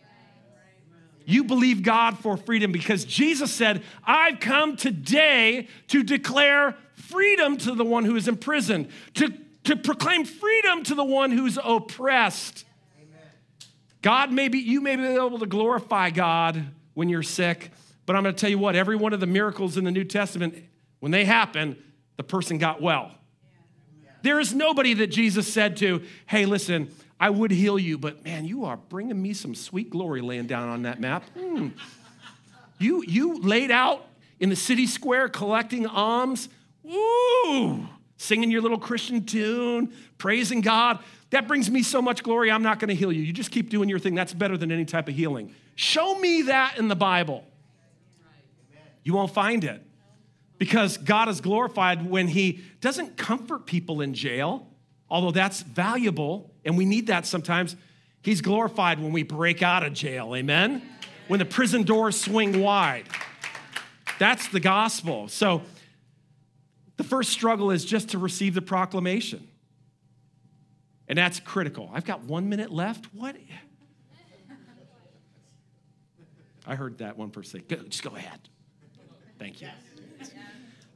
you 1.28 1.44
believe 1.44 1.82
God 1.82 2.18
for 2.18 2.38
freedom 2.38 2.72
because 2.72 3.04
Jesus 3.04 3.52
said, 3.52 3.82
I've 4.02 4.40
come 4.40 4.76
today 4.76 5.68
to 5.88 6.02
declare 6.02 6.74
freedom 6.94 7.58
to 7.58 7.74
the 7.74 7.84
one 7.84 8.06
who 8.06 8.16
is 8.16 8.28
imprisoned, 8.28 8.88
to, 9.14 9.34
to 9.64 9.76
proclaim 9.76 10.24
freedom 10.24 10.82
to 10.84 10.94
the 10.94 11.04
one 11.04 11.30
who's 11.30 11.58
oppressed. 11.62 12.64
Amen. 12.98 13.20
God 14.00 14.32
may 14.32 14.48
be, 14.48 14.58
you 14.58 14.80
may 14.80 14.96
be 14.96 15.04
able 15.04 15.38
to 15.38 15.46
glorify 15.46 16.08
God 16.08 16.64
when 16.94 17.10
you're 17.10 17.22
sick, 17.22 17.72
but 18.06 18.16
I'm 18.16 18.22
going 18.22 18.34
to 18.34 18.40
tell 18.40 18.48
you 18.48 18.58
what, 18.58 18.74
every 18.74 18.96
one 18.96 19.12
of 19.12 19.20
the 19.20 19.26
miracles 19.26 19.76
in 19.76 19.84
the 19.84 19.92
New 19.92 20.04
Testament, 20.04 20.54
when 21.00 21.12
they 21.12 21.26
happen, 21.26 21.76
the 22.16 22.24
person 22.24 22.56
got 22.56 22.80
well. 22.80 23.12
There 24.22 24.40
is 24.40 24.54
nobody 24.54 24.94
that 24.94 25.08
Jesus 25.08 25.52
said 25.52 25.76
to, 25.76 26.02
hey, 26.26 26.46
listen, 26.46 26.90
I 27.20 27.30
would 27.30 27.50
heal 27.50 27.78
you, 27.78 27.98
but 27.98 28.24
man, 28.24 28.44
you 28.44 28.64
are 28.64 28.76
bringing 28.76 29.20
me 29.20 29.32
some 29.32 29.54
sweet 29.54 29.90
glory 29.90 30.20
laying 30.20 30.46
down 30.46 30.68
on 30.68 30.82
that 30.82 31.00
map. 31.00 31.24
Mm. 31.36 31.72
You, 32.78 33.02
you 33.06 33.40
laid 33.40 33.70
out 33.70 34.06
in 34.38 34.50
the 34.50 34.56
city 34.56 34.86
square 34.86 35.28
collecting 35.28 35.86
alms, 35.86 36.48
woo, 36.84 37.88
singing 38.16 38.50
your 38.50 38.62
little 38.62 38.78
Christian 38.78 39.24
tune, 39.24 39.92
praising 40.16 40.60
God. 40.60 41.00
That 41.30 41.48
brings 41.48 41.70
me 41.70 41.82
so 41.82 42.00
much 42.00 42.22
glory, 42.22 42.50
I'm 42.50 42.62
not 42.62 42.78
to 42.80 42.94
heal 42.94 43.12
you. 43.12 43.22
You 43.22 43.32
just 43.32 43.50
keep 43.50 43.68
doing 43.68 43.88
your 43.88 43.98
thing. 43.98 44.14
That's 44.14 44.32
better 44.32 44.56
than 44.56 44.70
any 44.70 44.84
type 44.84 45.08
of 45.08 45.14
healing. 45.14 45.54
Show 45.74 46.18
me 46.18 46.42
that 46.42 46.78
in 46.78 46.88
the 46.88 46.96
Bible. 46.96 47.44
You 49.02 49.14
won't 49.14 49.32
find 49.32 49.64
it 49.64 49.82
because 50.58 50.96
God 50.98 51.28
is 51.28 51.40
glorified 51.40 52.08
when 52.08 52.28
He 52.28 52.60
doesn't 52.80 53.16
comfort 53.16 53.66
people 53.66 54.00
in 54.00 54.14
jail, 54.14 54.66
although 55.10 55.30
that's 55.30 55.62
valuable 55.62 56.50
and 56.64 56.76
we 56.76 56.84
need 56.84 57.06
that 57.08 57.26
sometimes. 57.26 57.76
He's 58.22 58.40
glorified 58.40 59.00
when 59.00 59.12
we 59.12 59.22
break 59.22 59.62
out 59.62 59.82
of 59.82 59.92
jail, 59.92 60.34
amen? 60.34 60.82
When 61.28 61.38
the 61.38 61.44
prison 61.44 61.82
doors 61.82 62.20
swing 62.20 62.60
wide. 62.60 63.06
That's 64.18 64.48
the 64.48 64.60
gospel. 64.60 65.28
So 65.28 65.62
the 66.96 67.04
first 67.04 67.30
struggle 67.30 67.70
is 67.70 67.84
just 67.84 68.10
to 68.10 68.18
receive 68.18 68.54
the 68.54 68.62
proclamation. 68.62 69.46
And 71.06 71.16
that's 71.16 71.40
critical. 71.40 71.90
I've 71.92 72.04
got 72.04 72.24
one 72.24 72.48
minute 72.48 72.70
left. 72.70 73.06
What? 73.14 73.36
I 76.66 76.74
heard 76.74 76.98
that 76.98 77.16
one 77.16 77.30
person 77.30 77.60
say, 77.60 77.76
go, 77.76 77.82
just 77.84 78.02
go 78.02 78.14
ahead. 78.14 78.40
Thank 79.38 79.62
you. 79.62 79.68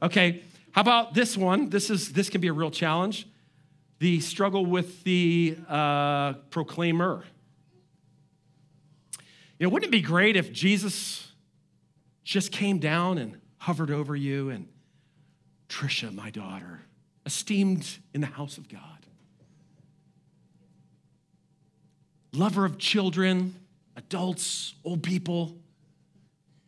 Okay, 0.03 0.43
how 0.71 0.81
about 0.81 1.13
this 1.15 1.35
one? 1.35 1.69
This 1.69 1.89
is 1.89 2.11
this 2.11 2.29
can 2.29 2.41
be 2.41 2.49
a 2.49 2.53
real 2.53 2.69
challenge 2.69 3.25
the 4.03 4.19
struggle 4.19 4.65
with 4.65 5.01
the 5.05 5.55
uh, 5.69 6.33
proclaimer. 6.49 7.23
You 9.57 9.65
know, 9.65 9.69
wouldn't 9.69 9.87
it 9.87 9.91
be 9.91 10.01
great 10.01 10.35
if 10.35 10.51
Jesus 10.51 11.31
just 12.25 12.51
came 12.51 12.79
down 12.79 13.17
and 13.17 13.39
hovered 13.59 13.89
over 13.89 14.13
you 14.13 14.49
and 14.49 14.67
Trisha, 15.69 16.13
my 16.13 16.31
daughter, 16.31 16.81
esteemed 17.25 17.97
in 18.13 18.19
the 18.19 18.27
house 18.27 18.57
of 18.57 18.67
God, 18.67 18.81
lover 22.33 22.65
of 22.65 22.77
children, 22.77 23.55
adults, 23.95 24.73
old 24.83 25.01
people, 25.01 25.55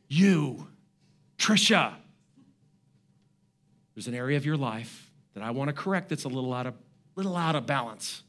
you, 0.07 0.69
Trisha. 1.38 1.95
There's 3.93 4.07
an 4.07 4.15
area 4.15 4.38
of 4.38 4.45
your 4.45 4.55
life 4.55 5.11
that 5.33 5.43
I 5.43 5.51
want 5.51 5.67
to 5.67 5.73
correct 5.73 6.07
that's 6.07 6.23
a 6.23 6.29
little 6.29 6.53
out 6.53 6.65
of 6.65 6.75
little 7.16 7.36
out 7.36 7.55
of 7.55 7.66
balance. 7.66 8.24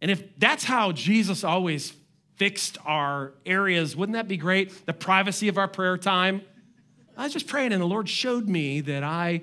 And 0.00 0.10
if 0.10 0.22
that's 0.38 0.64
how 0.64 0.92
Jesus 0.92 1.44
always 1.44 1.92
fixed 2.36 2.78
our 2.84 3.32
areas, 3.44 3.96
wouldn't 3.96 4.14
that 4.14 4.28
be 4.28 4.36
great? 4.36 4.86
The 4.86 4.92
privacy 4.92 5.48
of 5.48 5.58
our 5.58 5.68
prayer 5.68 5.98
time. 5.98 6.42
I 7.16 7.24
was 7.24 7.32
just 7.32 7.48
praying, 7.48 7.72
and 7.72 7.82
the 7.82 7.86
Lord 7.86 8.08
showed 8.08 8.48
me 8.48 8.80
that 8.82 9.02
I, 9.02 9.42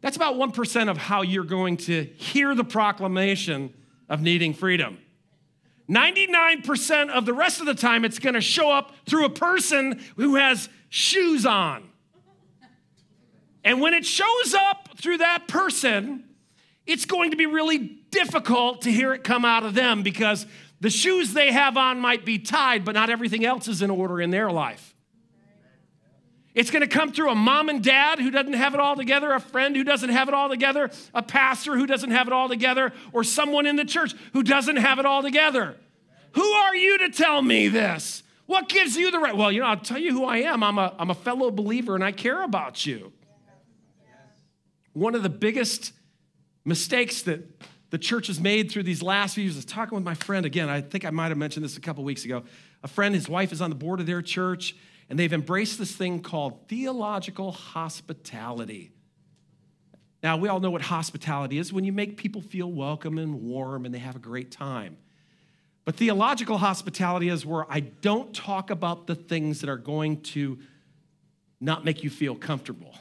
that's 0.00 0.16
about 0.16 0.36
1% 0.36 0.90
of 0.90 0.96
how 0.96 1.22
you're 1.22 1.42
going 1.42 1.76
to 1.78 2.04
hear 2.04 2.54
the 2.54 2.64
proclamation 2.64 3.74
of 4.08 4.22
needing 4.22 4.54
freedom. 4.54 4.98
99% 5.88 7.10
of 7.10 7.26
the 7.26 7.34
rest 7.34 7.58
of 7.58 7.66
the 7.66 7.74
time, 7.74 8.04
it's 8.04 8.20
going 8.20 8.34
to 8.34 8.40
show 8.40 8.70
up 8.70 8.94
through 9.06 9.24
a 9.24 9.30
person 9.30 10.00
who 10.16 10.36
has 10.36 10.68
shoes 10.88 11.44
on. 11.44 11.88
And 13.64 13.80
when 13.80 13.92
it 13.92 14.06
shows 14.06 14.54
up 14.54 14.90
through 14.96 15.18
that 15.18 15.48
person, 15.48 16.24
it's 16.86 17.04
going 17.04 17.30
to 17.30 17.36
be 17.36 17.46
really 17.46 17.78
difficult 17.78 18.82
to 18.82 18.92
hear 18.92 19.12
it 19.14 19.24
come 19.24 19.44
out 19.44 19.64
of 19.64 19.74
them 19.74 20.02
because 20.02 20.46
the 20.80 20.90
shoes 20.90 21.32
they 21.32 21.52
have 21.52 21.76
on 21.76 22.00
might 22.00 22.24
be 22.24 22.38
tied, 22.38 22.84
but 22.84 22.92
not 22.92 23.08
everything 23.08 23.44
else 23.44 23.68
is 23.68 23.82
in 23.82 23.90
order 23.90 24.20
in 24.20 24.30
their 24.30 24.50
life. 24.50 24.94
It's 26.54 26.70
going 26.70 26.82
to 26.82 26.88
come 26.88 27.12
through 27.12 27.30
a 27.30 27.34
mom 27.34 27.68
and 27.70 27.82
dad 27.82 28.18
who 28.18 28.30
doesn't 28.30 28.52
have 28.52 28.74
it 28.74 28.80
all 28.80 28.94
together, 28.94 29.32
a 29.32 29.40
friend 29.40 29.74
who 29.74 29.84
doesn't 29.84 30.10
have 30.10 30.28
it 30.28 30.34
all 30.34 30.50
together, 30.50 30.90
a 31.14 31.22
pastor 31.22 31.76
who 31.76 31.86
doesn't 31.86 32.10
have 32.10 32.26
it 32.26 32.32
all 32.32 32.48
together, 32.48 32.92
or 33.12 33.24
someone 33.24 33.66
in 33.66 33.76
the 33.76 33.84
church 33.84 34.14
who 34.34 34.42
doesn't 34.42 34.76
have 34.76 34.98
it 34.98 35.06
all 35.06 35.22
together. 35.22 35.76
Who 36.32 36.42
are 36.42 36.76
you 36.76 36.98
to 36.98 37.10
tell 37.10 37.40
me 37.40 37.68
this? 37.68 38.22
What 38.46 38.68
gives 38.68 38.96
you 38.96 39.10
the 39.10 39.18
right? 39.18 39.34
Well, 39.34 39.50
you 39.50 39.60
know, 39.60 39.66
I'll 39.66 39.76
tell 39.78 39.98
you 39.98 40.12
who 40.12 40.24
I 40.24 40.38
am. 40.38 40.62
I'm 40.62 40.78
a, 40.78 40.94
I'm 40.98 41.10
a 41.10 41.14
fellow 41.14 41.50
believer 41.50 41.94
and 41.94 42.04
I 42.04 42.12
care 42.12 42.42
about 42.42 42.84
you. 42.84 43.12
One 44.92 45.14
of 45.14 45.22
the 45.22 45.30
biggest 45.30 45.92
mistakes 46.64 47.22
that 47.22 47.40
the 47.90 47.98
church 47.98 48.28
has 48.28 48.40
made 48.40 48.70
through 48.70 48.84
these 48.84 49.02
last 49.02 49.34
few 49.34 49.44
years. 49.44 49.56
I 49.56 49.58
was 49.58 49.64
talking 49.66 49.94
with 49.94 50.04
my 50.04 50.14
friend 50.14 50.46
again. 50.46 50.68
I 50.68 50.80
think 50.80 51.04
I 51.04 51.10
might 51.10 51.28
have 51.28 51.38
mentioned 51.38 51.64
this 51.64 51.76
a 51.76 51.80
couple 51.80 52.04
weeks 52.04 52.24
ago. 52.24 52.42
A 52.82 52.88
friend, 52.88 53.14
his 53.14 53.28
wife 53.28 53.52
is 53.52 53.60
on 53.60 53.70
the 53.70 53.76
board 53.76 54.00
of 54.00 54.06
their 54.06 54.22
church, 54.22 54.74
and 55.10 55.18
they've 55.18 55.32
embraced 55.32 55.78
this 55.78 55.94
thing 55.94 56.22
called 56.22 56.68
theological 56.68 57.52
hospitality. 57.52 58.92
Now, 60.22 60.36
we 60.36 60.48
all 60.48 60.60
know 60.60 60.70
what 60.70 60.82
hospitality 60.82 61.58
is 61.58 61.72
when 61.72 61.84
you 61.84 61.92
make 61.92 62.16
people 62.16 62.40
feel 62.40 62.70
welcome 62.70 63.18
and 63.18 63.42
warm 63.42 63.84
and 63.84 63.94
they 63.94 63.98
have 63.98 64.16
a 64.16 64.20
great 64.20 64.50
time. 64.50 64.96
But 65.84 65.96
theological 65.96 66.58
hospitality 66.58 67.28
is 67.28 67.44
where 67.44 67.70
I 67.70 67.80
don't 67.80 68.32
talk 68.32 68.70
about 68.70 69.08
the 69.08 69.16
things 69.16 69.60
that 69.60 69.68
are 69.68 69.76
going 69.76 70.20
to 70.20 70.60
not 71.60 71.84
make 71.84 72.04
you 72.04 72.10
feel 72.10 72.36
comfortable. 72.36 72.94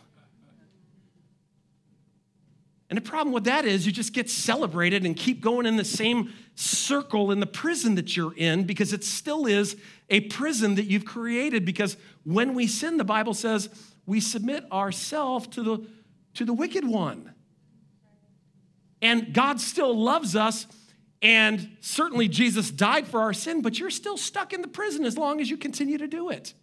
And 2.91 2.97
the 2.97 3.09
problem 3.09 3.33
with 3.33 3.45
that 3.45 3.63
is 3.63 3.85
you 3.85 3.93
just 3.93 4.11
get 4.11 4.29
celebrated 4.29 5.05
and 5.05 5.15
keep 5.15 5.39
going 5.39 5.65
in 5.65 5.77
the 5.77 5.85
same 5.85 6.33
circle 6.55 7.31
in 7.31 7.39
the 7.39 7.45
prison 7.45 7.95
that 7.95 8.17
you're 8.17 8.35
in 8.35 8.65
because 8.65 8.91
it 8.91 9.05
still 9.05 9.45
is 9.45 9.77
a 10.09 10.19
prison 10.19 10.75
that 10.75 10.87
you've 10.87 11.05
created. 11.05 11.63
Because 11.63 11.95
when 12.25 12.53
we 12.53 12.67
sin, 12.67 12.97
the 12.97 13.05
Bible 13.05 13.33
says 13.33 13.69
we 14.05 14.19
submit 14.19 14.69
ourselves 14.73 15.47
to 15.47 15.63
the, 15.63 15.87
to 16.33 16.43
the 16.43 16.51
wicked 16.51 16.85
one. 16.85 17.33
And 19.01 19.33
God 19.33 19.61
still 19.61 19.97
loves 19.97 20.35
us, 20.35 20.67
and 21.21 21.77
certainly 21.79 22.27
Jesus 22.27 22.71
died 22.71 23.07
for 23.07 23.21
our 23.21 23.31
sin, 23.31 23.61
but 23.61 23.79
you're 23.79 23.89
still 23.89 24.17
stuck 24.17 24.51
in 24.51 24.61
the 24.61 24.67
prison 24.67 25.05
as 25.05 25.17
long 25.17 25.39
as 25.39 25.49
you 25.49 25.55
continue 25.55 25.97
to 25.97 26.07
do 26.07 26.29
it. 26.29 26.53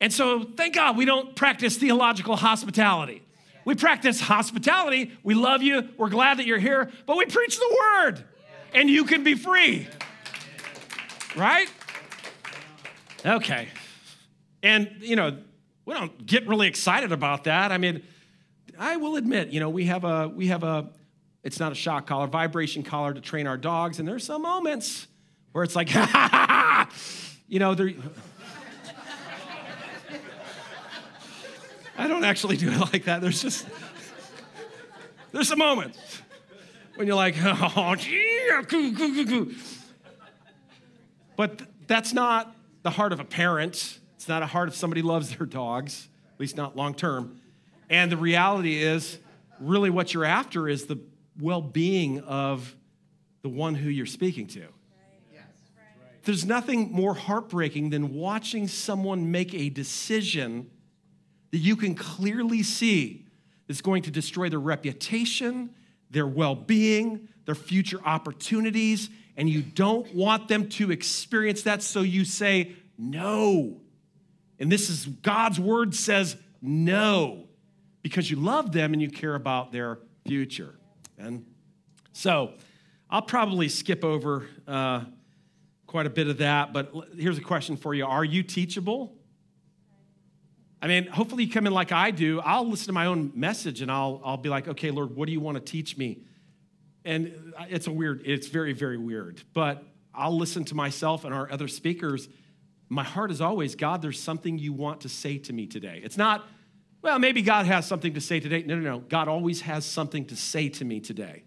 And 0.00 0.12
so, 0.12 0.44
thank 0.44 0.74
God 0.74 0.96
we 0.96 1.04
don't 1.04 1.36
practice 1.36 1.76
theological 1.76 2.36
hospitality. 2.36 3.22
We 3.64 3.74
practice 3.74 4.20
hospitality. 4.20 5.12
We 5.22 5.34
love 5.34 5.62
you. 5.62 5.88
We're 5.98 6.08
glad 6.08 6.38
that 6.38 6.46
you're 6.46 6.58
here, 6.58 6.90
but 7.06 7.16
we 7.16 7.26
preach 7.26 7.58
the 7.58 7.78
word 7.78 8.24
and 8.72 8.88
you 8.88 9.04
can 9.04 9.24
be 9.24 9.34
free. 9.34 9.86
Right? 11.36 11.68
Okay. 13.24 13.68
And, 14.62 14.90
you 15.00 15.16
know, 15.16 15.36
we 15.84 15.94
don't 15.94 16.26
get 16.26 16.46
really 16.48 16.68
excited 16.68 17.12
about 17.12 17.44
that. 17.44 17.72
I 17.72 17.78
mean, 17.78 18.02
I 18.78 18.96
will 18.96 19.16
admit, 19.16 19.48
you 19.48 19.60
know, 19.60 19.68
we 19.68 19.86
have 19.86 20.04
a, 20.04 20.28
we 20.28 20.48
have 20.48 20.62
a, 20.62 20.88
it's 21.42 21.60
not 21.60 21.72
a 21.72 21.74
shock 21.74 22.06
collar, 22.06 22.26
vibration 22.26 22.82
collar 22.82 23.12
to 23.12 23.20
train 23.20 23.46
our 23.46 23.56
dogs. 23.56 23.98
And 23.98 24.08
there's 24.08 24.24
some 24.24 24.42
moments 24.42 25.06
where 25.52 25.64
it's 25.64 25.76
like, 25.76 25.90
you 27.48 27.58
know, 27.58 27.74
there, 27.74 27.92
I 32.00 32.08
don't 32.08 32.24
actually 32.24 32.56
do 32.56 32.70
it 32.70 32.78
like 32.92 33.04
that. 33.04 33.20
There's 33.20 33.42
just, 33.42 33.66
there's 35.32 35.50
a 35.50 35.56
moment 35.56 35.98
when 36.94 37.06
you're 37.06 37.14
like, 37.14 37.34
oh, 37.44 37.94
coo, 37.98 38.64
coo, 38.64 39.26
coo. 39.26 39.54
But 41.36 41.60
that's 41.86 42.14
not 42.14 42.56
the 42.84 42.90
heart 42.90 43.12
of 43.12 43.20
a 43.20 43.24
parent. 43.24 43.98
It's 44.16 44.28
not 44.28 44.42
a 44.42 44.46
heart 44.46 44.68
of 44.68 44.74
somebody 44.74 45.02
loves 45.02 45.36
their 45.36 45.46
dogs, 45.46 46.08
at 46.32 46.40
least 46.40 46.56
not 46.56 46.74
long 46.74 46.94
term. 46.94 47.38
And 47.90 48.10
the 48.10 48.16
reality 48.16 48.82
is, 48.82 49.18
really, 49.58 49.90
what 49.90 50.14
you're 50.14 50.24
after 50.24 50.70
is 50.70 50.86
the 50.86 50.98
well 51.38 51.60
being 51.60 52.20
of 52.20 52.74
the 53.42 53.50
one 53.50 53.74
who 53.74 53.90
you're 53.90 54.06
speaking 54.06 54.46
to. 54.48 54.68
There's 56.22 56.46
nothing 56.46 56.92
more 56.92 57.14
heartbreaking 57.14 57.90
than 57.90 58.14
watching 58.14 58.68
someone 58.68 59.30
make 59.30 59.52
a 59.52 59.68
decision 59.68 60.70
that 61.50 61.58
you 61.58 61.76
can 61.76 61.94
clearly 61.94 62.62
see 62.62 63.26
is 63.68 63.80
going 63.80 64.02
to 64.02 64.10
destroy 64.10 64.48
their 64.48 64.60
reputation, 64.60 65.70
their 66.10 66.26
well 66.26 66.54
being, 66.54 67.28
their 67.44 67.54
future 67.54 68.00
opportunities, 68.04 69.10
and 69.36 69.48
you 69.48 69.62
don't 69.62 70.14
want 70.14 70.48
them 70.48 70.68
to 70.68 70.90
experience 70.90 71.62
that, 71.62 71.82
so 71.82 72.02
you 72.02 72.24
say 72.24 72.74
no. 72.98 73.80
And 74.58 74.70
this 74.70 74.90
is 74.90 75.06
God's 75.06 75.58
word 75.58 75.94
says 75.94 76.36
no 76.60 77.48
because 78.02 78.30
you 78.30 78.36
love 78.36 78.72
them 78.72 78.92
and 78.92 79.00
you 79.00 79.08
care 79.08 79.34
about 79.34 79.72
their 79.72 79.98
future. 80.26 80.74
And 81.18 81.46
so 82.12 82.54
I'll 83.08 83.22
probably 83.22 83.68
skip 83.68 84.04
over 84.04 84.46
uh, 84.68 85.04
quite 85.86 86.06
a 86.06 86.10
bit 86.10 86.28
of 86.28 86.38
that, 86.38 86.72
but 86.72 86.92
here's 87.16 87.38
a 87.38 87.42
question 87.42 87.76
for 87.76 87.94
you 87.94 88.04
Are 88.04 88.24
you 88.24 88.42
teachable? 88.42 89.16
I 90.82 90.86
mean, 90.86 91.06
hopefully 91.08 91.44
you 91.44 91.52
come 91.52 91.66
in 91.66 91.74
like 91.74 91.92
I 91.92 92.10
do. 92.10 92.40
I'll 92.40 92.68
listen 92.68 92.86
to 92.86 92.92
my 92.92 93.06
own 93.06 93.32
message 93.34 93.82
and 93.82 93.90
I'll, 93.90 94.20
I'll 94.24 94.38
be 94.38 94.48
like, 94.48 94.66
okay, 94.66 94.90
Lord, 94.90 95.14
what 95.14 95.26
do 95.26 95.32
you 95.32 95.40
want 95.40 95.56
to 95.56 95.60
teach 95.60 95.96
me? 95.98 96.22
And 97.04 97.52
it's 97.68 97.86
a 97.86 97.92
weird, 97.92 98.22
it's 98.24 98.48
very, 98.48 98.72
very 98.72 98.96
weird. 98.96 99.42
But 99.52 99.84
I'll 100.14 100.36
listen 100.36 100.64
to 100.66 100.74
myself 100.74 101.24
and 101.24 101.34
our 101.34 101.50
other 101.52 101.68
speakers. 101.68 102.28
My 102.88 103.04
heart 103.04 103.30
is 103.30 103.40
always, 103.40 103.74
God, 103.74 104.00
there's 104.00 104.20
something 104.20 104.58
you 104.58 104.72
want 104.72 105.02
to 105.02 105.08
say 105.08 105.38
to 105.38 105.52
me 105.52 105.66
today. 105.66 106.00
It's 106.02 106.16
not, 106.16 106.46
well, 107.02 107.18
maybe 107.18 107.42
God 107.42 107.66
has 107.66 107.86
something 107.86 108.14
to 108.14 108.20
say 108.20 108.40
today. 108.40 108.62
No, 108.66 108.74
no, 108.74 108.82
no. 108.82 108.98
God 109.00 109.28
always 109.28 109.62
has 109.62 109.84
something 109.84 110.26
to 110.26 110.36
say 110.36 110.70
to 110.70 110.84
me 110.84 111.00
today. 111.00 111.44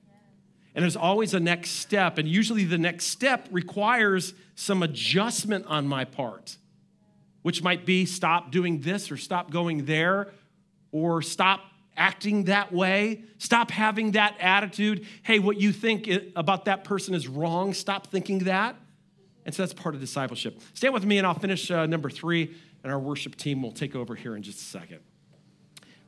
And 0.75 0.81
there's 0.83 0.95
always 0.95 1.33
a 1.33 1.39
next 1.39 1.71
step. 1.71 2.17
And 2.17 2.27
usually 2.27 2.65
the 2.65 2.77
next 2.77 3.05
step 3.05 3.47
requires 3.51 4.33
some 4.55 4.83
adjustment 4.83 5.65
on 5.67 5.87
my 5.87 6.05
part 6.05 6.57
which 7.43 7.61
might 7.61 7.85
be 7.85 8.05
stop 8.05 8.51
doing 8.51 8.81
this 8.81 9.11
or 9.11 9.17
stop 9.17 9.51
going 9.51 9.85
there 9.85 10.31
or 10.91 11.21
stop 11.21 11.61
acting 11.95 12.45
that 12.45 12.73
way. 12.73 13.23
Stop 13.37 13.69
having 13.69 14.11
that 14.11 14.35
attitude. 14.39 15.05
Hey, 15.21 15.39
what 15.39 15.61
you 15.61 15.71
think 15.71 16.09
about 16.35 16.65
that 16.65 16.83
person 16.83 17.13
is 17.13 17.27
wrong. 17.27 17.73
Stop 17.73 18.07
thinking 18.07 18.39
that. 18.39 18.75
And 19.45 19.53
so 19.53 19.61
that's 19.61 19.73
part 19.73 19.93
of 19.93 20.01
discipleship. 20.01 20.59
Stand 20.73 20.93
with 20.93 21.05
me 21.05 21.17
and 21.17 21.27
I'll 21.27 21.37
finish 21.37 21.69
uh, 21.69 21.85
number 21.85 22.09
three, 22.09 22.55
and 22.83 22.91
our 22.91 22.99
worship 22.99 23.35
team 23.35 23.61
will 23.61 23.71
take 23.71 23.95
over 23.95 24.15
here 24.15 24.35
in 24.35 24.41
just 24.41 24.59
a 24.59 24.63
second. 24.63 24.99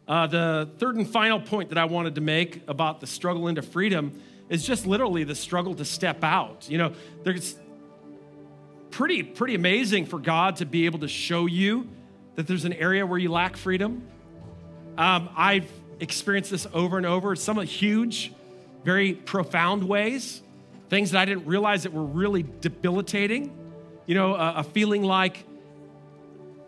Uh, 0.07 0.27
the 0.27 0.69
third 0.77 0.95
and 0.95 1.09
final 1.09 1.39
point 1.39 1.69
that 1.69 1.77
I 1.77 1.85
wanted 1.85 2.15
to 2.15 2.21
make 2.21 2.61
about 2.67 3.01
the 3.01 3.07
struggle 3.07 3.47
into 3.47 3.61
freedom 3.61 4.21
is 4.49 4.65
just 4.65 4.85
literally 4.85 5.23
the 5.23 5.35
struggle 5.35 5.73
to 5.75 5.85
step 5.85 6.23
out. 6.23 6.69
You 6.69 6.77
know, 6.77 6.93
there's 7.23 7.55
pretty, 8.95 9.23
pretty 9.23 9.55
amazing 9.55 10.05
for 10.05 10.17
God 10.17 10.55
to 10.55 10.65
be 10.65 10.85
able 10.85 10.99
to 10.99 11.07
show 11.09 11.47
you 11.47 11.85
that 12.35 12.47
there's 12.47 12.63
an 12.63 12.71
area 12.71 13.05
where 13.05 13.19
you 13.19 13.29
lack 13.29 13.57
freedom. 13.57 14.07
Um, 14.97 15.27
I've 15.35 15.69
experienced 15.99 16.49
this 16.49 16.65
over 16.73 16.95
and 16.95 17.05
over, 17.05 17.35
some 17.35 17.61
huge, 17.63 18.31
very 18.85 19.11
profound 19.11 19.85
ways, 19.85 20.41
things 20.87 21.11
that 21.11 21.19
I 21.19 21.25
didn't 21.25 21.45
realize 21.45 21.83
that 21.83 21.91
were 21.91 22.05
really 22.05 22.45
debilitating. 22.61 23.53
You 24.05 24.15
know, 24.15 24.33
a, 24.33 24.59
a 24.59 24.63
feeling 24.63 25.03
like, 25.03 25.43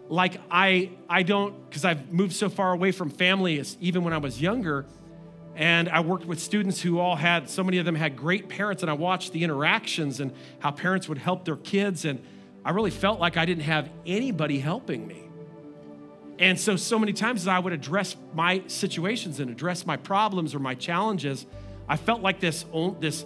like 0.10 0.42
I, 0.52 0.92
I 1.10 1.24
don't, 1.24 1.70
because 1.70 1.86
I've 1.86 2.12
moved 2.12 2.34
so 2.34 2.50
far 2.50 2.74
away 2.74 2.92
from 2.92 3.10
family, 3.10 3.64
even 3.80 4.04
when 4.04 4.12
I 4.12 4.18
was 4.18 4.42
younger, 4.42 4.86
and 5.58 5.90
I 5.90 6.02
worked 6.02 6.26
with 6.26 6.40
students 6.40 6.80
who 6.80 7.00
all 7.00 7.16
had, 7.16 7.50
so 7.50 7.64
many 7.64 7.80
of 7.80 7.86
them 7.86 7.96
had 7.96 8.16
great 8.16 8.48
parents, 8.48 8.84
and 8.84 8.92
I 8.92 8.94
watched 8.94 9.34
the 9.34 9.44
interactions 9.44 10.20
and 10.20 10.32
how 10.60 10.70
parents 10.70 11.10
would 11.10 11.18
help 11.18 11.46
their 11.46 11.56
kids. 11.56 12.06
And 12.06 12.24
I 12.64 12.70
really 12.70 12.92
felt 12.92 13.20
like 13.20 13.38
I 13.38 13.46
didn't 13.46 13.64
have 13.64 13.90
anybody 14.06 14.60
helping 14.60 15.08
me. 15.08 15.24
And 16.38 16.60
so, 16.60 16.76
so 16.76 17.00
many 17.00 17.12
times 17.12 17.42
as 17.42 17.48
I 17.48 17.58
would 17.58 17.74
address 17.74 18.16
my 18.36 18.62
situations 18.68 19.40
and 19.40 19.50
address 19.50 19.84
my 19.84 19.98
problems 19.98 20.54
or 20.54 20.60
my 20.60 20.76
challenges, 20.76 21.48
I 21.90 21.98
felt 21.98 22.22
like 22.22 22.40
this, 22.40 22.64
this 23.00 23.26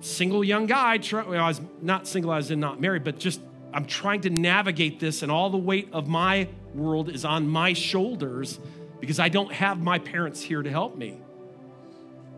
single 0.00 0.44
young 0.44 0.66
guy, 0.66 1.00
well, 1.10 1.42
I 1.42 1.48
was 1.48 1.62
not 1.80 2.06
single 2.06 2.34
as 2.34 2.50
in 2.50 2.60
not 2.60 2.82
married, 2.82 3.02
but 3.02 3.18
just 3.18 3.40
I'm 3.72 3.86
trying 3.86 4.20
to 4.22 4.30
navigate 4.30 5.00
this, 5.00 5.22
and 5.22 5.32
all 5.32 5.48
the 5.48 5.56
weight 5.56 5.88
of 5.94 6.06
my 6.06 6.48
world 6.74 7.08
is 7.08 7.24
on 7.24 7.48
my 7.48 7.72
shoulders 7.72 8.60
because 9.00 9.18
I 9.18 9.30
don't 9.30 9.52
have 9.52 9.80
my 9.80 9.98
parents 9.98 10.42
here 10.42 10.62
to 10.62 10.70
help 10.70 10.98
me. 10.98 11.22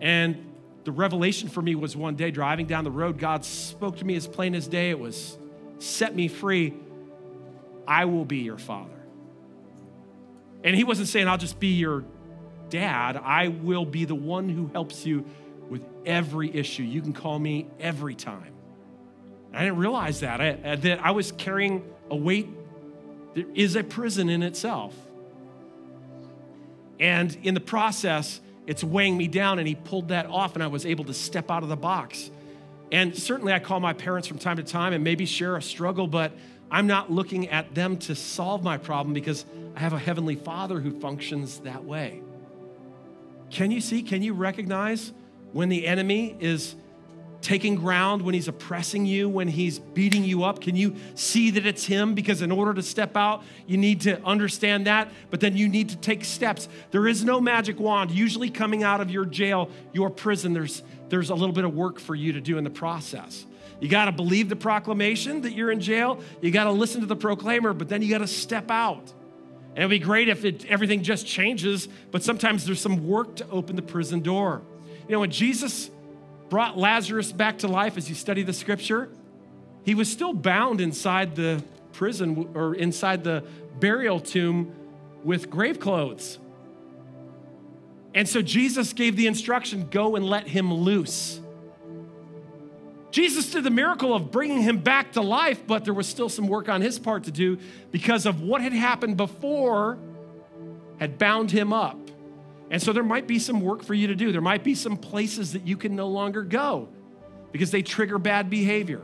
And 0.00 0.52
the 0.84 0.92
revelation 0.92 1.48
for 1.48 1.60
me 1.60 1.74
was 1.74 1.96
one 1.96 2.16
day 2.16 2.30
driving 2.30 2.66
down 2.66 2.84
the 2.84 2.90
road, 2.90 3.18
God 3.18 3.44
spoke 3.44 3.98
to 3.98 4.04
me 4.04 4.16
as 4.16 4.26
plain 4.26 4.54
as 4.54 4.66
day. 4.66 4.90
It 4.90 4.98
was 4.98 5.36
set 5.78 6.14
me 6.14 6.28
free. 6.28 6.74
I 7.86 8.04
will 8.04 8.24
be 8.24 8.38
your 8.38 8.58
father. 8.58 8.90
And 10.64 10.74
he 10.74 10.84
wasn't 10.84 11.08
saying, 11.08 11.28
I'll 11.28 11.38
just 11.38 11.60
be 11.60 11.74
your 11.74 12.04
dad. 12.68 13.16
I 13.16 13.48
will 13.48 13.84
be 13.84 14.04
the 14.04 14.14
one 14.14 14.48
who 14.48 14.68
helps 14.68 15.06
you 15.06 15.24
with 15.68 15.82
every 16.04 16.54
issue. 16.54 16.82
You 16.82 17.00
can 17.00 17.12
call 17.12 17.38
me 17.38 17.68
every 17.78 18.14
time. 18.14 18.52
I 19.52 19.60
didn't 19.64 19.78
realize 19.78 20.20
that, 20.20 20.40
I, 20.40 20.50
uh, 20.50 20.76
that 20.76 21.04
I 21.04 21.12
was 21.12 21.32
carrying 21.32 21.84
a 22.10 22.16
weight 22.16 22.48
that 23.34 23.46
is 23.54 23.76
a 23.76 23.84
prison 23.84 24.28
in 24.28 24.42
itself. 24.42 24.94
And 27.00 27.36
in 27.42 27.54
the 27.54 27.60
process, 27.60 28.40
it's 28.68 28.84
weighing 28.84 29.16
me 29.16 29.28
down, 29.28 29.58
and 29.58 29.66
he 29.66 29.74
pulled 29.74 30.08
that 30.08 30.26
off, 30.26 30.52
and 30.54 30.62
I 30.62 30.66
was 30.66 30.84
able 30.84 31.06
to 31.06 31.14
step 31.14 31.50
out 31.50 31.62
of 31.62 31.70
the 31.70 31.76
box. 31.76 32.30
And 32.92 33.16
certainly, 33.16 33.54
I 33.54 33.60
call 33.60 33.80
my 33.80 33.94
parents 33.94 34.28
from 34.28 34.38
time 34.38 34.58
to 34.58 34.62
time 34.62 34.92
and 34.92 35.02
maybe 35.02 35.24
share 35.24 35.56
a 35.56 35.62
struggle, 35.62 36.06
but 36.06 36.32
I'm 36.70 36.86
not 36.86 37.10
looking 37.10 37.48
at 37.48 37.74
them 37.74 37.96
to 38.00 38.14
solve 38.14 38.62
my 38.62 38.76
problem 38.76 39.14
because 39.14 39.46
I 39.74 39.80
have 39.80 39.94
a 39.94 39.98
heavenly 39.98 40.36
father 40.36 40.80
who 40.80 41.00
functions 41.00 41.60
that 41.60 41.84
way. 41.84 42.20
Can 43.50 43.70
you 43.70 43.80
see? 43.80 44.02
Can 44.02 44.22
you 44.22 44.34
recognize 44.34 45.14
when 45.52 45.70
the 45.70 45.86
enemy 45.86 46.36
is 46.38 46.76
taking 47.40 47.76
ground, 47.76 48.22
when 48.22 48.34
he's 48.34 48.48
oppressing 48.48 49.06
you, 49.06 49.28
when 49.28 49.48
he's 49.48 49.78
beating 49.78 50.24
you 50.24 50.44
up? 50.44 50.60
Can 50.60 50.76
you 50.76 50.96
see 51.14 51.50
that 51.52 51.66
it's 51.66 51.84
him? 51.84 52.14
Because 52.14 52.42
in 52.42 52.50
order 52.50 52.74
to 52.74 52.82
step 52.82 53.16
out, 53.16 53.42
you 53.66 53.76
need 53.76 54.02
to 54.02 54.22
understand 54.24 54.86
that, 54.86 55.10
but 55.30 55.40
then 55.40 55.56
you 55.56 55.68
need 55.68 55.90
to 55.90 55.96
take 55.96 56.24
steps. 56.24 56.68
There 56.90 57.06
is 57.06 57.24
no 57.24 57.40
magic 57.40 57.78
wand. 57.78 58.10
Usually, 58.10 58.50
coming 58.50 58.82
out 58.82 59.00
of 59.00 59.10
your 59.10 59.24
jail, 59.24 59.70
your 59.92 60.10
prison, 60.10 60.52
there's, 60.52 60.82
there's 61.08 61.30
a 61.30 61.34
little 61.34 61.54
bit 61.54 61.64
of 61.64 61.74
work 61.74 62.00
for 62.00 62.14
you 62.14 62.32
to 62.32 62.40
do 62.40 62.58
in 62.58 62.64
the 62.64 62.70
process. 62.70 63.46
You 63.80 63.88
got 63.88 64.06
to 64.06 64.12
believe 64.12 64.48
the 64.48 64.56
proclamation 64.56 65.42
that 65.42 65.52
you're 65.52 65.70
in 65.70 65.80
jail. 65.80 66.20
You 66.40 66.50
got 66.50 66.64
to 66.64 66.72
listen 66.72 67.00
to 67.02 67.06
the 67.06 67.16
proclaimer, 67.16 67.72
but 67.72 67.88
then 67.88 68.02
you 68.02 68.10
got 68.10 68.18
to 68.18 68.26
step 68.26 68.70
out. 68.70 69.12
And 69.70 69.78
it'd 69.78 69.90
be 69.90 70.00
great 70.00 70.28
if 70.28 70.44
it, 70.44 70.64
everything 70.66 71.04
just 71.04 71.26
changes, 71.26 71.88
but 72.10 72.24
sometimes 72.24 72.66
there's 72.66 72.80
some 72.80 73.06
work 73.06 73.36
to 73.36 73.48
open 73.48 73.76
the 73.76 73.82
prison 73.82 74.20
door. 74.20 74.62
You 75.06 75.12
know, 75.12 75.20
when 75.20 75.30
Jesus 75.30 75.90
brought 76.48 76.78
Lazarus 76.78 77.32
back 77.32 77.58
to 77.58 77.68
life 77.68 77.96
as 77.96 78.08
you 78.08 78.14
study 78.14 78.42
the 78.42 78.52
scripture, 78.52 79.08
he 79.84 79.94
was 79.94 80.10
still 80.10 80.32
bound 80.32 80.80
inside 80.80 81.34
the 81.34 81.62
prison 81.92 82.50
or 82.54 82.74
inside 82.74 83.24
the 83.24 83.44
burial 83.80 84.20
tomb 84.20 84.74
with 85.24 85.50
grave 85.50 85.80
clothes. 85.80 86.38
And 88.14 88.28
so 88.28 88.42
Jesus 88.42 88.92
gave 88.92 89.16
the 89.16 89.26
instruction 89.26 89.88
go 89.90 90.16
and 90.16 90.24
let 90.24 90.48
him 90.48 90.72
loose. 90.72 91.40
Jesus 93.10 93.50
did 93.50 93.64
the 93.64 93.70
miracle 93.70 94.14
of 94.14 94.30
bringing 94.30 94.62
him 94.62 94.78
back 94.78 95.12
to 95.12 95.22
life, 95.22 95.66
but 95.66 95.84
there 95.84 95.94
was 95.94 96.06
still 96.06 96.28
some 96.28 96.46
work 96.46 96.68
on 96.68 96.80
his 96.80 96.98
part 96.98 97.24
to 97.24 97.30
do 97.30 97.58
because 97.90 98.26
of 98.26 98.42
what 98.42 98.60
had 98.60 98.72
happened 98.72 99.16
before 99.16 99.98
had 100.98 101.18
bound 101.18 101.50
him 101.50 101.72
up. 101.72 102.07
And 102.70 102.82
so 102.82 102.92
there 102.92 103.02
might 103.02 103.26
be 103.26 103.38
some 103.38 103.60
work 103.60 103.82
for 103.82 103.94
you 103.94 104.08
to 104.08 104.14
do. 104.14 104.32
There 104.32 104.40
might 104.40 104.62
be 104.62 104.74
some 104.74 104.96
places 104.96 105.52
that 105.52 105.66
you 105.66 105.76
can 105.76 105.96
no 105.96 106.08
longer 106.08 106.42
go 106.42 106.88
because 107.52 107.70
they 107.70 107.82
trigger 107.82 108.18
bad 108.18 108.50
behavior. 108.50 109.00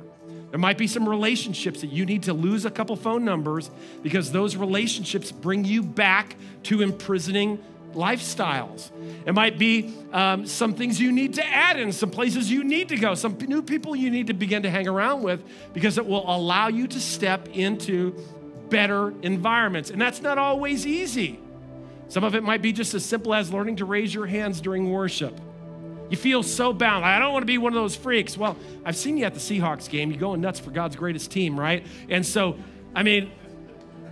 There 0.50 0.58
might 0.58 0.78
be 0.78 0.86
some 0.86 1.08
relationships 1.08 1.80
that 1.80 1.90
you 1.90 2.06
need 2.06 2.24
to 2.24 2.32
lose 2.32 2.64
a 2.64 2.70
couple 2.70 2.94
phone 2.94 3.24
numbers 3.24 3.70
because 4.02 4.30
those 4.30 4.54
relationships 4.54 5.32
bring 5.32 5.64
you 5.64 5.82
back 5.82 6.36
to 6.64 6.80
imprisoning 6.80 7.58
lifestyles. 7.94 8.90
It 9.26 9.34
might 9.34 9.58
be 9.58 9.94
um, 10.12 10.46
some 10.46 10.74
things 10.74 11.00
you 11.00 11.10
need 11.10 11.34
to 11.34 11.46
add 11.46 11.78
in, 11.78 11.90
some 11.92 12.10
places 12.10 12.50
you 12.50 12.64
need 12.64 12.90
to 12.90 12.96
go, 12.96 13.14
some 13.14 13.36
new 13.38 13.62
people 13.62 13.96
you 13.96 14.10
need 14.10 14.28
to 14.28 14.34
begin 14.34 14.62
to 14.62 14.70
hang 14.70 14.86
around 14.86 15.22
with 15.22 15.42
because 15.72 15.98
it 15.98 16.06
will 16.06 16.28
allow 16.28 16.68
you 16.68 16.86
to 16.86 17.00
step 17.00 17.48
into 17.52 18.14
better 18.68 19.12
environments. 19.22 19.90
And 19.90 20.00
that's 20.00 20.20
not 20.22 20.38
always 20.38 20.86
easy. 20.86 21.40
Some 22.08 22.24
of 22.24 22.34
it 22.34 22.42
might 22.42 22.62
be 22.62 22.72
just 22.72 22.94
as 22.94 23.04
simple 23.04 23.34
as 23.34 23.52
learning 23.52 23.76
to 23.76 23.84
raise 23.84 24.14
your 24.14 24.26
hands 24.26 24.60
during 24.60 24.90
worship. 24.90 25.38
You 26.10 26.16
feel 26.16 26.42
so 26.42 26.72
bound. 26.72 27.04
I 27.04 27.18
don't 27.18 27.32
want 27.32 27.42
to 27.42 27.46
be 27.46 27.58
one 27.58 27.72
of 27.72 27.80
those 27.80 27.96
freaks. 27.96 28.36
Well, 28.36 28.56
I've 28.84 28.96
seen 28.96 29.16
you 29.16 29.24
at 29.24 29.34
the 29.34 29.40
Seahawks 29.40 29.88
game. 29.88 30.10
You're 30.10 30.20
going 30.20 30.40
nuts 30.40 30.60
for 30.60 30.70
God's 30.70 30.96
greatest 30.96 31.30
team, 31.30 31.58
right? 31.58 31.84
And 32.08 32.24
so, 32.24 32.56
I 32.94 33.02
mean, 33.02 33.32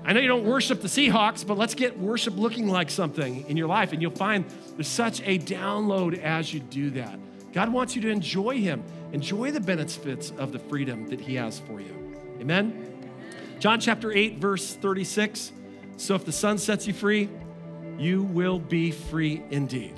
I 0.04 0.12
know 0.12 0.20
you 0.20 0.28
don't 0.28 0.44
worship 0.44 0.80
the 0.80 0.88
Seahawks, 0.88 1.46
but 1.46 1.58
let's 1.58 1.74
get 1.74 1.98
worship 1.98 2.36
looking 2.36 2.66
like 2.66 2.90
something 2.90 3.48
in 3.48 3.56
your 3.56 3.68
life. 3.68 3.92
And 3.92 4.00
you'll 4.00 4.10
find 4.10 4.44
there's 4.74 4.88
such 4.88 5.20
a 5.20 5.38
download 5.38 6.18
as 6.18 6.52
you 6.52 6.60
do 6.60 6.90
that. 6.90 7.18
God 7.52 7.72
wants 7.72 7.94
you 7.94 8.02
to 8.02 8.08
enjoy 8.08 8.58
Him, 8.58 8.82
enjoy 9.12 9.50
the 9.52 9.60
benefits 9.60 10.32
of 10.38 10.52
the 10.52 10.58
freedom 10.58 11.08
that 11.10 11.20
He 11.20 11.34
has 11.34 11.60
for 11.60 11.80
you. 11.80 12.16
Amen? 12.40 12.88
John 13.60 13.78
chapter 13.78 14.10
8, 14.10 14.38
verse 14.38 14.74
36. 14.74 15.52
So 15.98 16.14
if 16.14 16.24
the 16.24 16.32
Son 16.32 16.58
sets 16.58 16.86
you 16.86 16.94
free, 16.94 17.28
you 18.02 18.22
will 18.22 18.58
be 18.58 18.90
free 18.90 19.42
indeed. 19.50 19.94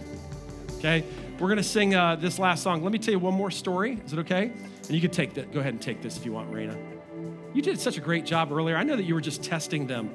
Okay? 0.79 1.05
We're 1.39 1.49
going 1.49 1.57
to 1.57 1.63
sing 1.63 1.95
uh, 1.95 2.17
this 2.17 2.39
last 2.39 2.63
song. 2.63 2.83
Let 2.83 2.93
me 2.93 2.99
tell 2.99 3.13
you 3.13 3.19
one 3.19 3.35
more 3.35 3.51
story. 3.51 3.99
Is 4.05 4.13
it 4.13 4.19
okay? 4.21 4.53
And 4.87 4.91
you 4.91 5.01
can 5.01 5.11
take 5.11 5.35
that. 5.35 5.53
Go 5.53 5.61
ahead 5.61 5.73
and 5.73 5.83
take 5.83 6.03
this 6.03 6.17
if 6.17 6.25
you 6.25 6.33
want, 6.33 6.53
Raina. 6.53 6.79
You 7.55 7.63
did 7.63 7.81
such 7.81 7.97
a 7.97 8.01
great 8.01 8.27
job 8.27 8.53
earlier. 8.53 8.77
I 8.77 8.83
know 8.83 8.97
that 8.97 9.05
you 9.05 9.15
were 9.15 9.21
just 9.21 9.43
testing 9.43 9.87
them 9.87 10.11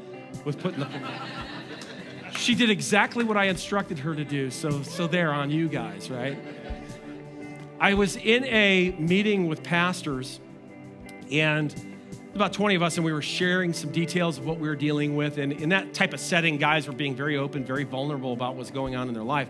with 0.46 0.60
putting 0.60 0.82
the. 0.82 0.88
she 2.38 2.56
did 2.56 2.70
exactly 2.70 3.24
what 3.24 3.38
I 3.38 3.46
instructed 3.46 4.00
her 4.00 4.14
to 4.14 4.24
do. 4.24 4.52
So, 4.52 4.84
so 4.84 5.08
there 5.08 5.34
on 5.34 5.50
you 5.50 5.68
guys, 5.68 6.12
right? 6.12 6.38
I 7.80 7.94
was 7.94 8.18
in 8.18 8.44
a 8.46 8.92
meeting 9.00 9.48
with 9.48 9.64
pastors, 9.64 10.40
and 11.32 11.74
about 12.36 12.54
20 12.54 12.76
of 12.76 12.84
us, 12.84 12.98
and 12.98 13.06
we 13.06 13.12
were 13.12 13.22
sharing 13.22 13.74
some 13.74 13.92
details 13.92 14.38
of 14.38 14.46
what 14.46 14.60
we 14.60 14.68
were 14.68 14.76
dealing 14.76 15.16
with. 15.16 15.38
And 15.38 15.52
in 15.52 15.70
that 15.70 15.94
type 15.94 16.14
of 16.14 16.20
setting, 16.20 16.58
guys 16.58 16.88
were 16.88 16.94
being 16.94 17.16
very 17.16 17.38
open, 17.38 17.64
very 17.66 17.84
vulnerable 17.84 18.34
about 18.34 18.56
what's 18.56 18.72
going 18.72 18.96
on 18.96 19.08
in 19.08 19.14
their 19.14 19.24
life. 19.24 19.50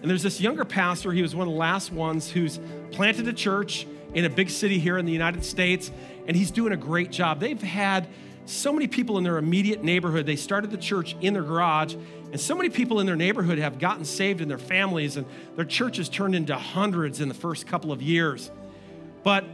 And 0.00 0.10
there's 0.10 0.22
this 0.22 0.40
younger 0.40 0.64
pastor, 0.64 1.10
he 1.10 1.22
was 1.22 1.34
one 1.34 1.48
of 1.48 1.52
the 1.52 1.58
last 1.58 1.92
ones 1.92 2.30
who's 2.30 2.60
planted 2.92 3.26
a 3.26 3.32
church 3.32 3.86
in 4.14 4.24
a 4.24 4.30
big 4.30 4.50
city 4.50 4.78
here 4.78 4.98
in 4.98 5.06
the 5.06 5.12
United 5.12 5.44
States, 5.44 5.90
and 6.26 6.36
he's 6.36 6.50
doing 6.50 6.72
a 6.72 6.76
great 6.76 7.10
job. 7.10 7.40
They've 7.40 7.60
had 7.60 8.06
so 8.46 8.72
many 8.72 8.86
people 8.86 9.18
in 9.18 9.24
their 9.24 9.38
immediate 9.38 9.82
neighborhood. 9.82 10.24
They 10.24 10.36
started 10.36 10.70
the 10.70 10.78
church 10.78 11.16
in 11.20 11.34
their 11.34 11.42
garage, 11.42 11.94
and 12.30 12.40
so 12.40 12.54
many 12.54 12.68
people 12.68 13.00
in 13.00 13.06
their 13.06 13.16
neighborhood 13.16 13.58
have 13.58 13.78
gotten 13.78 14.04
saved 14.04 14.40
in 14.40 14.48
their 14.48 14.58
families, 14.58 15.16
and 15.16 15.26
their 15.56 15.64
church 15.64 15.96
has 15.96 16.08
turned 16.08 16.34
into 16.34 16.54
hundreds 16.54 17.20
in 17.20 17.28
the 17.28 17.34
first 17.34 17.66
couple 17.66 17.90
of 17.90 18.00
years. 18.00 18.50
But 19.22 19.44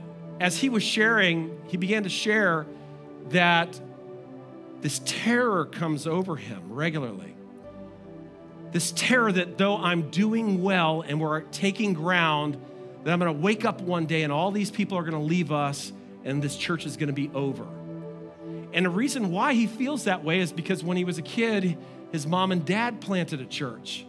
as 0.40 0.58
he 0.58 0.68
was 0.68 0.82
sharing, 0.82 1.58
he 1.66 1.76
began 1.76 2.02
to 2.02 2.08
share 2.08 2.66
that 3.30 3.80
this 4.80 5.00
terror 5.04 5.64
comes 5.64 6.06
over 6.06 6.36
him 6.36 6.72
regularly. 6.72 7.34
This 8.72 8.92
terror 8.92 9.30
that 9.32 9.56
though 9.56 9.76
I'm 9.76 10.10
doing 10.10 10.62
well 10.62 11.02
and 11.02 11.20
we're 11.20 11.42
taking 11.42 11.94
ground, 11.94 12.60
that 13.04 13.12
I'm 13.12 13.20
to 13.34 13.40
wake 13.40 13.64
up 13.64 13.80
one 13.80 14.06
day 14.06 14.22
and 14.22 14.32
all 14.32 14.50
these 14.50 14.70
people 14.70 14.98
are 14.98 15.04
to 15.12 15.24
leave 15.24 15.52
us 15.52 15.92
and 16.24 16.42
this 16.42 16.56
church 16.56 16.86
is 16.86 16.96
to 17.08 17.14
be 17.14 17.30
over. 17.34 17.66
And 18.72 18.86
the 18.86 18.90
reason 18.90 19.30
why 19.30 19.54
he 19.54 19.66
feels 19.66 20.04
that 20.04 20.24
way 20.24 20.40
is 20.40 20.52
because 20.52 20.82
when 20.82 20.96
he 20.96 21.04
was 21.04 21.18
a 21.18 21.22
kid, 21.22 21.78
his 22.10 22.26
mom 22.26 22.50
and 22.50 22.64
dad 22.64 23.00
planted 23.00 23.40
a 23.40 23.46
church. 23.46 24.04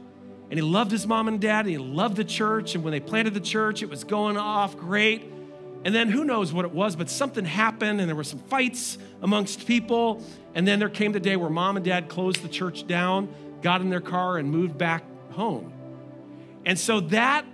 And 0.49 0.57
he 0.57 0.61
loved 0.61 0.91
his 0.91 1.07
mom 1.07 1.27
and 1.27 1.39
dad, 1.41 1.61
and 1.61 1.69
he 1.69 1.77
loved 1.77 2.17
the 2.17 2.23
church. 2.23 2.75
And 2.75 2.83
when 2.83 2.91
they 2.91 2.99
planted 2.99 3.33
the 3.33 3.39
church, 3.39 3.81
it 3.81 3.89
was 3.89 4.03
going 4.03 4.37
off 4.37 4.77
great. 4.77 5.31
And 5.85 5.93
then 5.93 6.09
who 6.09 6.25
knows 6.25 6.51
what 6.51 6.65
it 6.65 6.71
was, 6.71 6.95
but 6.95 7.11
something 7.11 7.45
happened 7.45 8.01
and 8.01 8.09
there 8.09 8.15
were 8.15 8.23
some 8.23 8.39
fights 8.39 8.97
amongst 9.21 9.67
people. 9.67 10.23
And 10.55 10.67
then 10.67 10.79
there 10.79 10.89
came 10.89 11.11
the 11.11 11.19
day 11.19 11.35
where 11.35 11.49
mom 11.49 11.77
and 11.77 11.85
dad 11.85 12.09
closed 12.09 12.41
the 12.41 12.49
church 12.49 12.87
down, 12.87 13.33
got 13.61 13.81
in 13.81 13.91
their 13.91 14.01
car, 14.01 14.37
and 14.37 14.49
moved 14.49 14.79
back 14.79 15.03
home. 15.33 15.71
And 16.65 16.79
so 16.79 17.01
that 17.01 17.45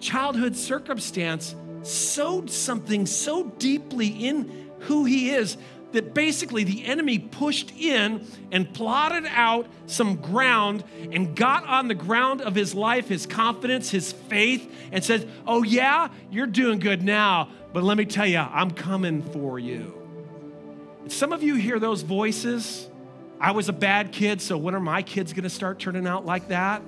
childhood 0.00 0.56
circumstance 0.56 1.54
sowed 1.82 2.50
something 2.50 3.04
so 3.04 3.44
deeply 3.44 4.08
in 4.08 4.70
who 4.80 5.04
he 5.04 5.28
is 5.28 5.58
that 5.92 6.14
basically 6.14 6.64
the 6.64 6.84
enemy 6.84 7.18
pushed 7.18 7.72
in 7.76 8.26
and 8.52 8.72
plotted 8.72 9.26
out 9.26 9.66
some 9.86 10.16
ground 10.16 10.84
and 11.12 11.34
got 11.34 11.64
on 11.66 11.88
the 11.88 11.94
ground 11.94 12.40
of 12.40 12.54
his 12.54 12.74
life, 12.74 13.08
his 13.08 13.26
confidence, 13.26 13.90
his 13.90 14.12
faith, 14.12 14.72
and 14.92 15.04
said, 15.04 15.28
Oh, 15.46 15.62
yeah, 15.62 16.08
you're 16.30 16.46
doing 16.46 16.78
good 16.78 17.02
now, 17.02 17.48
but 17.72 17.82
let 17.82 17.96
me 17.96 18.04
tell 18.04 18.26
you, 18.26 18.38
I'm 18.38 18.70
coming 18.70 19.22
for 19.22 19.58
you. 19.58 19.96
Some 21.08 21.32
of 21.32 21.42
you 21.42 21.54
hear 21.56 21.78
those 21.78 22.02
voices. 22.02 22.88
I 23.40 23.52
was 23.52 23.68
a 23.68 23.72
bad 23.72 24.12
kid, 24.12 24.40
so 24.40 24.58
when 24.58 24.74
are 24.74 24.80
my 24.80 25.02
kids 25.02 25.32
gonna 25.32 25.50
start 25.50 25.78
turning 25.78 26.06
out 26.06 26.26
like 26.26 26.48
that? 26.48 26.82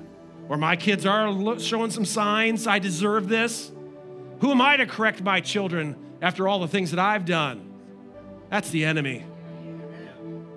Or 0.49 0.57
my 0.57 0.77
kids 0.77 1.07
are 1.07 1.59
showing 1.59 1.91
some 1.91 2.05
signs, 2.05 2.67
I 2.67 2.79
deserve 2.79 3.29
this. 3.29 3.73
Who 4.41 4.51
am 4.51 4.61
I 4.61 4.77
to 4.77 4.87
correct 4.87 5.23
my 5.23 5.41
children 5.41 5.97
after 6.21 6.49
all 6.49 6.59
the 6.61 6.69
things 6.69 6.91
that 6.91 7.01
I've 7.01 7.25
done? 7.25 7.72
That's 8.53 8.69
the 8.69 8.85
enemy. 8.85 9.25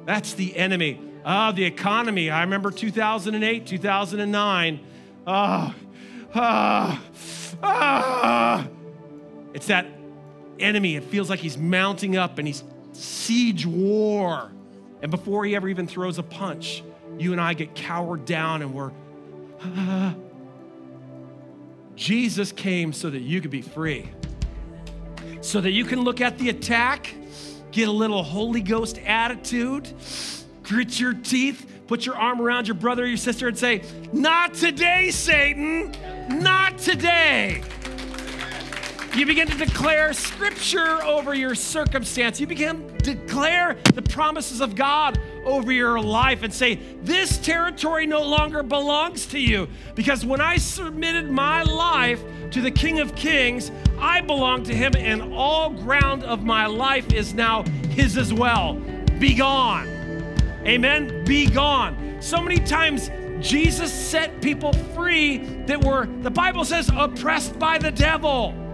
That's 0.03 0.33
the 0.33 0.57
enemy. 0.57 0.99
Ah, 1.23 1.47
oh, 1.47 1.51
the 1.53 1.63
economy. 1.63 2.29
I 2.29 2.41
remember 2.41 2.69
2008, 2.69 3.65
2009. 3.65 4.79
Oh, 5.25 5.73
ah, 6.35 7.01
ah. 7.63 8.67
It's 9.53 9.67
that 9.67 9.87
enemy. 10.59 10.97
It 10.97 11.05
feels 11.05 11.29
like 11.29 11.39
he's 11.39 11.57
mounting 11.57 12.17
up 12.17 12.37
and 12.37 12.45
he's 12.45 12.65
siege 12.91 13.65
war. 13.65 14.51
And 15.01 15.09
before 15.09 15.45
he 15.45 15.55
ever 15.55 15.69
even 15.69 15.87
throws 15.87 16.17
a 16.17 16.23
punch, 16.23 16.83
you 17.17 17.31
and 17.31 17.39
I 17.39 17.53
get 17.53 17.75
cowered 17.75 18.25
down 18.25 18.61
and 18.61 18.73
we're, 18.73 18.91
ah. 19.61 20.13
Jesus 21.95 22.51
came 22.51 22.91
so 22.91 23.09
that 23.09 23.21
you 23.21 23.39
could 23.39 23.51
be 23.51 23.61
free, 23.61 24.09
so 25.39 25.61
that 25.61 25.71
you 25.71 25.85
can 25.85 26.01
look 26.01 26.19
at 26.19 26.37
the 26.37 26.49
attack, 26.49 27.15
get 27.75 27.89
a 27.89 27.91
little 27.91 28.23
Holy 28.23 28.61
Ghost 28.61 28.97
attitude, 28.99 29.91
grit 30.63 30.97
your 30.97 31.13
teeth, 31.13 31.69
put 31.87 32.05
your 32.05 32.15
arm 32.15 32.39
around 32.39 32.69
your 32.69 32.75
brother 32.75 33.03
or 33.03 33.05
your 33.05 33.17
sister 33.17 33.49
and 33.49 33.57
say, 33.57 33.81
Not 34.13 34.53
today, 34.53 35.11
Satan, 35.11 35.93
not 36.29 36.77
today. 36.77 37.61
You 39.13 39.25
begin 39.25 39.47
to 39.49 39.57
declare 39.57 40.13
scripture 40.13 41.03
over 41.03 41.33
your 41.33 41.53
circumstance. 41.53 42.39
You 42.39 42.47
begin 42.47 42.97
to 42.99 43.13
declare 43.13 43.75
the 43.93 44.01
promises 44.01 44.61
of 44.61 44.75
God 44.75 45.19
over 45.45 45.71
your 45.71 46.01
life 46.01 46.43
and 46.43 46.53
say, 46.53 46.75
This 47.01 47.37
territory 47.37 48.05
no 48.05 48.21
longer 48.23 48.63
belongs 48.63 49.25
to 49.27 49.39
you. 49.39 49.67
Because 49.93 50.25
when 50.25 50.41
I 50.41 50.57
submitted 50.57 51.29
my 51.29 51.63
life 51.63 52.23
to 52.51 52.61
the 52.61 52.71
King 52.71 52.99
of 52.99 53.15
Kings, 53.15 53.71
I 53.99 54.21
belong 54.21 54.63
to 54.63 54.75
him, 54.75 54.93
and 54.97 55.33
all 55.33 55.69
ground 55.69 56.23
of 56.23 56.43
my 56.43 56.65
life 56.65 57.13
is 57.13 57.33
now 57.33 57.63
his 57.89 58.17
as 58.17 58.33
well. 58.33 58.73
Be 59.19 59.35
gone. 59.35 59.87
Amen. 60.65 61.23
Be 61.25 61.47
gone. 61.47 62.17
So 62.21 62.41
many 62.41 62.59
times, 62.59 63.09
Jesus 63.39 63.93
set 63.93 64.41
people 64.41 64.73
free 64.93 65.37
that 65.67 65.83
were, 65.83 66.07
the 66.21 66.31
Bible 66.31 66.65
says, 66.65 66.89
oppressed 66.95 67.59
by 67.59 67.77
the 67.77 67.91
devil. 67.91 68.64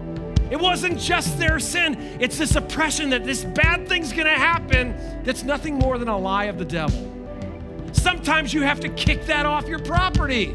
It 0.52 0.60
wasn't 0.60 1.00
just 1.00 1.38
their 1.38 1.58
sin, 1.58 2.18
it's 2.20 2.36
this 2.36 2.56
oppression 2.56 3.08
that 3.08 3.24
this 3.24 3.42
bad 3.42 3.88
thing's 3.88 4.12
gonna 4.12 4.38
happen 4.38 4.94
that's 5.24 5.44
nothing 5.44 5.76
more 5.76 5.96
than 5.96 6.08
a 6.08 6.18
lie 6.18 6.44
of 6.44 6.58
the 6.58 6.64
devil. 6.66 7.10
Sometimes 7.92 8.52
you 8.52 8.60
have 8.60 8.78
to 8.80 8.90
kick 8.90 9.24
that 9.24 9.46
off 9.46 9.66
your 9.66 9.78
property. 9.78 10.54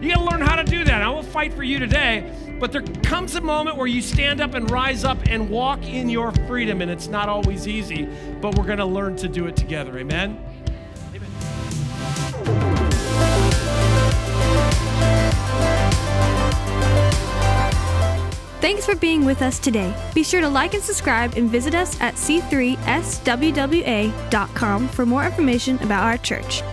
You 0.00 0.12
gotta 0.12 0.24
learn 0.24 0.40
how 0.40 0.56
to 0.56 0.64
do 0.64 0.82
that. 0.82 1.02
I 1.02 1.08
will 1.08 1.22
fight 1.22 1.54
for 1.54 1.62
you 1.62 1.78
today, 1.78 2.32
but 2.58 2.72
there 2.72 2.82
comes 3.04 3.36
a 3.36 3.40
moment 3.40 3.76
where 3.76 3.86
you 3.86 4.02
stand 4.02 4.40
up 4.40 4.54
and 4.54 4.68
rise 4.72 5.04
up 5.04 5.18
and 5.28 5.48
walk 5.50 5.84
in 5.86 6.08
your 6.08 6.32
freedom, 6.48 6.82
and 6.82 6.90
it's 6.90 7.06
not 7.06 7.28
always 7.28 7.68
easy, 7.68 8.08
but 8.40 8.58
we're 8.58 8.66
gonna 8.66 8.84
learn 8.84 9.14
to 9.18 9.28
do 9.28 9.46
it 9.46 9.54
together. 9.54 9.96
Amen? 10.00 10.36
Thanks 18.66 18.84
for 18.84 18.96
being 18.96 19.24
with 19.24 19.42
us 19.42 19.60
today. 19.60 19.94
Be 20.12 20.24
sure 20.24 20.40
to 20.40 20.48
like 20.48 20.74
and 20.74 20.82
subscribe 20.82 21.36
and 21.36 21.48
visit 21.48 21.72
us 21.72 22.00
at 22.00 22.16
c3swwa.com 22.16 24.88
for 24.88 25.06
more 25.06 25.24
information 25.24 25.80
about 25.84 26.02
our 26.02 26.18
church. 26.18 26.64